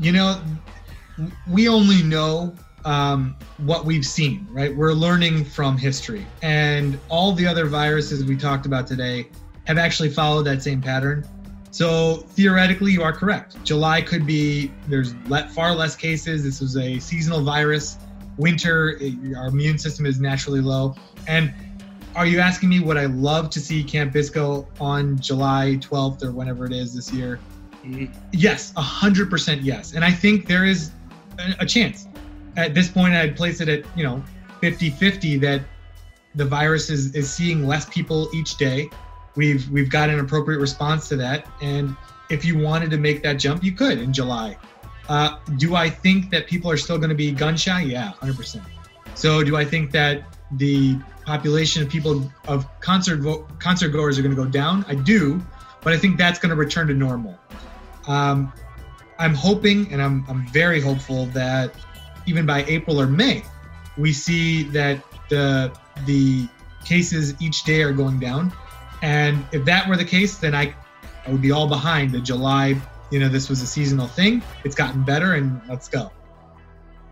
You 0.01 0.13
know, 0.13 0.43
we 1.47 1.69
only 1.69 2.03
know 2.03 2.55
um, 2.85 3.37
what 3.59 3.85
we've 3.85 4.07
seen, 4.07 4.47
right? 4.51 4.75
We're 4.75 4.95
learning 4.95 5.45
from 5.45 5.77
history, 5.77 6.27
and 6.43 6.99
all 7.09 7.33
the 7.33 7.47
other 7.47 7.67
viruses 7.67 8.25
we 8.25 8.37
talked 8.37 8.67
about 8.67 8.87
today 8.87 9.31
have 9.67 9.77
actually 9.77 10.09
followed 10.09 10.45
that 10.45 10.63
same 10.63 10.81
pattern. 10.81 11.25
So 11.71 12.17
theoretically, 12.31 12.93
you 12.93 13.03
are 13.03 13.13
correct. 13.13 13.63
July 13.65 14.01
could 14.03 14.27
be 14.27 14.73
there's 14.89 15.15
far 15.55 15.75
less 15.75 15.95
cases. 15.95 16.43
This 16.43 16.61
was 16.61 16.77
a 16.77 16.99
seasonal 16.99 17.45
virus. 17.45 17.99
Winter, 18.39 18.97
it- 19.01 19.37
our 19.37 19.49
immune 19.49 19.79
system 19.79 20.07
is 20.07 20.19
naturally 20.19 20.61
low. 20.61 20.97
And 21.29 21.53
are 22.17 22.27
you 22.27 22.41
asking 22.41 22.71
me 22.71 22.81
would 22.81 22.97
I 22.97 23.07
love 23.07 23.51
to 23.51 23.61
see 23.61 23.85
Camp 23.85 24.13
Bisco 24.13 24.67
on 24.81 25.21
July 25.21 25.79
12th 25.81 26.25
or 26.25 26.33
whenever 26.33 26.65
it 26.65 26.73
is 26.73 26.95
this 26.95 27.13
year? 27.13 27.41
Yes, 28.33 28.73
a 28.77 28.83
hundred 28.83 29.31
percent 29.31 29.63
yes. 29.63 29.95
And 29.95 30.05
I 30.05 30.11
think 30.11 30.47
there 30.47 30.65
is 30.65 30.93
a, 31.59 31.67
chance. 31.67 32.07
At 32.57 32.75
this 32.75 32.89
point, 32.89 33.15
I'd 33.15 33.37
place 33.37 33.61
it 33.61 33.69
at, 33.69 33.85
you 33.97 34.05
know, 34.05 34.23
50-50 34.63 35.41
that 35.41 35.63
the 36.35 36.45
virus 36.45 36.91
is, 36.91 37.15
is 37.15 37.33
seeing 37.33 37.67
less 37.67 37.87
people 37.87 38.29
each 38.35 38.57
day. 38.57 38.89
We've 39.37 39.69
we've 39.71 39.89
got 39.89 40.11
an 40.11 40.19
appropriate 40.19 40.59
response 40.59 41.09
to 41.09 41.17
that. 41.17 41.47
And 41.63 41.97
if 42.29 42.45
you 42.45 42.59
wanted 42.59 42.91
to 42.91 42.99
make 42.99 43.23
that 43.23 43.35
jump, 43.35 43.65
you 43.65 43.73
could 43.73 43.99
in 43.99 44.13
July. 44.13 44.57
Uh, 45.09 45.39
do 45.57 45.75
I 45.75 45.91
think 45.91 46.31
that 46.31 46.47
people 46.47 46.71
are 46.71 46.77
still 46.77 46.99
going 46.99 47.09
to 47.09 47.17
be 47.17 47.33
gun 47.33 47.57
shy? 47.57 47.83
Yeah, 47.83 48.13
100%. 48.21 48.63
So 49.15 49.43
do 49.43 49.57
I 49.57 49.65
think 49.65 49.91
that 49.93 50.23
the 50.53 50.99
population 51.25 51.83
of 51.83 51.89
people 51.89 52.31
of 52.47 52.67
concert 52.81 53.21
vo- 53.21 53.47
concert 53.59 53.89
goers 53.89 54.19
are 54.19 54.23
going 54.23 54.35
to 54.35 54.41
go 54.41 54.49
down? 54.49 54.85
I 54.89 54.95
do, 54.95 55.41
but 55.83 55.93
I 55.93 55.97
think 55.97 56.17
that's 56.17 56.39
going 56.39 56.51
to 56.51 56.57
return 56.57 56.87
to 56.89 56.95
normal. 56.95 57.40
Um, 58.07 58.53
I'm 59.19 59.35
hoping, 59.35 59.93
and 59.93 60.01
I'm, 60.01 60.25
I'm 60.29 60.47
very 60.49 60.81
hopeful 60.81 61.27
that 61.27 61.75
even 62.27 62.47
by 62.47 62.65
April 62.65 63.01
or 63.01 63.07
May, 63.07 63.45
we 63.99 64.13
see 64.13 64.63
that 64.65 65.03
the 65.29 65.73
the 66.07 66.49
cases 66.85 67.35
each 67.41 67.65
day 67.65 67.83
are 67.83 67.93
going 67.93 68.19
down. 68.19 68.53
And 69.03 69.45
if 69.53 69.65
that 69.67 69.89
were 69.89 69.97
the 69.97 70.05
case, 70.05 70.39
then 70.39 70.55
I, 70.55 70.75
I 71.27 71.31
would 71.31 71.43
be 71.43 71.53
all 71.53 71.69
behind 71.69 72.13
the 72.13 72.21
July. 72.21 72.81
You 73.11 73.21
know, 73.21 73.29
this 73.29 73.49
was 73.49 73.61
a 73.63 73.67
seasonal 73.67 74.07
thing. 74.07 74.43
It's 74.65 74.75
gotten 74.75 75.05
better, 75.05 75.35
and 75.35 75.61
let's 75.69 75.89
go. 75.89 76.11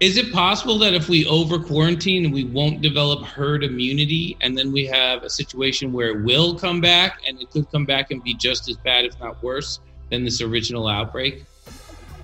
Is 0.01 0.17
it 0.17 0.33
possible 0.33 0.79
that 0.79 0.95
if 0.95 1.09
we 1.09 1.27
over 1.27 1.59
quarantine, 1.59 2.31
we 2.31 2.45
won't 2.45 2.81
develop 2.81 3.25
herd 3.25 3.65
immunity, 3.65 4.37
and 4.41 4.57
then 4.57 4.71
we 4.71 4.87
have 4.87 5.25
a 5.25 5.31
situation 5.31 5.93
where 5.93 6.11
it 6.11 6.25
will 6.25 6.55
come 6.55 6.81
back, 6.81 7.21
and 7.27 7.41
it 7.41 7.51
could 7.51 7.71
come 7.73 7.85
back 7.85 8.13
and 8.13 8.23
be 8.23 8.35
just 8.35 8.69
as 8.69 8.77
bad, 8.77 9.05
if 9.05 9.19
not 9.19 9.43
worse, 9.43 9.81
than 10.11 10.25
this 10.25 10.41
original 10.41 10.89
outbreak? 10.89 11.45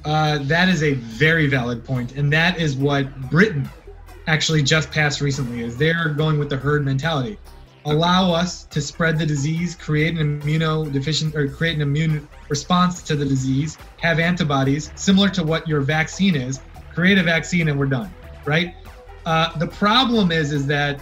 Uh, 0.04 0.38
that 0.42 0.68
is 0.68 0.82
a 0.82 0.94
very 0.94 1.46
valid 1.46 1.84
point, 1.84 2.12
and 2.12 2.32
that 2.32 2.60
is 2.60 2.76
what 2.76 3.30
Britain 3.30 3.68
actually 4.26 4.62
just 4.62 4.90
passed 4.90 5.20
recently. 5.20 5.62
Is 5.62 5.76
they're 5.76 6.10
going 6.10 6.38
with 6.38 6.50
the 6.50 6.56
herd 6.56 6.84
mentality. 6.84 7.38
Allow 7.86 8.32
us 8.32 8.64
to 8.64 8.80
spread 8.80 9.18
the 9.18 9.26
disease, 9.26 9.74
create 9.74 10.16
an 10.18 10.40
immunodeficient 10.40 11.34
or 11.34 11.48
create 11.48 11.74
an 11.74 11.82
immune 11.82 12.26
response 12.48 13.02
to 13.02 13.14
the 13.14 13.26
disease, 13.26 13.76
have 13.98 14.18
antibodies 14.18 14.90
similar 14.94 15.28
to 15.30 15.42
what 15.42 15.68
your 15.68 15.80
vaccine 15.80 16.34
is. 16.34 16.60
Create 16.94 17.18
a 17.18 17.22
vaccine, 17.22 17.68
and 17.68 17.78
we're 17.78 17.86
done. 17.86 18.10
Right. 18.46 18.74
Uh, 19.26 19.56
the 19.58 19.66
problem 19.66 20.32
is, 20.32 20.52
is 20.52 20.66
that 20.66 21.00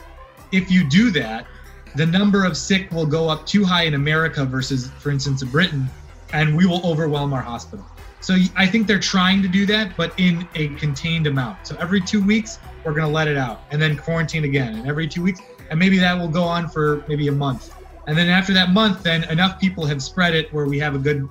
if 0.52 0.70
you 0.70 0.88
do 0.88 1.10
that, 1.10 1.46
the 1.94 2.06
number 2.06 2.44
of 2.44 2.56
sick 2.56 2.90
will 2.90 3.06
go 3.06 3.28
up 3.28 3.46
too 3.46 3.64
high 3.64 3.82
in 3.82 3.94
America 3.94 4.44
versus, 4.44 4.90
for 4.98 5.10
instance, 5.10 5.42
Britain, 5.44 5.88
and 6.32 6.56
we 6.56 6.66
will 6.66 6.84
overwhelm 6.84 7.32
our 7.32 7.42
hospital. 7.42 7.84
So 8.20 8.36
I 8.56 8.66
think 8.66 8.86
they're 8.86 9.00
trying 9.00 9.42
to 9.42 9.48
do 9.48 9.66
that, 9.66 9.96
but 9.96 10.14
in 10.16 10.48
a 10.54 10.68
contained 10.76 11.26
amount. 11.26 11.66
So 11.66 11.76
every 11.80 12.00
two 12.00 12.22
weeks, 12.22 12.60
we're 12.84 12.92
going 12.92 13.06
to 13.06 13.12
let 13.12 13.26
it 13.26 13.36
out 13.36 13.62
and 13.70 13.82
then 13.82 13.96
quarantine 13.96 14.44
again. 14.44 14.76
And 14.76 14.86
every 14.86 15.08
two 15.08 15.22
weeks, 15.22 15.40
and 15.70 15.78
maybe 15.78 15.98
that 15.98 16.16
will 16.16 16.28
go 16.28 16.44
on 16.44 16.68
for 16.68 17.04
maybe 17.08 17.26
a 17.28 17.32
month. 17.32 17.74
And 18.06 18.16
then 18.16 18.28
after 18.28 18.52
that 18.52 18.70
month, 18.70 19.02
then 19.02 19.24
enough 19.30 19.60
people 19.60 19.84
have 19.86 20.02
spread 20.02 20.34
it 20.34 20.52
where 20.52 20.66
we 20.66 20.78
have 20.78 20.94
a 20.94 20.98
good 20.98 21.28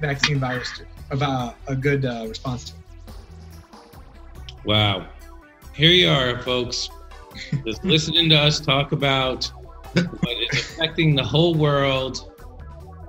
vaccine 0.00 0.38
virus, 0.40 0.78
to, 0.78 0.86
about 1.10 1.56
a 1.68 1.76
good 1.76 2.04
uh, 2.04 2.26
response 2.28 2.64
to 2.70 2.72
it. 2.72 3.14
Wow. 4.64 5.06
Here 5.74 5.90
you 5.90 6.08
are, 6.08 6.40
folks, 6.42 6.90
just 7.64 7.84
listening 7.84 8.28
to 8.30 8.36
us 8.36 8.60
talk 8.60 8.92
about 8.92 9.46
what 9.94 10.36
is 10.52 10.60
affecting 10.60 11.14
the 11.14 11.24
whole 11.24 11.54
world, 11.54 12.31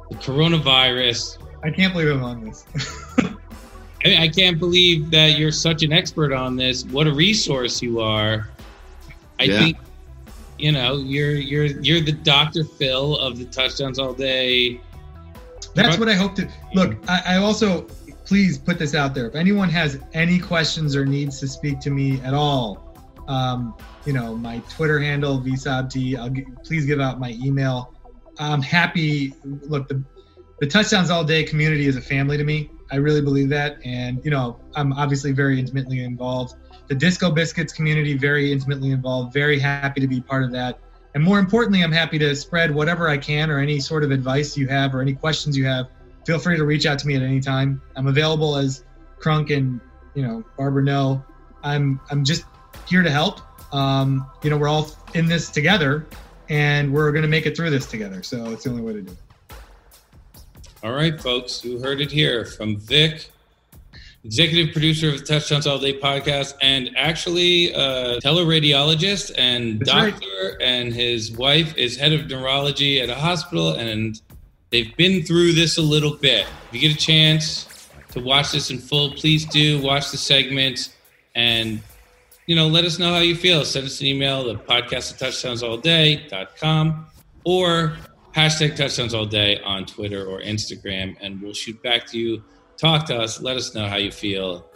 the 0.09 0.15
coronavirus. 0.17 1.37
I 1.63 1.71
can't 1.71 1.93
believe 1.93 2.09
I'm 2.11 2.23
on 2.23 2.43
this. 2.43 2.65
I, 4.05 4.23
I 4.23 4.27
can't 4.27 4.59
believe 4.59 5.09
that 5.11 5.37
you're 5.39 5.51
such 5.51 5.83
an 5.83 5.93
expert 5.93 6.33
on 6.33 6.55
this. 6.55 6.83
What 6.85 7.07
a 7.07 7.13
resource 7.13 7.81
you 7.81 8.01
are. 8.01 8.49
I 9.39 9.43
Yeah. 9.43 9.59
think 9.59 9.77
you 10.59 10.71
know 10.71 10.97
you're 10.97 11.31
you're 11.35 11.65
you're 11.65 12.01
the 12.01 12.11
Dr. 12.11 12.63
Phil 12.63 13.17
of 13.17 13.37
the 13.39 13.45
touchdowns 13.45 13.97
all 13.99 14.13
day. 14.13 14.79
That's 15.73 15.97
what 15.97 16.07
I 16.09 16.13
hope 16.13 16.35
to 16.35 16.47
look. 16.73 16.95
I, 17.07 17.21
I 17.25 17.37
also 17.37 17.87
please 18.25 18.57
put 18.57 18.77
this 18.77 18.93
out 18.93 19.15
there. 19.15 19.27
If 19.27 19.35
anyone 19.35 19.69
has 19.69 19.99
any 20.13 20.37
questions 20.39 20.95
or 20.95 21.05
needs 21.05 21.39
to 21.39 21.47
speak 21.47 21.79
to 21.81 21.89
me 21.89 22.21
at 22.21 22.33
all, 22.33 22.93
um, 23.27 23.73
you 24.05 24.13
know, 24.13 24.35
my 24.35 24.59
Twitter 24.69 24.99
handle 24.99 25.39
vsabt. 25.39 26.17
I'll 26.19 26.29
gi- 26.29 26.45
please 26.63 26.85
give 26.85 26.99
out 26.99 27.19
my 27.19 27.31
email. 27.43 27.92
I'm 28.39 28.61
happy. 28.61 29.33
Look, 29.43 29.87
the 29.87 30.03
the 30.59 30.67
touchdowns 30.67 31.09
all 31.09 31.23
day 31.23 31.43
community 31.43 31.87
is 31.87 31.97
a 31.97 32.01
family 32.01 32.37
to 32.37 32.43
me. 32.43 32.69
I 32.91 32.97
really 32.97 33.21
believe 33.21 33.49
that, 33.49 33.77
and 33.85 34.23
you 34.23 34.31
know, 34.31 34.59
I'm 34.75 34.93
obviously 34.93 35.31
very 35.31 35.59
intimately 35.59 36.03
involved. 36.03 36.55
The 36.87 36.95
Disco 36.95 37.31
Biscuits 37.31 37.73
community 37.73 38.17
very 38.17 38.51
intimately 38.51 38.91
involved. 38.91 39.33
Very 39.33 39.59
happy 39.59 39.99
to 40.01 40.07
be 40.07 40.21
part 40.21 40.43
of 40.43 40.51
that. 40.51 40.79
And 41.15 41.23
more 41.23 41.39
importantly, 41.39 41.83
I'm 41.83 41.91
happy 41.91 42.17
to 42.19 42.35
spread 42.35 42.73
whatever 42.73 43.07
I 43.07 43.17
can 43.17 43.49
or 43.49 43.59
any 43.59 43.79
sort 43.79 44.03
of 44.03 44.11
advice 44.11 44.57
you 44.57 44.67
have 44.67 44.95
or 44.95 45.01
any 45.01 45.13
questions 45.13 45.55
you 45.57 45.65
have. 45.65 45.87
Feel 46.25 46.39
free 46.39 46.57
to 46.57 46.65
reach 46.65 46.85
out 46.85 46.97
to 46.99 47.07
me 47.07 47.15
at 47.15 47.21
any 47.21 47.39
time. 47.39 47.81
I'm 47.95 48.07
available 48.07 48.55
as 48.57 48.83
Crunk 49.19 49.55
and 49.55 49.79
you 50.15 50.23
know 50.23 50.43
Barbara 50.57 50.83
know. 50.83 51.23
I'm 51.63 51.99
I'm 52.11 52.23
just 52.23 52.45
here 52.87 53.03
to 53.03 53.09
help. 53.09 53.41
Um, 53.73 54.29
you 54.43 54.49
know, 54.49 54.57
we're 54.57 54.67
all 54.67 54.91
in 55.13 55.27
this 55.27 55.49
together, 55.49 56.05
and 56.53 56.93
we're 56.93 57.11
going 57.11 57.23
to 57.23 57.27
make 57.27 57.47
it 57.47 57.57
through 57.57 57.71
this 57.71 57.87
together. 57.87 58.21
So 58.21 58.51
it's 58.51 58.63
the 58.65 58.69
only 58.69 58.83
way 58.83 58.93
to 58.93 59.01
do 59.01 59.11
it. 59.11 59.17
All 60.83 60.91
right, 60.91 61.19
folks, 61.19 61.65
you 61.65 61.79
heard 61.79 61.99
it 61.99 62.11
here 62.11 62.45
from 62.45 62.77
Vic, 62.77 63.31
executive 64.23 64.71
producer 64.71 65.09
of 65.09 65.17
the 65.17 65.25
Touchdowns 65.25 65.65
All 65.65 65.79
Day 65.79 65.99
podcast, 65.99 66.53
and 66.61 66.91
actually 66.95 67.71
a 67.73 68.19
teleradiologist 68.19 69.31
and 69.35 69.79
That's 69.79 69.93
right. 69.93 70.13
doctor, 70.13 70.61
and 70.61 70.93
his 70.93 71.31
wife 71.31 71.75
is 71.75 71.97
head 71.97 72.13
of 72.13 72.27
neurology 72.27 73.01
at 73.01 73.09
a 73.09 73.15
hospital, 73.15 73.73
and 73.73 74.21
they've 74.69 74.95
been 74.95 75.23
through 75.23 75.53
this 75.53 75.79
a 75.79 75.81
little 75.81 76.17
bit. 76.17 76.45
If 76.67 76.75
you 76.75 76.81
get 76.81 76.95
a 76.95 76.99
chance 77.03 77.89
to 78.11 78.19
watch 78.19 78.51
this 78.51 78.69
in 78.69 78.77
full, 78.77 79.13
please 79.15 79.45
do 79.45 79.81
watch 79.81 80.11
the 80.11 80.17
segment 80.17 80.93
and 81.33 81.81
you 82.47 82.55
know, 82.55 82.67
let 82.67 82.85
us 82.85 82.99
know 82.99 83.13
how 83.13 83.19
you 83.19 83.35
feel. 83.35 83.63
Send 83.65 83.85
us 83.85 83.99
an 84.01 84.07
email, 84.07 84.43
the 84.43 84.55
podcast 84.55 85.13
at 85.13 85.19
touchdownsallday.com 85.19 87.07
or 87.45 87.97
hashtag 88.35 88.75
touchdowns 88.75 89.13
all 89.13 89.25
day 89.25 89.59
on 89.61 89.85
Twitter 89.85 90.25
or 90.25 90.41
Instagram, 90.41 91.15
and 91.21 91.41
we'll 91.41 91.53
shoot 91.53 91.81
back 91.83 92.05
to 92.07 92.17
you. 92.17 92.43
Talk 92.77 93.05
to 93.07 93.17
us. 93.17 93.41
Let 93.41 93.55
us 93.55 93.75
know 93.75 93.87
how 93.87 93.97
you 93.97 94.11
feel. 94.11 94.69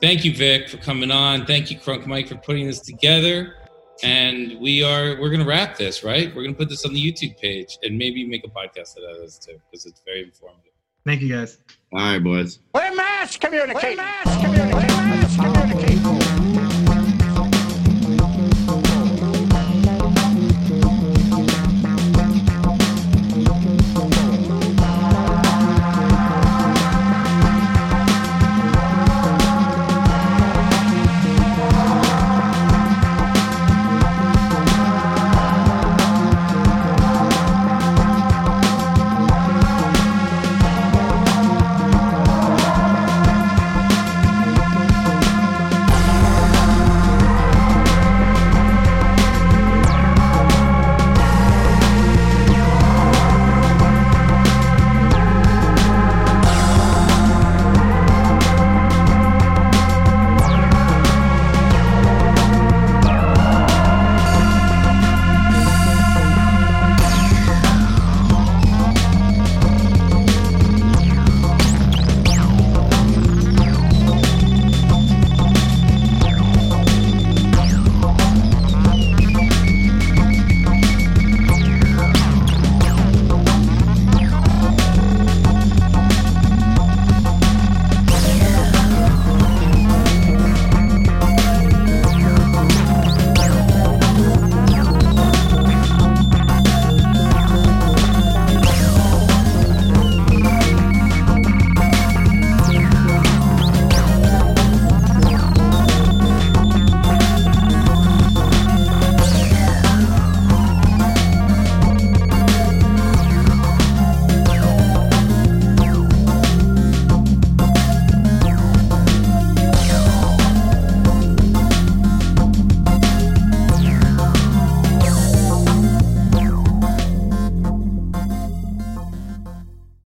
Thank 0.00 0.24
you, 0.24 0.34
Vic, 0.34 0.68
for 0.68 0.76
coming 0.78 1.10
on. 1.10 1.46
Thank 1.46 1.70
you, 1.70 1.78
Crunk 1.78 2.06
Mike, 2.06 2.28
for 2.28 2.36
putting 2.36 2.66
this 2.66 2.80
together. 2.80 3.54
And 4.02 4.60
we 4.60 4.84
are 4.84 5.20
we're 5.20 5.30
gonna 5.30 5.44
wrap 5.44 5.76
this, 5.76 6.04
right? 6.04 6.32
We're 6.34 6.44
gonna 6.44 6.54
put 6.54 6.68
this 6.68 6.84
on 6.84 6.92
the 6.92 7.02
YouTube 7.02 7.36
page 7.38 7.78
and 7.82 7.98
maybe 7.98 8.24
make 8.24 8.44
a 8.44 8.48
podcast 8.48 8.96
out 8.98 9.16
of 9.16 9.22
this 9.22 9.38
too, 9.38 9.60
because 9.70 9.86
it's 9.86 10.02
very 10.04 10.22
informative. 10.22 10.72
Thank 11.04 11.22
you, 11.22 11.34
guys. 11.34 11.58
All 11.92 11.98
right, 12.00 12.22
boys. 12.22 12.60
We're 12.74 12.94
mass 12.94 13.36
communicating. 13.36 13.96
We're 13.98 14.04
mass 14.04 14.40
communicating. 14.40 14.74
We're 14.74 14.86
mass 14.86 15.36
communicating. 15.36 16.37